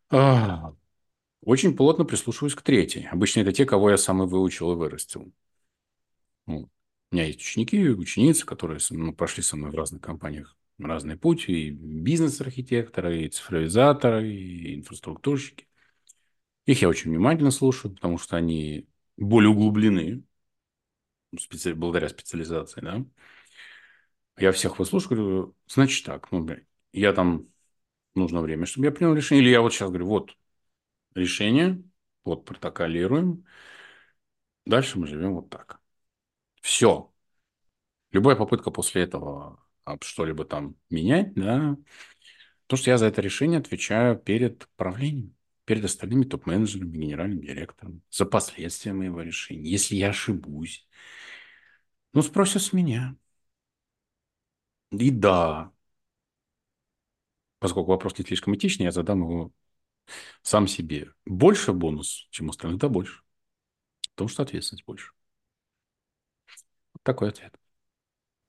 А, 0.09 0.73
очень 1.41 1.75
плотно 1.75 2.05
прислушиваюсь 2.05 2.55
к 2.55 2.63
третьей. 2.63 3.07
Обычно 3.07 3.41
это 3.41 3.53
те, 3.53 3.65
кого 3.65 3.91
я 3.91 3.97
сам 3.97 4.23
и 4.23 4.27
выучил 4.27 4.71
и 4.73 4.75
вырастил. 4.75 5.31
Вот. 6.47 6.69
У 7.11 7.15
меня 7.15 7.25
есть 7.25 7.39
ученики 7.41 7.89
ученицы, 7.89 8.45
которые 8.45 8.79
ну, 8.89 9.13
прошли 9.13 9.43
со 9.43 9.55
мной 9.55 9.71
в 9.71 9.75
разных 9.75 10.01
компаниях 10.01 10.57
разный 10.79 11.17
путь. 11.17 11.47
И 11.47 11.69
бизнес-архитекторы, 11.71 13.23
и 13.23 13.29
цифровизаторы, 13.29 14.27
и 14.27 14.75
инфраструктурщики. 14.75 15.68
Их 16.69 16.83
я 16.83 16.87
очень 16.87 17.09
внимательно 17.09 17.49
слушаю, 17.49 17.95
потому 17.95 18.19
что 18.19 18.37
они 18.37 18.87
более 19.17 19.49
углублены 19.49 20.23
специ... 21.35 21.73
благодаря 21.73 22.09
специализации, 22.09 22.81
да. 22.81 23.03
Я 24.37 24.51
всех 24.51 24.77
выслушиваю, 24.77 25.17
говорю, 25.17 25.55
значит 25.65 26.05
так, 26.05 26.31
ну, 26.31 26.47
я 26.93 27.11
там 27.13 27.47
нужно 28.13 28.41
время, 28.41 28.67
чтобы 28.67 28.85
я 28.85 28.91
принял 28.91 29.15
решение. 29.15 29.43
Или 29.43 29.49
я 29.49 29.61
вот 29.61 29.73
сейчас 29.73 29.89
говорю, 29.89 30.05
вот 30.05 30.37
решение, 31.15 31.81
вот 32.23 32.45
протоколируем, 32.45 33.47
дальше 34.67 34.99
мы 34.99 35.07
живем 35.07 35.33
вот 35.33 35.49
так. 35.49 35.81
Все. 36.61 37.11
Любая 38.11 38.35
попытка 38.35 38.69
после 38.69 39.01
этого 39.01 39.59
что-либо 40.01 40.45
там 40.45 40.75
менять, 40.91 41.33
да, 41.33 41.77
то, 42.67 42.75
что 42.75 42.91
я 42.91 42.99
за 42.99 43.07
это 43.07 43.21
решение 43.21 43.59
отвечаю 43.59 44.19
перед 44.19 44.69
правлением 44.75 45.35
перед 45.69 45.85
остальными 45.85 46.23
топ-менеджерами, 46.23 46.97
генеральным 46.97 47.41
директором 47.41 48.01
за 48.09 48.25
последствия 48.25 48.91
моего 48.91 49.21
решения. 49.21 49.69
Если 49.69 49.97
я 49.97 50.09
ошибусь, 50.09 50.87
ну, 52.11 52.23
спросят 52.23 52.63
с 52.63 52.73
меня. 52.73 53.15
И 54.89 55.11
да, 55.11 55.71
поскольку 57.59 57.91
вопрос 57.91 58.17
не 58.17 58.25
слишком 58.25 58.55
этичный, 58.55 58.85
я 58.85 58.91
задам 58.91 59.21
его 59.21 59.51
сам 60.41 60.65
себе. 60.65 61.13
Больше 61.27 61.71
бонус, 61.71 62.27
чем 62.31 62.47
у 62.47 62.49
остальных? 62.49 62.79
Да, 62.79 62.89
больше. 62.89 63.21
Потому 64.15 64.27
что 64.27 64.41
ответственность 64.41 64.87
больше. 64.87 65.11
Вот 66.93 67.03
такой 67.03 67.29
ответ. 67.29 67.53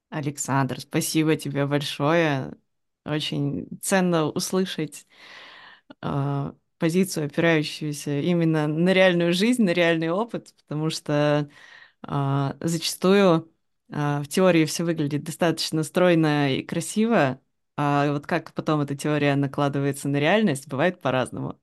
Александр, 0.09 0.81
спасибо 0.81 1.37
тебе 1.37 1.67
большое. 1.67 2.57
Очень 3.05 3.69
ценно 3.83 4.25
услышать 4.25 5.07
а, 6.01 6.55
позицию, 6.81 7.27
опирающуюся 7.27 8.19
именно 8.21 8.67
на 8.67 8.93
реальную 8.93 9.33
жизнь, 9.33 9.63
на 9.63 9.71
реальный 9.71 10.11
опыт, 10.11 10.53
потому 10.63 10.91
что 10.91 11.49
э, 12.03 12.53
зачастую 12.61 13.53
э, 13.91 14.23
в 14.23 14.27
теории 14.27 14.65
все 14.65 14.83
выглядит 14.83 15.23
достаточно 15.23 15.85
стройно 15.85 16.57
и 16.57 16.63
красиво, 16.63 17.41
а 17.77 18.13
вот 18.13 18.27
как 18.27 18.53
потом 18.55 18.81
эта 18.81 18.97
теория 18.97 19.37
накладывается 19.37 20.09
на 20.09 20.17
реальность, 20.17 20.67
бывает 20.67 21.01
по-разному. 21.01 21.61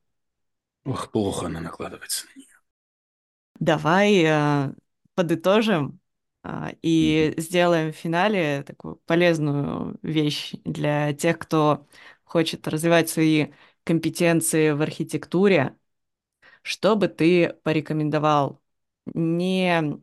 Ох, 0.85 1.11
плохо 1.11 1.47
она 1.47 1.59
накладывается 1.59 2.27
на 2.27 2.39
нее. 2.39 2.47
Давай 3.59 4.23
э, 4.23 4.73
подытожим 5.15 5.99
э, 6.43 6.75
и 6.81 7.33
mm-hmm. 7.35 7.41
сделаем 7.41 7.91
в 7.91 7.95
финале 7.95 8.63
такую 8.63 8.97
полезную 9.07 9.97
вещь 10.03 10.53
для 10.63 11.13
тех, 11.13 11.39
кто 11.39 11.87
хочет 12.23 12.67
развивать 12.67 13.09
свои 13.09 13.47
компетенции 13.87 14.71
в 14.71 14.81
архитектуре, 14.83 15.77
что 16.63 16.95
бы 16.95 17.07
ты 17.07 17.55
порекомендовал, 17.63 18.61
не 19.07 19.99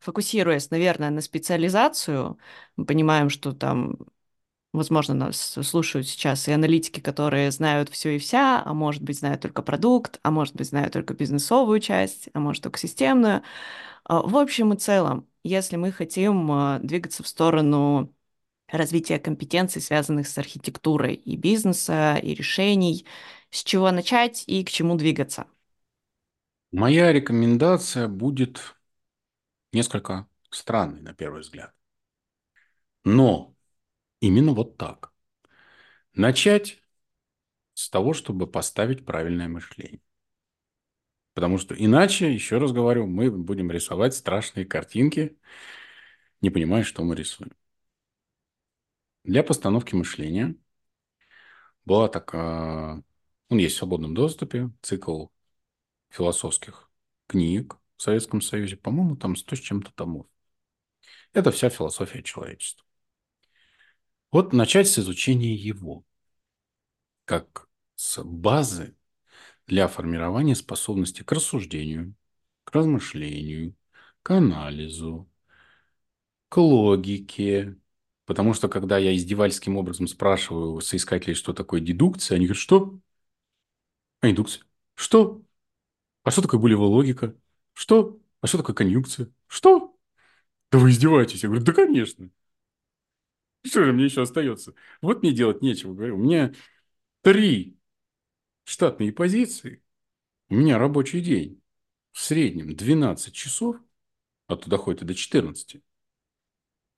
фокусируясь, 0.00 0.70
наверное, 0.70 1.10
на 1.10 1.20
специализацию, 1.20 2.38
мы 2.76 2.86
понимаем, 2.86 3.30
что 3.30 3.52
там 3.52 3.98
Возможно, 4.72 5.14
нас 5.14 5.38
слушают 5.62 6.08
сейчас 6.08 6.48
и 6.48 6.52
аналитики, 6.52 7.00
которые 7.00 7.50
знают 7.50 7.90
все 7.90 8.16
и 8.16 8.18
вся, 8.18 8.62
а 8.64 8.74
может 8.74 9.02
быть, 9.02 9.18
знают 9.18 9.42
только 9.42 9.62
продукт, 9.62 10.18
а 10.22 10.30
может 10.30 10.54
быть, 10.56 10.68
знают 10.68 10.94
только 10.94 11.14
бизнесовую 11.14 11.80
часть, 11.80 12.28
а 12.34 12.40
может, 12.40 12.62
только 12.62 12.78
системную. 12.78 13.42
А, 14.04 14.22
в 14.22 14.36
общем 14.36 14.72
и 14.72 14.78
целом, 14.78 15.28
если 15.44 15.76
мы 15.76 15.92
хотим 15.92 16.50
а, 16.52 16.78
двигаться 16.80 17.22
в 17.22 17.28
сторону 17.28 18.14
развития 18.72 19.18
компетенций, 19.18 19.80
связанных 19.82 20.28
с 20.28 20.38
архитектурой 20.38 21.14
и 21.14 21.36
бизнеса, 21.36 22.18
и 22.22 22.34
решений, 22.34 23.06
с 23.50 23.62
чего 23.62 23.90
начать 23.90 24.44
и 24.46 24.64
к 24.64 24.70
чему 24.70 24.96
двигаться? 24.96 25.46
Моя 26.72 27.12
рекомендация 27.12 28.08
будет 28.08 28.76
несколько 29.72 30.26
странной 30.50 31.00
на 31.02 31.14
первый 31.14 31.42
взгляд. 31.42 31.74
Но 33.04 33.54
именно 34.20 34.52
вот 34.52 34.76
так. 34.76 35.12
Начать 36.14 36.82
с 37.74 37.90
того, 37.90 38.14
чтобы 38.14 38.46
поставить 38.46 39.04
правильное 39.06 39.48
мышление. 39.48 40.00
Потому 41.34 41.58
что 41.58 41.74
иначе, 41.74 42.32
еще 42.32 42.58
раз 42.58 42.72
говорю, 42.72 43.06
мы 43.06 43.30
будем 43.30 43.70
рисовать 43.70 44.14
страшные 44.14 44.66
картинки, 44.66 45.38
не 46.42 46.50
понимая, 46.50 46.84
что 46.84 47.02
мы 47.04 47.14
рисуем. 47.16 47.52
Для 49.24 49.42
постановки 49.42 49.94
мышления 49.94 50.56
была 51.84 52.08
такая... 52.08 53.02
Он 53.48 53.58
есть 53.58 53.76
в 53.76 53.78
свободном 53.78 54.14
доступе, 54.14 54.70
цикл 54.80 55.26
философских 56.08 56.90
книг 57.26 57.76
в 57.96 58.02
Советском 58.02 58.40
Союзе. 58.40 58.76
По-моему, 58.76 59.16
там 59.16 59.36
сто 59.36 59.56
с 59.56 59.60
чем-то 59.60 59.92
томов. 59.92 60.26
Это 61.32 61.50
вся 61.50 61.68
философия 61.68 62.22
человечества. 62.22 62.84
Вот 64.30 64.52
начать 64.52 64.88
с 64.88 64.98
изучения 64.98 65.54
его, 65.54 66.04
как 67.24 67.68
с 67.94 68.22
базы 68.22 68.96
для 69.66 69.88
формирования 69.88 70.54
способности 70.54 71.22
к 71.22 71.32
рассуждению, 71.32 72.14
к 72.64 72.74
размышлению, 72.74 73.76
к 74.22 74.30
анализу, 74.30 75.28
к 76.48 76.56
логике. 76.58 77.76
Потому 78.24 78.54
что, 78.54 78.68
когда 78.68 78.98
я 78.98 79.14
издевательским 79.14 79.76
образом 79.76 80.06
спрашиваю 80.06 80.80
соискателей, 80.80 81.34
что 81.34 81.52
такое 81.52 81.80
дедукция, 81.80 82.36
они 82.36 82.46
говорят, 82.46 82.60
что? 82.60 82.98
А 84.20 84.30
индукция? 84.30 84.64
Что? 84.94 85.42
А 86.24 86.30
что 86.30 86.42
такое 86.42 86.60
булевая 86.60 86.88
логика? 86.88 87.36
Что? 87.74 88.20
А 88.40 88.46
что 88.46 88.58
такое 88.58 88.74
конъюнкция? 88.76 89.30
Что? 89.48 89.96
Да 90.70 90.78
вы 90.78 90.90
издеваетесь. 90.90 91.42
Я 91.42 91.48
говорю, 91.48 91.64
да, 91.64 91.72
конечно. 91.72 92.30
Что 93.64 93.84
же 93.84 93.92
мне 93.92 94.04
еще 94.04 94.22
остается? 94.22 94.74
Вот 95.00 95.22
мне 95.22 95.32
делать 95.32 95.62
нечего. 95.62 95.94
Говорю, 95.94 96.16
у 96.16 96.18
меня 96.18 96.52
три 97.22 97.78
штатные 98.64 99.12
позиции. 99.12 99.82
У 100.48 100.56
меня 100.56 100.78
рабочий 100.78 101.20
день 101.20 101.62
в 102.12 102.20
среднем 102.20 102.76
12 102.76 103.34
часов, 103.34 103.76
а 104.48 104.56
туда 104.56 104.78
ходит 104.78 105.02
и 105.02 105.06
до 105.06 105.14
14. 105.14 105.82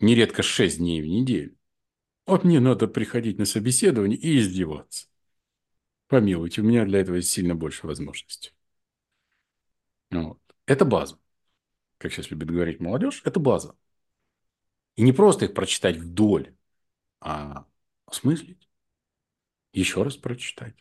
Нередко 0.00 0.42
6 0.42 0.78
дней 0.78 1.00
в 1.02 1.06
неделю. 1.06 1.56
Вот 2.26 2.44
мне 2.44 2.60
надо 2.60 2.88
приходить 2.88 3.38
на 3.38 3.44
собеседование 3.44 4.18
и 4.18 4.38
издеваться. 4.38 5.08
Помилуйте, 6.08 6.60
у 6.60 6.64
меня 6.64 6.84
для 6.84 7.00
этого 7.00 7.16
есть 7.16 7.30
сильно 7.30 7.54
больше 7.54 7.86
возможностей. 7.86 8.52
Вот. 10.10 10.40
Это 10.66 10.84
база. 10.84 11.18
Как 11.98 12.12
сейчас 12.12 12.30
любит 12.30 12.50
говорить 12.50 12.80
молодежь, 12.80 13.22
это 13.24 13.40
база. 13.40 13.76
И 14.96 15.02
не 15.02 15.12
просто 15.12 15.46
их 15.46 15.54
прочитать 15.54 15.96
вдоль, 15.96 16.54
а 17.20 17.66
осмыслить. 18.06 18.68
Еще 19.72 20.02
раз 20.02 20.16
прочитать. 20.16 20.76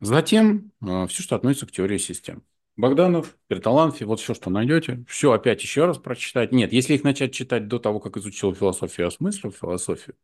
Затем 0.00 0.72
э, 0.82 1.06
все, 1.06 1.22
что 1.22 1.36
относится 1.36 1.66
к 1.66 1.72
теории 1.72 1.98
систем. 1.98 2.44
Богданов, 2.76 3.36
Перталанфи, 3.48 4.04
вот 4.04 4.20
все, 4.20 4.34
что 4.34 4.50
найдете, 4.50 5.04
все 5.08 5.32
опять 5.32 5.62
еще 5.62 5.84
раз 5.84 5.98
прочитать. 5.98 6.52
Нет, 6.52 6.72
если 6.72 6.94
их 6.94 7.04
начать 7.04 7.32
читать 7.32 7.68
до 7.68 7.78
того, 7.78 8.00
как 8.00 8.16
изучил 8.16 8.54
философию, 8.54 9.08
осмыслил 9.08 9.52
философию, 9.52 10.16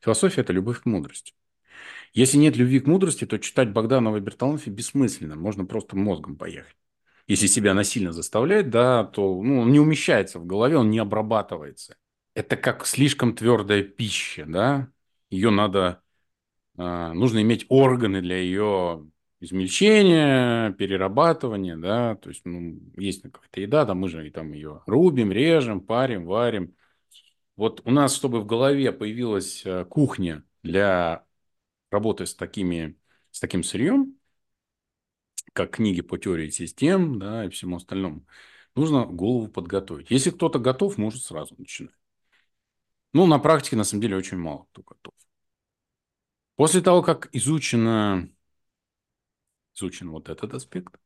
философия– 0.00 0.40
это 0.42 0.52
любовь 0.52 0.80
к 0.82 0.86
мудрости. 0.86 1.34
Если 2.14 2.36
нет 2.38 2.56
любви 2.56 2.80
к 2.80 2.86
мудрости, 2.86 3.26
то 3.26 3.38
читать 3.38 3.72
Богданова 3.72 4.16
и 4.16 4.20
Берталанфи 4.20 4.70
бессмысленно, 4.70 5.36
можно 5.36 5.64
просто 5.66 5.96
мозгом 5.96 6.36
поехать 6.36 6.76
если 7.28 7.46
себя 7.46 7.74
насильно 7.74 8.12
заставлять, 8.12 8.70
да, 8.70 9.04
то 9.04 9.42
ну, 9.42 9.60
он 9.60 9.70
не 9.70 9.78
умещается 9.78 10.38
в 10.40 10.46
голове, 10.46 10.78
он 10.78 10.90
не 10.90 10.98
обрабатывается. 10.98 11.96
Это 12.34 12.56
как 12.56 12.86
слишком 12.86 13.34
твердая 13.34 13.82
пища, 13.82 14.46
да, 14.46 14.88
ее 15.30 15.50
надо, 15.50 16.02
э, 16.78 17.12
нужно 17.12 17.42
иметь 17.42 17.66
органы 17.68 18.22
для 18.22 18.38
ее 18.38 19.06
измельчения, 19.40 20.72
перерабатывания, 20.72 21.76
да, 21.76 22.16
то 22.16 22.28
есть, 22.30 22.44
ну, 22.44 22.80
есть 22.96 23.22
какая-то 23.22 23.60
еда, 23.60 23.84
да, 23.84 23.94
мы 23.94 24.08
же 24.08 24.26
и 24.26 24.30
там 24.30 24.52
ее 24.52 24.82
рубим, 24.86 25.30
режем, 25.32 25.80
парим, 25.80 26.26
варим. 26.26 26.74
Вот 27.56 27.82
у 27.84 27.90
нас, 27.90 28.14
чтобы 28.14 28.40
в 28.40 28.46
голове 28.46 28.92
появилась 28.92 29.64
э, 29.64 29.84
кухня 29.84 30.44
для 30.62 31.24
работы 31.90 32.26
с 32.26 32.34
такими, 32.34 32.96
с 33.30 33.40
таким 33.40 33.62
сырьем, 33.62 34.16
как 35.52 35.72
книги 35.72 36.00
по 36.02 36.18
теории 36.18 36.50
систем, 36.50 37.18
да, 37.18 37.44
и 37.44 37.48
всему 37.48 37.76
остальному. 37.76 38.26
Нужно 38.74 39.06
голову 39.06 39.48
подготовить. 39.48 40.10
Если 40.10 40.30
кто-то 40.30 40.58
готов, 40.58 40.98
может 40.98 41.22
сразу 41.22 41.54
начинать. 41.58 41.94
Ну, 43.12 43.26
на 43.26 43.38
практике, 43.38 43.76
на 43.76 43.84
самом 43.84 44.02
деле, 44.02 44.16
очень 44.16 44.36
мало 44.36 44.66
кто 44.72 44.82
готов. 44.82 45.14
После 46.56 46.80
того, 46.80 47.02
как 47.02 47.28
изучено, 47.32 48.28
изучен 49.78 50.10
вот 50.10 50.28
этот 50.28 50.54
аспект, 50.54 50.98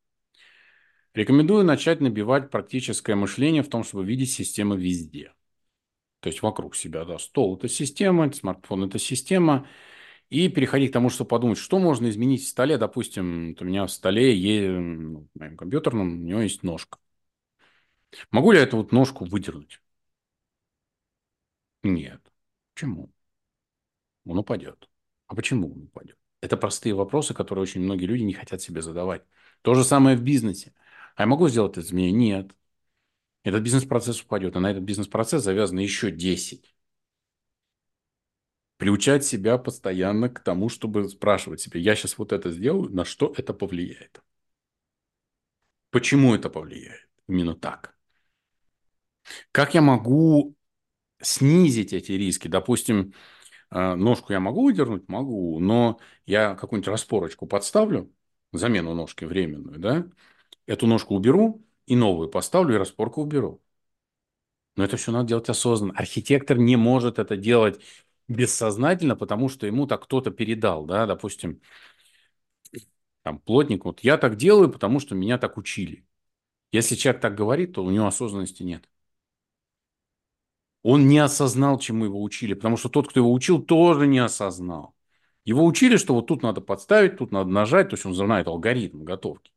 рекомендую 1.15 1.65
начать 1.65 2.01
набивать 2.01 2.51
практическое 2.51 3.15
мышление 3.15 3.63
в 3.63 3.69
том, 3.69 3.85
чтобы 3.85 4.05
видеть 4.05 4.33
системы 4.33 4.77
везде. 4.77 5.33
То 6.21 6.29
есть 6.29 6.43
вокруг 6.43 6.77
себя, 6.77 7.05
да, 7.05 7.19
стол– 7.19 7.57
это 7.59 7.69
система, 7.69 8.33
смартфон– 8.33 8.85
это 8.87 8.99
система– 8.99 9.67
и 10.33 10.49
переходить 10.49 10.91
к 10.91 10.95
тому, 10.95 11.11
что 11.11 11.27
подумать, 11.27 11.59
что 11.59 11.79
можно 11.79 12.09
изменить 12.09 12.43
в 12.43 12.49
столе. 12.49 12.79
Допустим, 12.79 13.49
вот 13.51 13.61
у 13.61 13.67
меня 13.67 13.85
в 13.85 13.91
столе, 13.91 14.35
есть, 14.35 14.67
ну, 14.67 15.29
в 15.35 15.39
моем 15.39 15.59
компьютерном, 15.59 16.23
у 16.23 16.25
него 16.25 16.41
есть 16.41 16.63
ножка. 16.63 16.99
Могу 18.31 18.53
ли 18.53 18.59
я 18.59 18.65
эту 18.65 18.79
вот 18.79 18.93
ножку 18.93 19.27
выдернуть? 19.27 19.83
Нет. 21.83 22.21
Почему? 22.75 23.13
Он 24.25 24.39
упадет. 24.39 24.89
А 25.27 25.35
почему 25.35 25.71
он 25.71 25.83
упадет? 25.85 26.19
Это 26.43 26.59
простые 26.59 26.95
вопросы, 26.95 27.33
которые 27.33 27.63
очень 27.63 27.81
многие 27.81 28.05
люди 28.05 28.23
не 28.23 28.35
хотят 28.35 28.61
себе 28.61 28.83
задавать. 28.83 29.23
То 29.63 29.75
же 29.75 29.85
самое 29.85 30.17
в 30.19 30.23
бизнесе. 30.23 30.75
А 31.17 31.23
я 31.23 31.27
могу 31.27 31.49
сделать 31.49 31.73
это 31.73 31.81
изменение? 31.81 32.43
Нет. 32.43 32.53
Этот 33.45 33.63
бизнес-процесс 33.63 34.23
упадет, 34.23 34.57
а 34.57 34.61
на 34.61 34.71
этот 34.71 34.85
бизнес-процесс 34.85 35.43
завязано 35.45 35.81
еще 35.81 36.11
10 36.11 36.75
приучать 38.83 39.25
себя 39.25 39.59
постоянно 39.59 40.29
к 40.29 40.41
тому, 40.41 40.69
чтобы 40.69 41.09
спрашивать 41.09 41.61
себя, 41.61 41.79
я 41.79 41.95
сейчас 41.95 42.19
вот 42.19 42.33
это 42.33 42.51
сделаю, 42.51 42.91
на 42.91 43.05
что 43.05 43.33
это 43.37 43.55
повлияет? 43.55 44.21
Почему 45.91 46.35
это 46.35 46.51
повлияет? 46.51 47.09
Именно 47.29 47.55
так. 47.55 47.95
Как 49.53 49.75
я 49.75 49.83
могу 49.83 50.57
снизить 51.21 51.93
эти 51.93 52.11
риски? 52.13 52.49
Допустим, 52.49 53.15
ножку 53.73 54.33
я 54.33 54.41
могу 54.41 54.65
выдернуть? 54.65 55.09
Могу, 55.09 55.59
но 55.61 55.99
я 56.27 56.55
какую-нибудь 56.55 56.89
распорочку 56.89 57.47
подставлю, 57.47 58.13
замену 58.53 58.95
ножки 58.95 59.25
временную, 59.25 59.79
да? 59.79 60.07
Эту 60.67 60.87
ножку 60.87 61.15
уберу 61.17 61.65
и 61.87 61.97
новую 61.97 62.29
поставлю, 62.29 62.75
и 62.77 62.79
распорку 62.79 63.23
уберу. 63.23 63.63
Но 64.77 64.85
это 64.85 64.97
все 64.97 65.13
надо 65.13 65.29
делать 65.29 65.49
осознанно. 65.49 65.95
Архитектор 65.97 66.57
не 66.59 66.77
может 66.77 67.19
это 67.19 67.37
делать 67.37 67.81
бессознательно, 68.29 69.17
потому 69.17 69.49
что 69.49 69.67
ему 69.67 69.87
так 69.87 70.05
кто-то 70.05 70.31
передал, 70.31 70.87
да, 70.87 71.07
допустим, 71.07 71.61
там, 73.23 73.39
плотник, 73.39 73.85
вот 73.85 74.01
я 74.01 74.17
так 74.19 74.37
делаю, 74.37 74.71
потому 74.71 75.01
что 75.01 75.15
меня 75.15 75.39
так 75.39 75.57
учили. 75.57 76.07
Если 76.73 76.97
человек 76.97 77.23
так 77.23 77.37
говорит, 77.37 77.75
то 77.75 77.85
у 77.85 77.91
него 77.91 78.07
осознанности 78.09 78.65
нет. 78.65 78.89
Он 80.83 81.07
не 81.07 81.19
осознал, 81.19 81.79
чему 81.79 82.07
его 82.07 82.23
учили, 82.23 82.55
потому 82.55 82.77
что 82.77 82.89
тот, 82.89 83.09
кто 83.09 83.21
его 83.21 83.33
учил, 83.33 83.63
тоже 83.63 84.07
не 84.07 84.19
осознал. 84.19 84.95
Его 85.45 85.65
учили, 85.65 85.97
что 85.97 86.15
вот 86.15 86.27
тут 86.27 86.43
надо 86.43 86.61
подставить, 86.61 87.19
тут 87.19 87.33
надо 87.33 87.51
нажать, 87.51 87.91
то 87.91 87.95
есть 87.95 88.07
он 88.07 88.15
знает 88.15 88.47
алгоритм 88.47 89.05
готовки. 89.05 89.53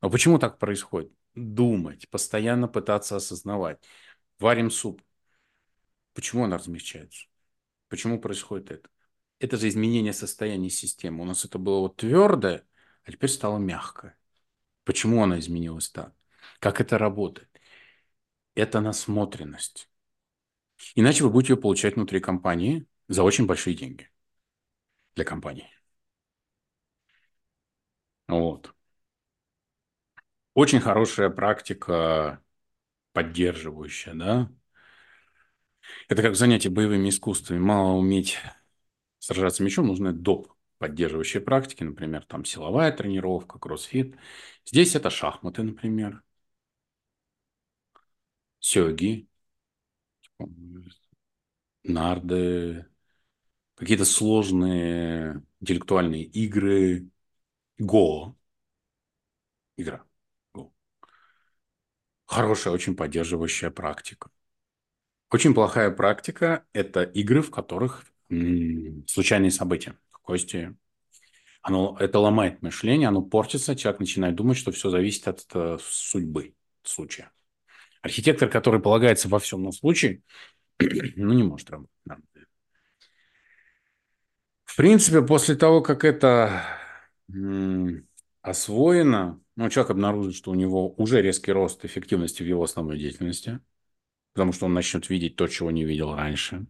А 0.00 0.08
почему 0.08 0.38
так 0.38 0.58
происходит? 0.58 1.12
Думать, 1.34 2.08
постоянно 2.10 2.68
пытаться 2.68 3.16
осознавать. 3.16 3.78
Варим 4.38 4.70
суп. 4.70 5.02
Почему 6.14 6.44
она 6.44 6.58
размягчается? 6.58 7.26
Почему 7.88 8.20
происходит 8.20 8.70
это? 8.70 8.88
Это 9.38 9.56
же 9.58 9.68
изменение 9.68 10.12
состояния 10.12 10.70
системы. 10.70 11.22
У 11.22 11.26
нас 11.26 11.44
это 11.44 11.58
было 11.58 11.80
вот 11.80 11.96
твердое, 11.96 12.66
а 13.04 13.12
теперь 13.12 13.30
стало 13.30 13.58
мягкое. 13.58 14.16
Почему 14.84 15.22
она 15.22 15.38
изменилась 15.38 15.90
так? 15.90 16.14
Как 16.58 16.80
это 16.80 16.96
работает? 16.98 17.50
Это 18.54 18.80
насмотренность. 18.80 19.90
Иначе 20.94 21.24
вы 21.24 21.30
будете 21.30 21.52
ее 21.54 21.58
получать 21.60 21.96
внутри 21.96 22.20
компании, 22.20 22.86
за 23.08 23.22
очень 23.22 23.46
большие 23.46 23.76
деньги 23.76 24.10
для 25.16 25.24
компании. 25.24 25.68
Вот. 28.28 28.72
Очень 30.54 30.80
хорошая 30.80 31.30
практика, 31.30 32.42
поддерживающая, 33.12 34.14
да. 34.14 34.50
Это 36.08 36.22
как 36.22 36.36
занятие 36.36 36.70
боевыми 36.70 37.08
искусствами. 37.08 37.58
Мало 37.58 37.92
уметь 37.96 38.38
сражаться 39.18 39.62
мечом, 39.62 39.86
нужны 39.88 40.12
доп. 40.12 40.52
поддерживающие 40.78 41.42
практики, 41.42 41.84
например, 41.84 42.24
там 42.26 42.44
силовая 42.44 42.92
тренировка, 42.92 43.58
кроссфит. 43.58 44.16
Здесь 44.66 44.94
это 44.96 45.10
шахматы, 45.10 45.62
например, 45.62 46.22
сёги, 48.70 49.26
нарды, 51.84 52.86
какие-то 53.74 54.04
сложные 54.04 55.42
интеллектуальные 55.60 56.24
игры, 56.24 57.08
го, 57.78 58.36
игра, 59.76 60.04
го. 60.52 60.72
Хорошая, 62.26 62.74
очень 62.74 62.96
поддерживающая 62.96 63.70
практика. 63.70 64.30
Очень 65.30 65.54
плохая 65.54 65.90
практика– 65.90 66.64
это 66.72 67.02
игры, 67.02 67.42
в 67.42 67.50
которых 67.50 68.04
случайные 68.28 69.50
события. 69.50 69.98
Кости. 70.22 70.76
Оно, 71.62 71.96
это 71.98 72.18
ломает 72.20 72.62
мышление, 72.62 73.08
оно 73.08 73.22
портится, 73.22 73.74
человек 73.76 74.00
начинает 74.00 74.36
думать, 74.36 74.56
что 74.56 74.70
все 74.72 74.88
зависит 74.90 75.26
от 75.26 75.44
э, 75.54 75.78
судьбы 75.80 76.54
случая. 76.84 77.30
Архитектор, 78.02 78.48
который 78.48 78.80
полагается 78.80 79.28
во 79.28 79.38
всем 79.38 79.62
на 79.62 79.72
случай, 79.72 80.22
ну, 80.78 81.32
не 81.32 81.42
может 81.42 81.70
работать. 81.70 81.92
В 84.64 84.76
принципе, 84.76 85.22
после 85.22 85.56
того, 85.56 85.80
как 85.80 86.04
это 86.04 86.62
освоено, 88.42 89.40
ну, 89.56 89.70
человек 89.70 89.90
обнаружит, 89.90 90.34
что 90.34 90.50
у 90.50 90.54
него 90.54 90.92
уже 90.98 91.22
резкий 91.22 91.52
рост 91.52 91.84
эффективности 91.84 92.42
в 92.42 92.46
его 92.46 92.62
основной 92.62 92.98
деятельности, 92.98 93.60
потому 94.34 94.52
что 94.52 94.66
он 94.66 94.74
начнет 94.74 95.08
видеть 95.08 95.36
то, 95.36 95.48
чего 95.48 95.70
не 95.70 95.84
видел 95.84 96.14
раньше. 96.14 96.66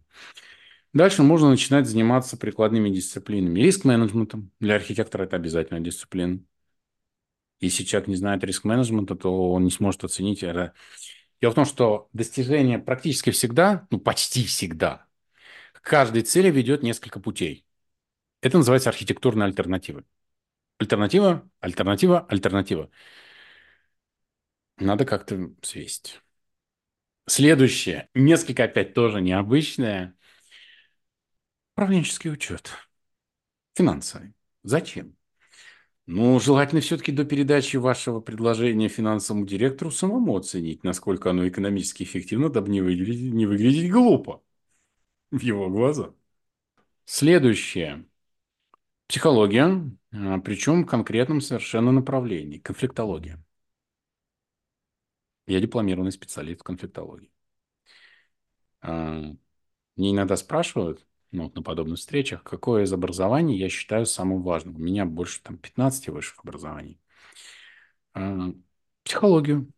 Дальше 0.93 1.21
можно 1.21 1.49
начинать 1.49 1.85
заниматься 1.85 2.37
прикладными 2.37 2.89
дисциплинами. 2.89 3.59
Риск-менеджментом. 3.59 4.51
Для 4.59 4.75
архитектора 4.75 5.23
это 5.25 5.35
обязательная 5.35 5.81
дисциплина. 5.81 6.39
Если 7.59 7.83
человек 7.83 8.07
не 8.07 8.15
знает 8.15 8.43
риск-менеджмента, 8.43 9.15
то 9.15 9.51
он 9.51 9.65
не 9.65 9.71
сможет 9.71 10.05
оценить 10.05 10.43
это 10.43 10.73
Дело 11.41 11.51
в 11.51 11.55
том, 11.55 11.65
что 11.65 12.09
достижение 12.13 12.79
практически 12.79 13.29
всегда, 13.31 13.87
ну 13.91 13.99
почти 13.99 14.45
всегда, 14.45 15.05
к 15.73 15.81
каждой 15.81 16.23
цели 16.23 16.51
ведет 16.51 16.83
несколько 16.83 17.19
путей. 17.19 17.65
Это 18.41 18.57
называется 18.57 18.89
архитектурная 18.89 19.47
альтернатива. 19.47 20.03
Альтернатива, 20.79 21.49
альтернатива, 21.61 22.25
альтернатива. 22.29 22.91
Надо 24.77 25.05
как-то 25.05 25.51
свесть. 25.61 26.21
Следующее, 27.27 28.09
несколько 28.13 28.63
опять 28.63 28.93
тоже 28.93 29.21
необычное. 29.21 30.15
Управленческий 31.75 32.31
учет. 32.31 32.71
Финансовый. 33.75 34.33
Зачем? 34.63 35.16
Ну, 36.07 36.39
желательно 36.39 36.79
все-таки 36.81 37.11
до 37.11 37.25
передачи 37.25 37.75
вашего 37.75 38.21
предложения 38.21 38.87
финансовому 38.87 39.45
директору 39.45 39.91
самому 39.91 40.37
оценить, 40.37 40.83
насколько 40.85 41.29
оно 41.29 41.45
экономически 41.47 42.03
эффективно, 42.03 42.49
дабы 42.49 42.69
не 42.69 42.81
выглядеть, 42.81 43.33
не 43.33 43.45
выглядеть 43.45 43.91
глупо 43.91 44.41
в 45.31 45.41
его 45.41 45.69
глазах. 45.69 46.13
Следующее. 47.05 48.05
Психология, 49.07 49.89
а, 50.11 50.39
причем 50.39 50.83
в 50.83 50.87
конкретном 50.87 51.41
совершенно 51.41 51.91
направлении. 51.91 52.59
Конфликтология. 52.59 53.43
Я 55.47 55.59
дипломированный 55.61 56.11
специалист 56.11 56.61
в 56.61 56.63
конфликтологии. 56.63 57.31
А, 58.81 59.33
мне 59.95 60.11
иногда 60.11 60.37
спрашивают, 60.37 61.06
ну, 61.31 61.43
вот 61.43 61.55
на 61.55 61.61
подобных 61.61 61.99
встречах, 61.99 62.43
какое 62.43 62.83
из 62.83 62.93
образований 62.93 63.57
я 63.57 63.69
считаю 63.69 64.05
самым 64.05 64.43
важным. 64.43 64.75
У 64.75 64.79
меня 64.79 65.05
больше 65.05 65.41
там 65.41 65.57
15 65.57 66.09
высших 66.09 66.39
образований. 66.43 66.99
А, 68.13 68.51
психологию, 69.03 69.69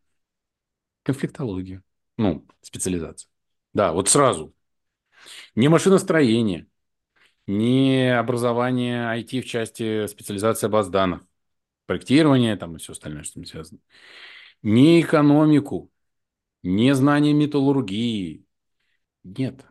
конфликтологию, 1.04 1.84
ну, 2.18 2.46
специализация. 2.62 3.30
Да, 3.74 3.94
вот 3.94 4.10
сразу. 4.10 4.54
Не 5.56 5.68
машиностроение, 5.70 6.68
не 7.48 8.18
образование 8.18 9.06
IT 9.18 9.42
в 9.42 9.46
части 9.46 10.08
специализации 10.08 10.68
баз 10.68 10.90
данных, 10.90 11.26
проектирование 11.88 12.56
там 12.58 12.76
и 12.76 12.80
все 12.80 12.94
остальное, 12.94 13.24
что 13.24 13.34
с 13.34 13.36
ним 13.38 13.46
связано. 13.46 13.80
Не 14.62 15.02
экономику, 15.02 15.92
не 16.64 16.94
знание 16.96 17.34
металлургии. 17.34 18.46
Нет. 19.24 19.66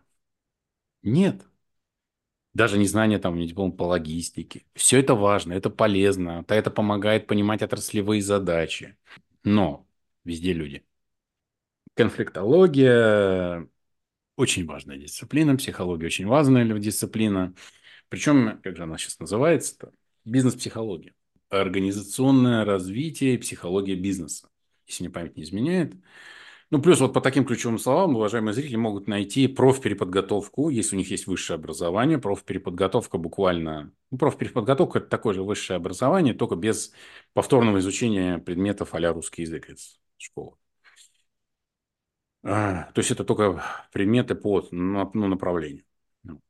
Нет 1.02 1.47
даже 2.58 2.76
не 2.76 2.86
знание 2.86 3.20
там, 3.20 3.40
диплом 3.40 3.70
по 3.70 3.84
логистике. 3.84 4.64
Все 4.74 4.98
это 4.98 5.14
важно, 5.14 5.52
это 5.52 5.70
полезно, 5.70 6.44
это 6.48 6.72
помогает 6.72 7.28
понимать 7.28 7.62
отраслевые 7.62 8.20
задачи. 8.20 8.96
Но 9.44 9.86
везде 10.24 10.52
люди. 10.52 10.84
Конфликтология 11.94 13.68
очень 14.36 14.66
важная 14.66 14.98
дисциплина, 14.98 15.56
психология 15.56 16.06
очень 16.06 16.26
важная 16.26 16.64
дисциплина. 16.80 17.54
Причем, 18.08 18.60
как 18.60 18.76
же 18.76 18.82
она 18.82 18.98
сейчас 18.98 19.20
называется-то? 19.20 19.92
Бизнес-психология. 20.24 21.14
Организационное 21.50 22.64
развитие 22.64 23.38
психология 23.38 23.94
бизнеса. 23.94 24.48
Если 24.88 25.04
мне 25.04 25.12
память 25.12 25.36
не 25.36 25.44
изменяет. 25.44 25.94
Ну, 26.70 26.82
плюс 26.82 27.00
вот 27.00 27.14
по 27.14 27.22
таким 27.22 27.46
ключевым 27.46 27.78
словам, 27.78 28.14
уважаемые 28.14 28.52
зрители 28.52 28.76
могут 28.76 29.08
найти 29.08 29.48
профпереподготовку, 29.48 30.68
если 30.68 30.96
у 30.96 30.98
них 30.98 31.10
есть 31.10 31.26
высшее 31.26 31.54
образование. 31.56 32.18
Профпереподготовка 32.18 33.16
буквально... 33.16 33.90
Ну, 34.10 34.18
профпереподготовка– 34.18 34.98
это 35.00 35.08
такое 35.08 35.32
же 35.32 35.42
высшее 35.42 35.78
образование, 35.78 36.34
только 36.34 36.56
без 36.56 36.92
повторного 37.32 37.78
изучения 37.78 38.38
предметов 38.38 38.94
а 38.94 39.12
русский 39.12 39.42
язык 39.42 39.70
из 39.70 39.98
школы. 40.18 40.56
А, 42.42 42.92
то 42.92 42.98
есть 42.98 43.10
это 43.10 43.24
только 43.24 43.62
предметы 43.90 44.34
по 44.34 44.66
ну, 44.70 45.10
направлению. 45.14 45.84
Вот. 46.22 46.40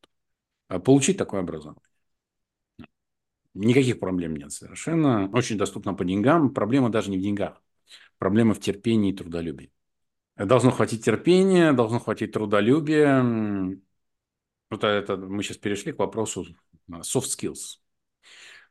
А 0.66 0.80
получить 0.80 1.16
такое 1.16 1.40
образование. 1.40 1.82
Никаких 3.54 4.00
проблем 4.00 4.34
нет 4.36 4.52
совершенно. 4.52 5.30
Очень 5.30 5.58
доступно 5.58 5.94
по 5.94 6.04
деньгам. 6.04 6.52
Проблема 6.52 6.90
даже 6.90 7.10
не 7.10 7.18
в 7.18 7.22
деньгах. 7.22 7.62
Проблема 8.18 8.54
в 8.54 8.60
терпении 8.60 9.12
и 9.12 9.16
трудолюбии. 9.16 9.72
Должно 10.38 10.70
хватить 10.70 11.04
терпения, 11.04 11.72
должно 11.72 11.98
хватить 11.98 12.32
трудолюбия. 12.32 13.22
Вот 14.70 14.84
это 14.84 15.16
мы 15.16 15.42
сейчас 15.42 15.56
перешли 15.56 15.92
к 15.92 15.98
вопросу 15.98 16.46
а, 16.90 17.00
soft 17.00 17.26
skills. 17.26 17.80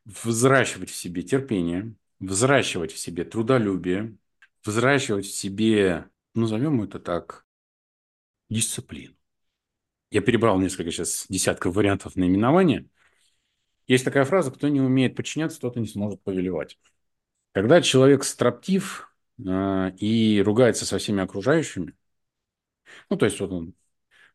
Взращивать 0.05 0.89
в 0.89 0.95
себе 0.95 1.24
терпение, 1.24 1.93
взращивать 2.20 2.93
в 2.93 2.97
себе 2.97 3.26
трудолюбие, 3.26 4.15
взращивать 4.63 5.26
в 5.26 5.36
себе, 5.36 6.09
назовем 6.34 6.82
это 6.84 6.99
так, 6.99 7.45
дисциплину. 8.49 9.15
Я 10.09 10.22
перебрал 10.22 10.59
несколько 10.59 10.91
сейчас 10.91 11.26
десятков 11.28 11.76
вариантов 11.76 12.15
наименования. 12.15 12.88
Есть 13.88 14.05
такая 14.05 14.24
фраза, 14.24 14.51
кто 14.51 14.70
не 14.70 14.80
умеет 14.80 15.18
подчиняться, 15.18 15.59
тот 15.59 15.76
и 15.76 15.82
не 15.82 15.88
сможет 15.88 16.22
повелевать. 16.22 16.80
Когда 17.51 17.82
человек 17.82 18.24
строптив, 18.24 19.13
и 19.40 20.42
ругается 20.44 20.86
со 20.86 20.98
всеми 20.98 21.22
окружающими. 21.22 21.96
Ну, 23.10 23.18
то 23.18 23.26
есть, 23.26 23.40
вот 23.40 23.52
он... 23.52 23.74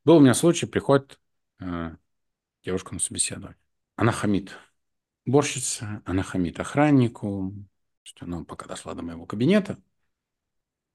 Был 0.04 0.16
у 0.16 0.20
меня 0.20 0.34
случай, 0.34 0.66
приходит 0.66 1.20
э, 1.60 1.96
девушка 2.64 2.94
на 2.94 3.00
собеседование. 3.00 3.58
Она 3.96 4.12
хамит 4.12 4.56
уборщица, 5.24 6.02
она 6.04 6.22
хамит 6.22 6.58
охраннику. 6.58 7.54
Что 8.02 8.24
она 8.24 8.44
пока 8.44 8.66
дошла 8.66 8.94
до 8.94 9.02
моего 9.02 9.26
кабинета. 9.26 9.80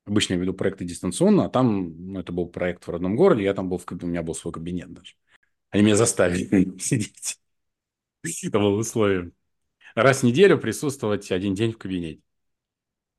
Обычно 0.05 0.34
я 0.34 0.39
веду 0.39 0.53
проекты 0.53 0.86
дистанционно, 0.86 1.45
а 1.45 1.49
там, 1.49 2.14
ну, 2.14 2.20
это 2.20 2.32
был 2.32 2.47
проект 2.47 2.88
в 2.88 2.89
родном 2.89 3.16
городе, 3.18 3.43
я 3.43 3.53
там 3.53 3.68
был, 3.68 3.78
в, 3.78 3.86
у 3.91 4.05
меня 4.05 4.24
был 4.24 4.36
свой 4.36 4.53
кабинет 4.53 4.93
даже. 4.93 5.16
Они 5.70 5.84
меня 5.84 5.97
заставили 5.97 6.78
сидеть. 6.80 7.39
Это 8.24 8.60
было 8.60 8.78
условие. 8.78 9.32
Раз 9.95 10.20
в 10.22 10.24
неделю 10.24 10.58
присутствовать 10.60 11.32
один 11.32 11.55
день 11.55 11.74
в 11.74 11.78
кабинете. 11.78 12.22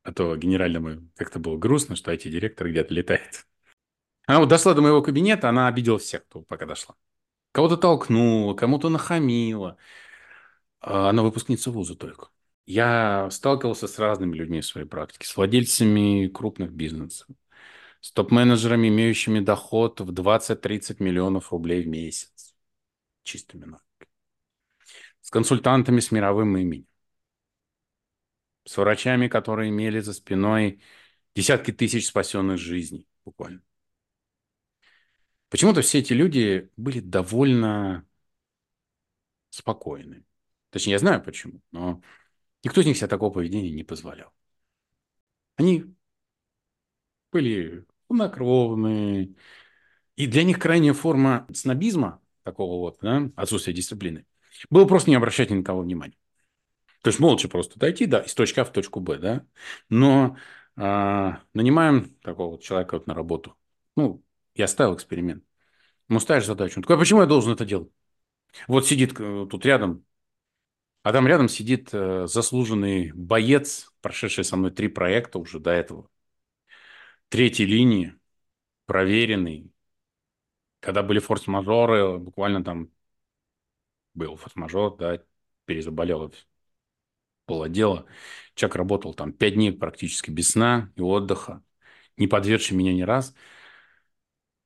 А 0.09 0.11
то 0.11 0.35
генеральному 0.35 1.07
как-то 1.15 1.37
было 1.37 1.55
грустно, 1.55 1.95
что 1.95 2.11
IT-директор 2.11 2.67
где-то 2.67 2.91
летает. 2.95 3.45
Она 4.25 4.39
вот 4.39 4.49
дошла 4.49 4.73
до 4.73 4.81
моего 4.81 5.03
кабинета, 5.03 5.49
она 5.49 5.67
обидела 5.67 5.99
всех, 5.99 6.25
кто 6.25 6.41
пока 6.41 6.65
дошла. 6.65 6.95
Кого-то 7.51 7.77
толкнула, 7.77 8.55
кому-то 8.55 8.89
нахамила. 8.89 9.77
А 10.81 11.09
она 11.09 11.21
выпускница 11.21 11.69
вуза 11.69 11.95
только. 11.95 12.29
Я 12.65 13.29
сталкивался 13.29 13.87
с 13.87 13.99
разными 13.99 14.35
людьми 14.35 14.61
в 14.61 14.65
своей 14.65 14.87
практике, 14.87 15.27
с 15.27 15.37
владельцами 15.37 16.27
крупных 16.27 16.71
бизнесов, 16.71 17.27
с 18.01 18.11
топ-менеджерами, 18.11 18.87
имеющими 18.87 19.41
доход 19.41 20.01
в 20.01 20.11
20-30 20.11 21.03
миллионов 21.03 21.51
рублей 21.51 21.83
в 21.83 21.87
месяц. 21.87 22.55
чистыми 23.21 23.65
навыками. 23.65 24.09
С 25.21 25.29
консультантами 25.29 25.99
с 25.99 26.11
мировым 26.11 26.57
именем. 26.57 26.88
С 28.69 28.77
врачами, 28.77 29.27
которые 29.27 29.71
имели 29.71 29.99
за 29.99 30.13
спиной 30.13 30.79
десятки 31.33 31.71
тысяч 31.71 32.05
спасенных 32.05 32.59
жизней 32.59 33.07
буквально. 33.25 33.63
Почему-то 35.49 35.81
все 35.81 35.97
эти 35.97 36.13
люди 36.13 36.69
были 36.77 36.99
довольно 36.99 38.05
спокойны. 39.49 40.23
Точнее, 40.69 40.91
я 40.91 40.99
знаю 40.99 41.23
почему, 41.23 41.61
но 41.71 42.03
никто 42.63 42.81
из 42.81 42.85
них 42.85 42.95
себе 42.95 43.07
такого 43.07 43.33
поведения 43.33 43.71
не 43.71 43.83
позволял. 43.83 44.31
Они 45.55 45.85
были 47.31 47.87
хладнокровные. 48.05 49.33
И 50.15 50.27
для 50.27 50.43
них 50.43 50.59
крайняя 50.59 50.93
форма 50.93 51.47
снобизма, 51.55 52.21
такого 52.43 52.77
вот, 52.77 52.99
да, 53.01 53.31
отсутствия 53.35 53.73
дисциплины, 53.73 54.27
было 54.69 54.85
просто 54.85 55.09
не 55.09 55.15
обращать 55.15 55.49
ни 55.49 55.55
на 55.55 55.63
кого 55.63 55.81
внимания. 55.81 56.19
То 57.01 57.09
есть 57.09 57.19
молча 57.19 57.47
просто 57.47 57.79
дойти, 57.79 58.05
да, 58.05 58.19
из 58.21 58.33
точки 58.33 58.59
А 58.59 58.65
в 58.65 58.71
точку 58.71 58.99
Б, 58.99 59.17
да. 59.17 59.45
Но 59.89 60.37
а, 60.75 61.41
нанимаем 61.53 62.15
такого 62.21 62.51
вот 62.51 62.63
человека 62.63 62.95
вот 62.95 63.07
на 63.07 63.13
работу. 63.13 63.55
Ну, 63.95 64.23
я 64.55 64.67
ставил 64.67 64.95
эксперимент. 64.95 65.43
Ему 66.09 66.19
ставишь 66.19 66.45
задачу. 66.45 66.75
Он 66.77 66.83
такой, 66.83 66.95
а 66.97 66.99
почему 66.99 67.21
я 67.21 67.27
должен 67.27 67.53
это 67.53 67.65
делать? 67.65 67.91
Вот 68.67 68.87
сидит 68.87 69.19
э, 69.19 69.47
тут 69.49 69.65
рядом, 69.65 70.05
а 71.03 71.13
там 71.13 71.27
рядом 71.27 71.49
сидит 71.49 71.89
э, 71.93 72.27
заслуженный 72.27 73.11
боец, 73.13 73.91
прошедший 74.01 74.43
со 74.43 74.57
мной 74.57 74.71
три 74.71 74.87
проекта 74.87 75.39
уже 75.39 75.59
до 75.59 75.71
этого. 75.71 76.09
Третьей 77.29 77.65
линии, 77.67 78.15
проверенный. 78.85 79.71
Когда 80.79 81.03
были 81.03 81.19
форс-мажоры, 81.19 82.17
буквально 82.17 82.63
там 82.63 82.89
был 84.13 84.35
форс-мажор, 84.35 84.97
да, 84.97 85.21
перезаболел, 85.65 86.33
было 87.49 87.67
дело. 87.69 88.05
Человек 88.55 88.75
работал 88.75 89.13
там 89.13 89.33
пять 89.33 89.55
дней 89.55 89.71
практически 89.71 90.31
без 90.31 90.51
сна 90.51 90.91
и 90.95 91.01
отдыха, 91.01 91.63
не 92.17 92.27
подвергший 92.27 92.77
меня 92.77 92.93
ни 92.93 93.01
раз. 93.01 93.33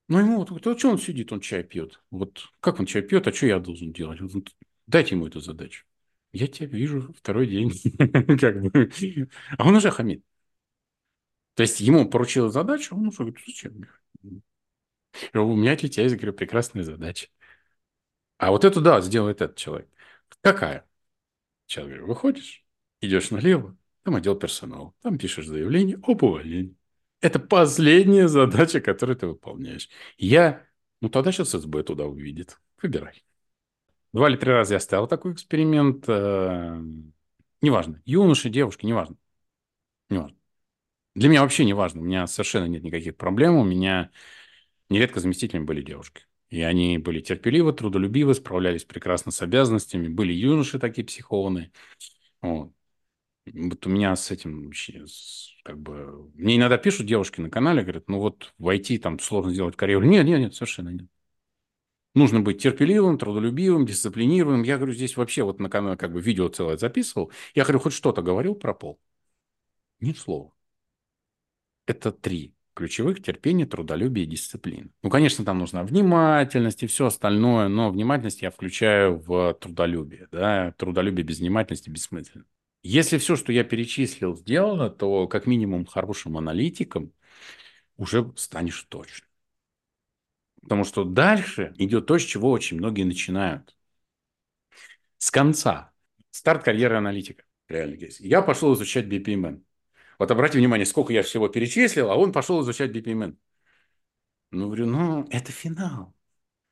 Ну, 0.10 0.20
ему 0.20 0.38
вот, 0.38 0.52
вот 0.52 0.80
что 0.80 0.90
он 0.90 1.00
сидит, 1.00 1.32
он 1.32 1.40
чай 1.40 1.64
пьет. 1.64 2.02
Вот 2.12 2.50
как 2.60 2.80
он 2.80 2.86
чай 2.86 3.02
пьет, 3.02 3.28
а 3.28 3.34
что 3.34 3.48
я 3.48 3.60
должен 3.60 3.94
делать? 3.94 4.22
Вот, 4.22 4.50
дайте 4.86 5.16
ему 5.16 5.28
эту 5.28 5.40
задачу. 5.40 5.86
Я 6.34 6.48
тебя 6.48 6.68
вижу 6.68 7.14
второй 7.14 7.48
день. 7.48 7.72
А 9.58 9.68
он 9.68 9.76
уже 9.76 9.92
хамит. 9.92 10.24
То 11.56 11.62
есть 11.64 11.80
ему 11.80 12.10
поручил 12.10 12.50
задачу, 12.50 12.96
он 12.96 13.08
уже 13.08 13.20
говорит, 13.20 13.40
зачем? 13.46 13.86
У 15.34 15.56
меня 15.56 15.76
для 15.76 15.90
тебя 15.90 16.04
есть, 16.04 16.16
говорю, 16.16 16.34
прекрасная 16.34 16.84
задача. 16.84 17.28
А 18.38 18.52
вот 18.52 18.66
эту, 18.66 18.82
да, 18.82 19.02
сделает 19.02 19.42
этот 19.42 19.58
человек. 19.58 19.90
Какая? 20.42 20.88
Человек 21.68 22.00
говорит, 22.00 22.10
выходишь, 22.10 22.63
идешь 23.04 23.32
налево, 23.32 23.78
там 24.04 24.16
отдел 24.16 24.36
персонала, 24.36 24.94
там 25.02 25.18
пишешь 25.18 25.48
заявление 25.48 26.00
об 26.04 26.24
увольнении. 26.24 26.76
Это 27.22 27.40
последняя 27.40 28.28
задача, 28.28 28.82
которую 28.82 29.16
ты 29.16 29.28
выполняешь. 29.28 29.90
Я, 30.18 30.68
ну 31.02 31.10
тогда 31.10 31.32
сейчас 31.32 31.52
СБ 31.52 31.84
туда 31.84 32.06
увидит. 32.06 32.60
Выбирай. 32.82 33.24
Два 34.12 34.30
или 34.30 34.36
три 34.36 34.52
раза 34.52 34.74
я 34.74 34.80
ставил 34.80 35.08
такой 35.08 35.34
эксперимент. 35.34 36.04
Э, 36.08 36.80
неважно. 37.62 38.02
Юноши, 38.06 38.50
девушки, 38.50 38.86
неважно. 38.86 39.16
Неважно. 40.10 40.38
Для 41.16 41.30
меня 41.30 41.42
вообще 41.42 41.64
не 41.66 41.74
важно. 41.74 42.02
У 42.02 42.04
меня 42.04 42.28
совершенно 42.28 42.66
нет 42.66 42.84
никаких 42.84 43.16
проблем. 43.16 43.56
У 43.56 43.64
меня 43.64 44.12
нередко 44.90 45.20
заместителями 45.20 45.64
были 45.64 45.82
девушки. 45.82 46.26
И 46.50 46.62
они 46.62 46.98
были 47.00 47.22
терпеливы, 47.22 47.74
трудолюбивы, 47.74 48.34
справлялись 48.36 48.84
прекрасно 48.84 49.32
с 49.32 49.42
обязанностями. 49.42 50.10
Были 50.10 50.34
юноши 50.34 50.78
такие 50.78 51.06
психованные. 51.06 51.72
Вот. 52.42 52.72
Вот 53.46 53.86
у 53.86 53.90
меня 53.90 54.16
с 54.16 54.32
этим 54.32 54.72
как 55.64 55.78
бы... 55.78 56.32
Мне 56.36 56.58
иногда 56.58 56.78
пишут 56.78 57.08
девушки 57.08 57.42
на 57.42 57.50
канале, 57.50 57.82
говорят, 57.84 58.08
ну 58.08 58.20
вот 58.20 58.54
войти 58.58 58.98
там 58.98 59.20
сложно 59.20 59.54
сделать 59.54 59.76
карьеру. 59.76 60.06
Нет, 60.06 60.26
нет, 60.26 60.40
нет, 60.40 60.56
совершенно 60.56 60.90
нет. 60.90 61.08
Нужно 62.16 62.42
быть 62.42 62.62
терпеливым, 62.62 63.18
трудолюбивым, 63.18 63.86
дисциплинированным. 63.86 64.64
Я 64.64 64.78
говорю, 64.78 64.94
здесь 64.94 65.18
вообще 65.18 65.44
вот 65.44 65.60
на 65.60 65.70
канале 65.70 65.98
как 65.98 66.14
бы 66.14 66.22
видео 66.22 66.48
целое 66.48 66.78
записывал. 66.78 67.32
Я 67.56 67.64
говорю, 67.64 67.80
хоть 67.80 67.94
что-то 67.94 68.22
говорил 68.22 68.56
про 68.56 68.74
пол? 68.74 69.00
Ни 70.00 70.14
слова. 70.14 70.54
Это 71.86 72.12
три 72.12 72.54
ключевых 72.76 73.22
терпение, 73.22 73.66
трудолюбие 73.66 74.26
дисциплина. 74.26 74.90
Ну, 75.02 75.10
конечно, 75.10 75.44
там 75.44 75.60
нужна 75.60 75.84
внимательность 75.84 76.84
и 76.84 76.88
все 76.88 77.08
остальное, 77.08 77.68
но 77.68 77.90
внимательность 77.90 78.42
я 78.42 78.52
включаю 78.52 79.18
в 79.18 79.54
трудолюбие. 79.56 80.28
Да? 80.32 80.72
Трудолюбие 80.78 81.24
без 81.24 81.40
внимательности 81.40 81.90
бессмысленно. 81.90 82.46
Если 82.84 83.18
все, 83.18 83.36
что 83.36 83.52
я 83.52 83.64
перечислил, 83.64 84.36
сделано, 84.36 84.90
то 84.90 85.28
как 85.28 85.48
минимум 85.48 85.86
хорошим 85.86 86.38
аналитиком 86.38 87.14
уже 87.98 88.34
станешь 88.38 88.84
точно. 88.90 89.28
Потому 90.62 90.84
что 90.84 91.04
дальше 91.04 91.74
идет 91.78 92.06
то, 92.08 92.18
с 92.18 92.24
чего 92.24 92.52
очень 92.52 92.78
многие 92.78 93.04
начинают. 93.04 93.76
С 95.18 95.32
конца. 95.32 95.92
Старт 96.32 96.64
карьеры 96.64 96.98
аналитика. 96.98 97.44
Реально 97.68 97.98
кейс. 97.98 98.20
Я 98.20 98.42
пошел 98.42 98.74
изучать 98.74 99.06
BPMN. 99.06 99.64
Вот 100.20 100.32
обратите 100.32 100.60
внимание, 100.60 100.86
сколько 100.86 101.14
я 101.14 101.24
всего 101.24 101.48
перечислил, 101.48 102.10
а 102.12 102.16
он 102.16 102.32
пошел 102.32 102.62
изучать 102.62 102.92
BPMN. 102.92 103.38
Ну, 104.52 104.66
говорю, 104.68 104.86
ну, 104.88 105.28
это 105.32 105.52
финал. 105.52 106.14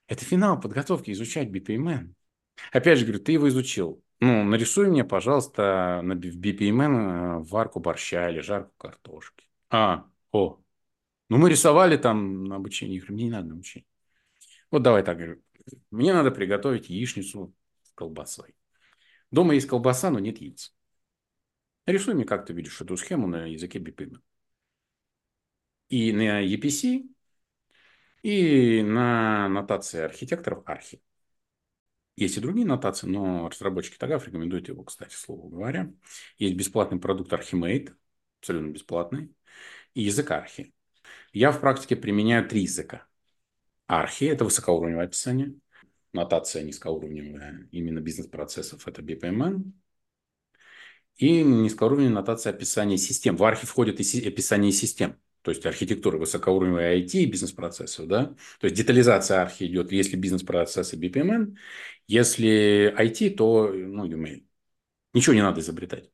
Это 0.07 0.25
финал 0.25 0.59
подготовки 0.59 1.11
изучать 1.11 1.49
BPMN. 1.49 2.15
Опять 2.71 2.99
же, 2.99 3.05
говорю, 3.05 3.23
ты 3.23 3.33
его 3.33 3.49
изучил. 3.49 4.03
Ну, 4.21 4.43
нарисуй 4.43 4.87
мне, 4.87 5.03
пожалуйста, 5.03 6.01
на, 6.03 6.13
BPMN 6.13 7.39
э, 7.39 7.43
варку 7.43 7.79
борща 7.79 8.29
или 8.29 8.39
жарку 8.39 8.71
картошки. 8.77 9.47
А, 9.71 10.05
о. 10.31 10.59
Ну, 11.29 11.37
мы 11.37 11.49
рисовали 11.49 11.97
там 11.97 12.43
на 12.43 12.57
обучении. 12.57 12.95
Я 12.95 12.99
говорю, 12.99 13.13
мне 13.15 13.23
не 13.25 13.31
надо 13.31 13.47
на 13.47 13.53
обучение. 13.55 13.87
Вот 14.69 14.83
давай 14.83 15.03
так, 15.03 15.17
говорю. 15.17 15.41
Мне 15.89 16.13
надо 16.13 16.29
приготовить 16.29 16.89
яичницу 16.89 17.53
с 17.83 17.91
колбасой. 17.93 18.55
Дома 19.31 19.55
есть 19.55 19.67
колбаса, 19.67 20.11
но 20.11 20.19
нет 20.19 20.39
яиц. 20.39 20.71
Рисуй 21.87 22.13
мне, 22.13 22.25
как 22.25 22.45
ты 22.45 22.53
видишь 22.53 22.79
эту 22.79 22.97
схему 22.97 23.27
на 23.27 23.47
языке 23.47 23.79
BPMN. 23.79 24.21
И 25.89 26.13
на 26.13 26.45
EPC, 26.45 27.09
и 28.21 28.83
на 28.83 29.49
нотации 29.49 29.99
архитекторов 29.99 30.63
архи. 30.67 31.01
Есть 32.15 32.37
и 32.37 32.41
другие 32.41 32.67
нотации, 32.67 33.07
но 33.07 33.47
разработчики 33.49 33.97
ТАГАФ 33.97 34.27
рекомендуют 34.27 34.67
его, 34.67 34.83
кстати, 34.83 35.15
слово 35.15 35.49
говоря. 35.49 35.93
Есть 36.37 36.55
бесплатный 36.55 36.99
продукт 36.99 37.31
Archimate, 37.31 37.95
абсолютно 38.39 38.69
бесплатный, 38.69 39.33
и 39.93 40.03
язык 40.03 40.29
Архи. 40.31 40.73
Я 41.33 41.51
в 41.51 41.61
практике 41.61 41.95
применяю 41.95 42.47
три 42.47 42.63
языка. 42.63 43.07
Архи– 43.87 44.25
это 44.25 44.45
высокоуровневое 44.45 45.05
описание, 45.05 45.55
нотация 46.13 46.63
низкоуровневая 46.63 47.67
именно 47.71 47.99
бизнес-процессов– 47.99 48.87
это 48.87 49.01
BPMN, 49.01 49.71
и 51.15 51.43
низкоуровневая 51.43 52.13
нотация 52.13 52.53
описания 52.53 52.97
систем. 52.97 53.35
В 53.35 53.43
Архи 53.43 53.65
входит 53.65 53.99
и 53.99 54.27
описание 54.27 54.71
систем 54.71 55.17
то 55.41 55.51
есть 55.51 55.65
архитектура 55.65 56.17
высокоуровневой 56.17 57.01
IT 57.01 57.23
и 57.23 57.25
бизнес-процессов, 57.25 58.07
да, 58.07 58.35
то 58.59 58.65
есть 58.65 58.75
детализация 58.75 59.41
архи 59.41 59.65
идет, 59.65 59.91
если 59.91 60.15
бизнес-процессы 60.15 60.97
BPMN, 60.97 61.55
если 62.07 62.93
IT, 62.97 63.31
то, 63.31 63.71
ну, 63.71 64.05
UML. 64.05 64.43
Ничего 65.13 65.33
не 65.35 65.41
надо 65.41 65.61
изобретать. 65.61 66.11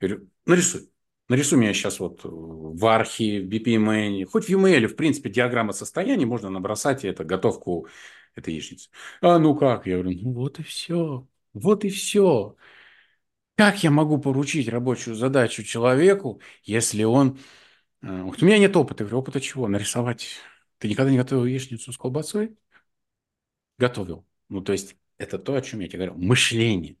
Я 0.00 0.08
говорю, 0.08 0.30
нарисуй. 0.46 0.90
Нарисуй 1.28 1.58
меня 1.58 1.72
сейчас 1.72 2.00
вот 2.00 2.22
в 2.24 2.86
архи, 2.86 3.38
в 3.40 3.48
BPMN, 3.48 4.24
хоть 4.24 4.46
в 4.46 4.50
UML, 4.50 4.88
в 4.88 4.96
принципе, 4.96 5.30
диаграмма 5.30 5.72
состояния, 5.72 6.26
можно 6.26 6.50
набросать 6.50 7.04
это, 7.04 7.22
готовку 7.22 7.86
этой 8.34 8.54
яичницы. 8.54 8.90
А 9.20 9.38
ну 9.38 9.54
как? 9.54 9.86
Я 9.86 9.98
говорю, 9.98 10.18
ну 10.22 10.32
вот 10.32 10.58
и 10.58 10.62
все. 10.64 11.26
Вот 11.52 11.84
и 11.84 11.88
все. 11.88 12.56
Как 13.56 13.84
я 13.84 13.90
могу 13.90 14.18
поручить 14.18 14.68
рабочую 14.68 15.14
задачу 15.14 15.62
человеку, 15.62 16.40
если 16.64 17.04
он 17.04 17.38
у 18.02 18.44
меня 18.44 18.58
нет 18.58 18.76
опыта. 18.76 19.04
Я 19.04 19.08
говорю, 19.08 19.18
опыта 19.18 19.40
чего? 19.40 19.68
Нарисовать. 19.68 20.36
Ты 20.78 20.88
никогда 20.88 21.10
не 21.10 21.18
готовил 21.18 21.44
яичницу 21.44 21.92
с 21.92 21.98
колбасой? 21.98 22.56
Готовил. 23.78 24.26
Ну, 24.48 24.62
то 24.62 24.72
есть, 24.72 24.96
это 25.18 25.38
то, 25.38 25.54
о 25.54 25.62
чем 25.62 25.80
я 25.80 25.88
тебе 25.88 26.06
говорил. 26.06 26.14
Мышление. 26.16 26.96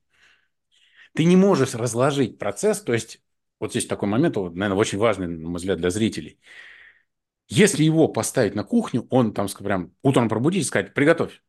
Ты 1.14 1.24
не 1.24 1.36
можешь 1.36 1.74
разложить 1.74 2.38
процесс, 2.38 2.82
то 2.82 2.92
есть, 2.92 3.22
вот 3.58 3.70
здесь 3.70 3.86
такой 3.86 4.08
момент, 4.08 4.36
наверное, 4.36 4.74
очень 4.74 4.98
важный, 4.98 5.26
на 5.26 5.48
мой 5.48 5.56
взгляд, 5.56 5.78
для 5.78 5.90
зрителей. 5.90 6.38
Если 7.48 7.82
его 7.82 8.06
поставить 8.06 8.54
на 8.54 8.62
кухню, 8.62 9.06
он 9.10 9.34
там, 9.34 9.48
прям 9.48 9.92
утром 10.02 10.28
пробудить 10.28 10.62
и 10.62 10.66
сказать, 10.66 10.94
приготовь 10.94 11.42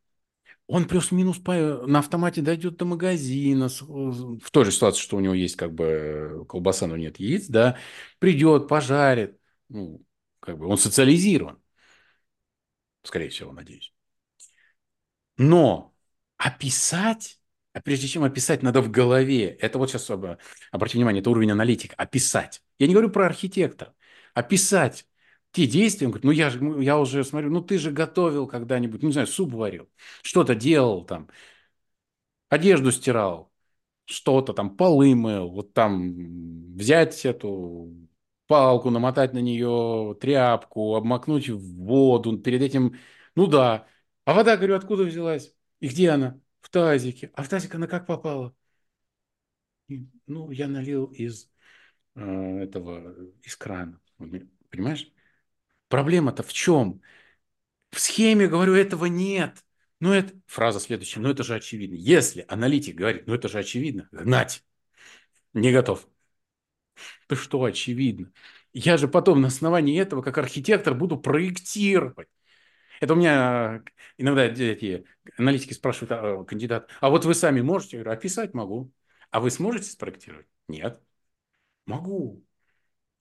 он 0.72 0.86
плюс-минус 0.86 1.42
на 1.46 2.00
автомате 2.00 2.42
дойдет 2.42 2.78
до 2.78 2.86
магазина, 2.86 3.68
в 3.68 4.52
той 4.52 4.64
же 4.64 4.72
ситуации, 4.72 5.02
что 5.02 5.18
у 5.18 5.20
него 5.20 5.34
есть 5.34 5.58
как 5.58 5.74
бы 5.74 6.46
колбаса, 6.48 6.88
но 6.88 6.96
нет 6.96 7.20
яиц, 7.20 7.48
да, 7.48 7.78
придет, 8.20 8.70
пожарит, 8.70 9.38
ну, 9.72 10.06
как 10.40 10.58
бы 10.58 10.68
он 10.68 10.78
социализирован, 10.78 11.62
скорее 13.04 13.30
всего, 13.30 13.52
надеюсь. 13.52 13.94
Но 15.38 15.92
Описать? 16.44 17.40
А 17.74 17.82
прежде 17.82 18.08
чем 18.08 18.24
описать, 18.24 18.64
надо 18.64 18.82
в 18.82 18.90
голове. 18.90 19.46
Это 19.48 19.78
вот 19.78 19.92
сейчас, 19.92 20.10
обратите 20.10 20.98
внимание, 20.98 21.22
это 21.22 21.30
уровень 21.30 21.52
аналитика. 21.52 21.94
Описать. 21.98 22.64
Я 22.80 22.88
не 22.88 22.94
говорю 22.94 23.12
про 23.12 23.28
архитектора. 23.28 23.94
Описать 24.34 25.06
те 25.52 25.68
действия. 25.68 26.08
Он 26.08 26.12
говорит, 26.14 26.26
ну 26.26 26.32
я, 26.32 26.50
же, 26.50 26.84
я 26.84 26.98
уже 26.98 27.24
смотрю, 27.24 27.52
ну 27.52 27.62
ты 27.62 27.78
же 27.78 27.92
готовил 27.92 28.48
когда-нибудь, 28.48 29.04
ну, 29.04 29.10
не 29.10 29.14
знаю, 29.14 29.28
суп 29.28 29.54
варил, 29.54 29.88
что-то 30.24 30.56
делал 30.56 31.06
там, 31.06 31.30
одежду 32.50 32.92
стирал, 32.92 33.52
что-то 34.06 34.54
там, 34.54 34.76
полы 34.76 35.14
мыл, 35.16 35.52
вот 35.52 35.74
там 35.74 36.74
взять 36.76 37.24
эту 37.26 37.94
палку, 38.52 38.90
намотать 38.90 39.32
на 39.32 39.38
нее 39.40 40.18
тряпку, 40.20 40.96
обмакнуть 40.96 41.48
в 41.48 41.86
воду, 41.86 42.38
перед 42.38 42.62
этим, 42.62 42.98
ну 43.34 43.48
да. 43.48 43.88
А 44.26 44.34
вода, 44.34 44.58
говорю, 44.58 44.76
откуда 44.76 45.04
взялась? 45.04 45.56
И 45.80 45.88
где 45.88 46.10
она? 46.10 46.38
В 46.60 46.70
тазике. 46.70 47.32
А 47.34 47.44
в 47.44 47.48
тазик 47.48 47.74
она 47.76 47.88
как 47.88 48.06
попала? 48.06 48.54
И, 49.88 50.06
ну, 50.28 50.52
я 50.52 50.68
налил 50.68 51.06
из 51.06 51.50
э, 52.16 52.22
этого, 52.22 53.16
из 53.42 53.56
крана. 53.56 54.02
Понимаешь? 54.70 55.10
Проблема-то 55.88 56.44
в 56.44 56.52
чем? 56.52 57.02
В 57.90 58.02
схеме, 58.02 58.50
говорю, 58.50 58.74
этого 58.74 59.06
нет. 59.06 59.64
Ну, 60.02 60.12
это 60.12 60.34
фраза 60.46 60.82
следующая. 60.82 61.22
Ну, 61.22 61.30
это 61.30 61.44
же 61.44 61.56
очевидно. 61.56 61.96
Если 61.96 62.44
аналитик 62.50 62.96
говорит, 62.96 63.28
ну, 63.28 63.34
это 63.34 63.48
же 63.48 63.60
очевидно, 63.60 64.10
гнать. 64.12 64.66
Не 65.54 65.72
готов. 65.72 66.06
Ты 67.32 67.38
что, 67.38 67.64
очевидно? 67.64 68.30
Я 68.74 68.98
же 68.98 69.08
потом 69.08 69.40
на 69.40 69.48
основании 69.48 69.98
этого, 69.98 70.22
как 70.22 70.38
архитектор, 70.38 70.94
буду 70.94 71.18
проектировать. 71.18 72.28
Это 73.00 73.14
у 73.14 73.16
меня 73.16 73.84
иногда 74.18 74.44
эти 74.44 75.06
аналитики 75.38 75.72
спрашивают 75.72 76.12
а, 76.12 76.44
кандидат, 76.44 76.90
а 77.00 77.10
вот 77.10 77.24
вы 77.24 77.34
сами 77.34 77.62
можете? 77.62 77.96
Я 77.96 78.04
говорю, 78.04 78.20
описать 78.20 78.54
могу. 78.54 78.92
А 79.30 79.40
вы 79.40 79.50
сможете 79.50 79.90
спроектировать? 79.90 80.46
Нет. 80.68 81.02
Могу. 81.86 82.44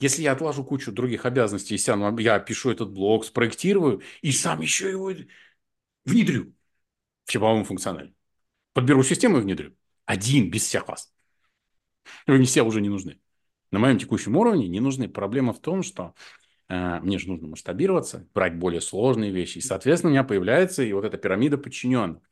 Если 0.01 0.23
я 0.23 0.33
отложу 0.33 0.65
кучу 0.65 0.91
других 0.91 1.25
обязанностей, 1.25 1.77
я 2.21 2.41
пишу 2.41 2.73
этот 2.73 2.91
блок, 2.91 3.25
спроектирую 3.25 4.03
и 4.23 4.33
сам 4.33 4.61
еще 4.61 4.91
его 4.91 5.13
внедрю 6.05 6.53
в 7.27 7.31
типовом 7.31 7.65
функционале. 7.65 8.13
Подберу 8.73 9.05
систему 9.05 9.39
и 9.39 9.43
внедрю. 9.43 9.77
Один, 10.05 10.51
без 10.51 10.65
всех 10.65 10.89
вас. 10.89 11.15
Вы 12.27 12.39
мне 12.39 12.47
все 12.47 12.63
уже 12.63 12.81
не 12.81 12.89
нужны 12.89 13.21
на 13.71 13.79
моем 13.79 13.99
текущем 13.99 14.37
уровне 14.37 14.69
не 14.69 14.81
нужны. 14.81 15.09
Проблема 15.09 15.53
в 15.53 15.61
том, 15.61 15.83
что 15.83 16.15
э, 16.69 17.01
мне 17.01 17.19
же 17.19 17.29
нужно 17.29 17.49
масштабироваться, 17.49 18.27
брать 18.35 18.57
более 18.57 18.81
сложные 18.81 19.31
вещи. 19.31 19.59
И, 19.59 19.63
соответственно, 19.63 20.11
у 20.11 20.13
меня 20.13 20.25
появляется 20.25 20.83
и 20.83 20.93
вот 20.93 21.05
эта 21.05 21.19
пирамида 21.19 21.59
подчиненных. 21.59 22.23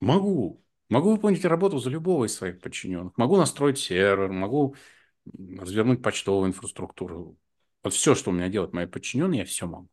Могу. 0.00 0.62
Могу 0.90 1.12
выполнить 1.12 1.44
работу 1.44 1.78
за 1.78 1.88
любого 1.90 2.26
из 2.26 2.34
своих 2.34 2.60
подчиненных. 2.60 3.16
Могу 3.16 3.36
настроить 3.36 3.78
сервер, 3.78 4.30
могу 4.30 4.76
развернуть 5.24 6.02
почтовую 6.02 6.48
инфраструктуру. 6.48 7.38
Вот 7.82 7.94
все, 7.94 8.14
что 8.14 8.30
у 8.30 8.34
меня 8.34 8.48
делают 8.48 8.74
мои 8.74 8.86
подчиненные, 8.86 9.40
я 9.40 9.44
все 9.46 9.66
могу. 9.66 9.88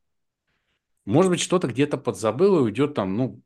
Может 1.05 1.31
быть, 1.31 1.39
что-то 1.39 1.67
где-то 1.67 1.97
подзабыл 1.97 2.59
и 2.59 2.61
уйдет 2.61 2.93
там, 2.93 3.15
ну, 3.15 3.41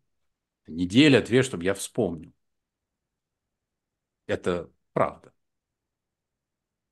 неделя-две, 0.67 1.43
чтобы 1.43 1.63
я 1.63 1.73
вспомнил. 1.73 2.33
Это 4.27 4.71
правда 4.93 5.34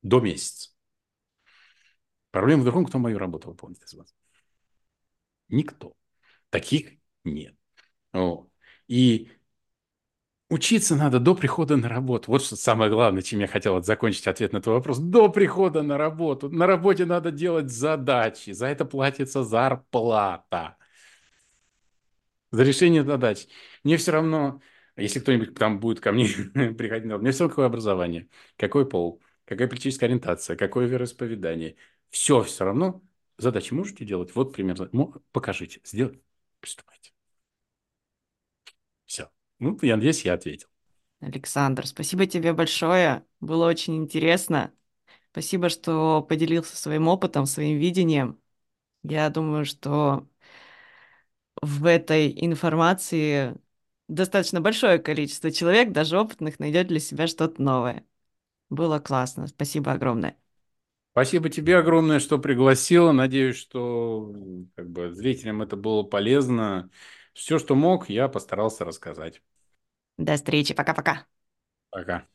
до 0.04 0.20
месяца. 0.20 0.70
Проблема 2.30 2.62
в 2.62 2.64
другом, 2.64 2.86
кто 2.86 2.98
мою 2.98 3.18
работу 3.18 3.48
выполнит 3.48 3.82
из 3.82 3.94
вас. 3.94 4.14
Никто. 5.48 5.96
Таких 6.50 6.92
нет. 7.24 7.56
Вот. 8.12 8.48
И 8.86 9.30
учиться 10.48 10.94
надо 10.94 11.18
до 11.20 11.34
прихода 11.34 11.76
на 11.76 11.88
работу. 11.88 12.30
Вот 12.30 12.42
что 12.42 12.56
самое 12.56 12.90
главное, 12.90 13.22
чем 13.22 13.40
я 13.40 13.46
хотел 13.46 13.82
закончить 13.82 14.26
ответ 14.26 14.52
на 14.52 14.60
твой 14.60 14.76
вопрос. 14.76 14.98
До 14.98 15.28
прихода 15.28 15.82
на 15.82 15.96
работу. 15.96 16.50
На 16.50 16.66
работе 16.66 17.06
надо 17.06 17.30
делать 17.30 17.70
задачи. 17.70 18.50
За 18.50 18.66
это 18.66 18.84
платится 18.84 19.42
зарплата. 19.42 20.76
За 22.50 22.62
решение 22.62 23.04
задач. 23.04 23.46
Мне 23.82 23.96
все 23.96 24.12
равно, 24.12 24.60
если 24.96 25.18
кто-нибудь 25.18 25.54
там 25.54 25.80
будет 25.80 26.00
ко 26.00 26.12
мне 26.12 26.26
приходить, 26.54 27.06
мне 27.06 27.32
все 27.32 27.44
равно 27.44 27.50
какое 27.50 27.66
образование, 27.66 28.28
какой 28.56 28.88
пол, 28.88 29.20
какая 29.44 29.68
политическая 29.68 30.06
ориентация, 30.06 30.56
какое 30.56 30.86
вероисповедание. 30.86 31.76
Все 32.10 32.42
все 32.42 32.64
равно. 32.64 33.02
Задачи 33.36 33.72
можете 33.74 34.04
делать? 34.04 34.34
Вот 34.34 34.52
примерно. 34.52 34.88
Покажите. 35.32 35.80
Сделать. 35.84 36.20
Приступайте. 36.60 37.12
Все. 39.06 39.30
Ну, 39.58 39.78
я 39.82 39.96
надеюсь, 39.96 40.24
я 40.24 40.34
ответил. 40.34 40.68
Александр, 41.20 41.86
спасибо 41.86 42.26
тебе 42.26 42.52
большое. 42.52 43.24
Было 43.40 43.66
очень 43.66 43.96
интересно. 43.96 44.72
Спасибо, 45.32 45.68
что 45.68 46.22
поделился 46.22 46.76
своим 46.76 47.08
опытом, 47.08 47.46
своим 47.46 47.78
видением. 47.78 48.40
Я 49.02 49.30
думаю, 49.30 49.64
что 49.64 50.28
в 51.60 51.86
этой 51.86 52.32
информации 52.44 53.56
достаточно 54.08 54.60
большое 54.60 54.98
количество 54.98 55.50
человек, 55.50 55.92
даже 55.92 56.18
опытных, 56.18 56.58
найдет 56.58 56.88
для 56.88 57.00
себя 57.00 57.26
что-то 57.26 57.60
новое. 57.62 58.04
Было 58.68 58.98
классно. 58.98 59.46
Спасибо 59.46 59.92
огромное. 59.92 60.36
Спасибо 61.12 61.48
тебе 61.48 61.76
огромное, 61.78 62.18
что 62.18 62.38
пригласила. 62.38 63.12
Надеюсь, 63.12 63.56
что 63.56 64.32
как 64.74 64.90
бы, 64.90 65.12
зрителям 65.12 65.62
это 65.62 65.76
было 65.76 66.02
полезно. 66.02 66.90
Все, 67.34 67.58
что 67.58 67.74
мог, 67.76 68.08
я 68.08 68.28
постарался 68.28 68.84
рассказать. 68.84 69.40
До 70.18 70.34
встречи. 70.36 70.74
Пока-пока. 70.74 71.26
Пока. 71.90 72.02
-пока. 72.02 72.16
Пока. 72.20 72.28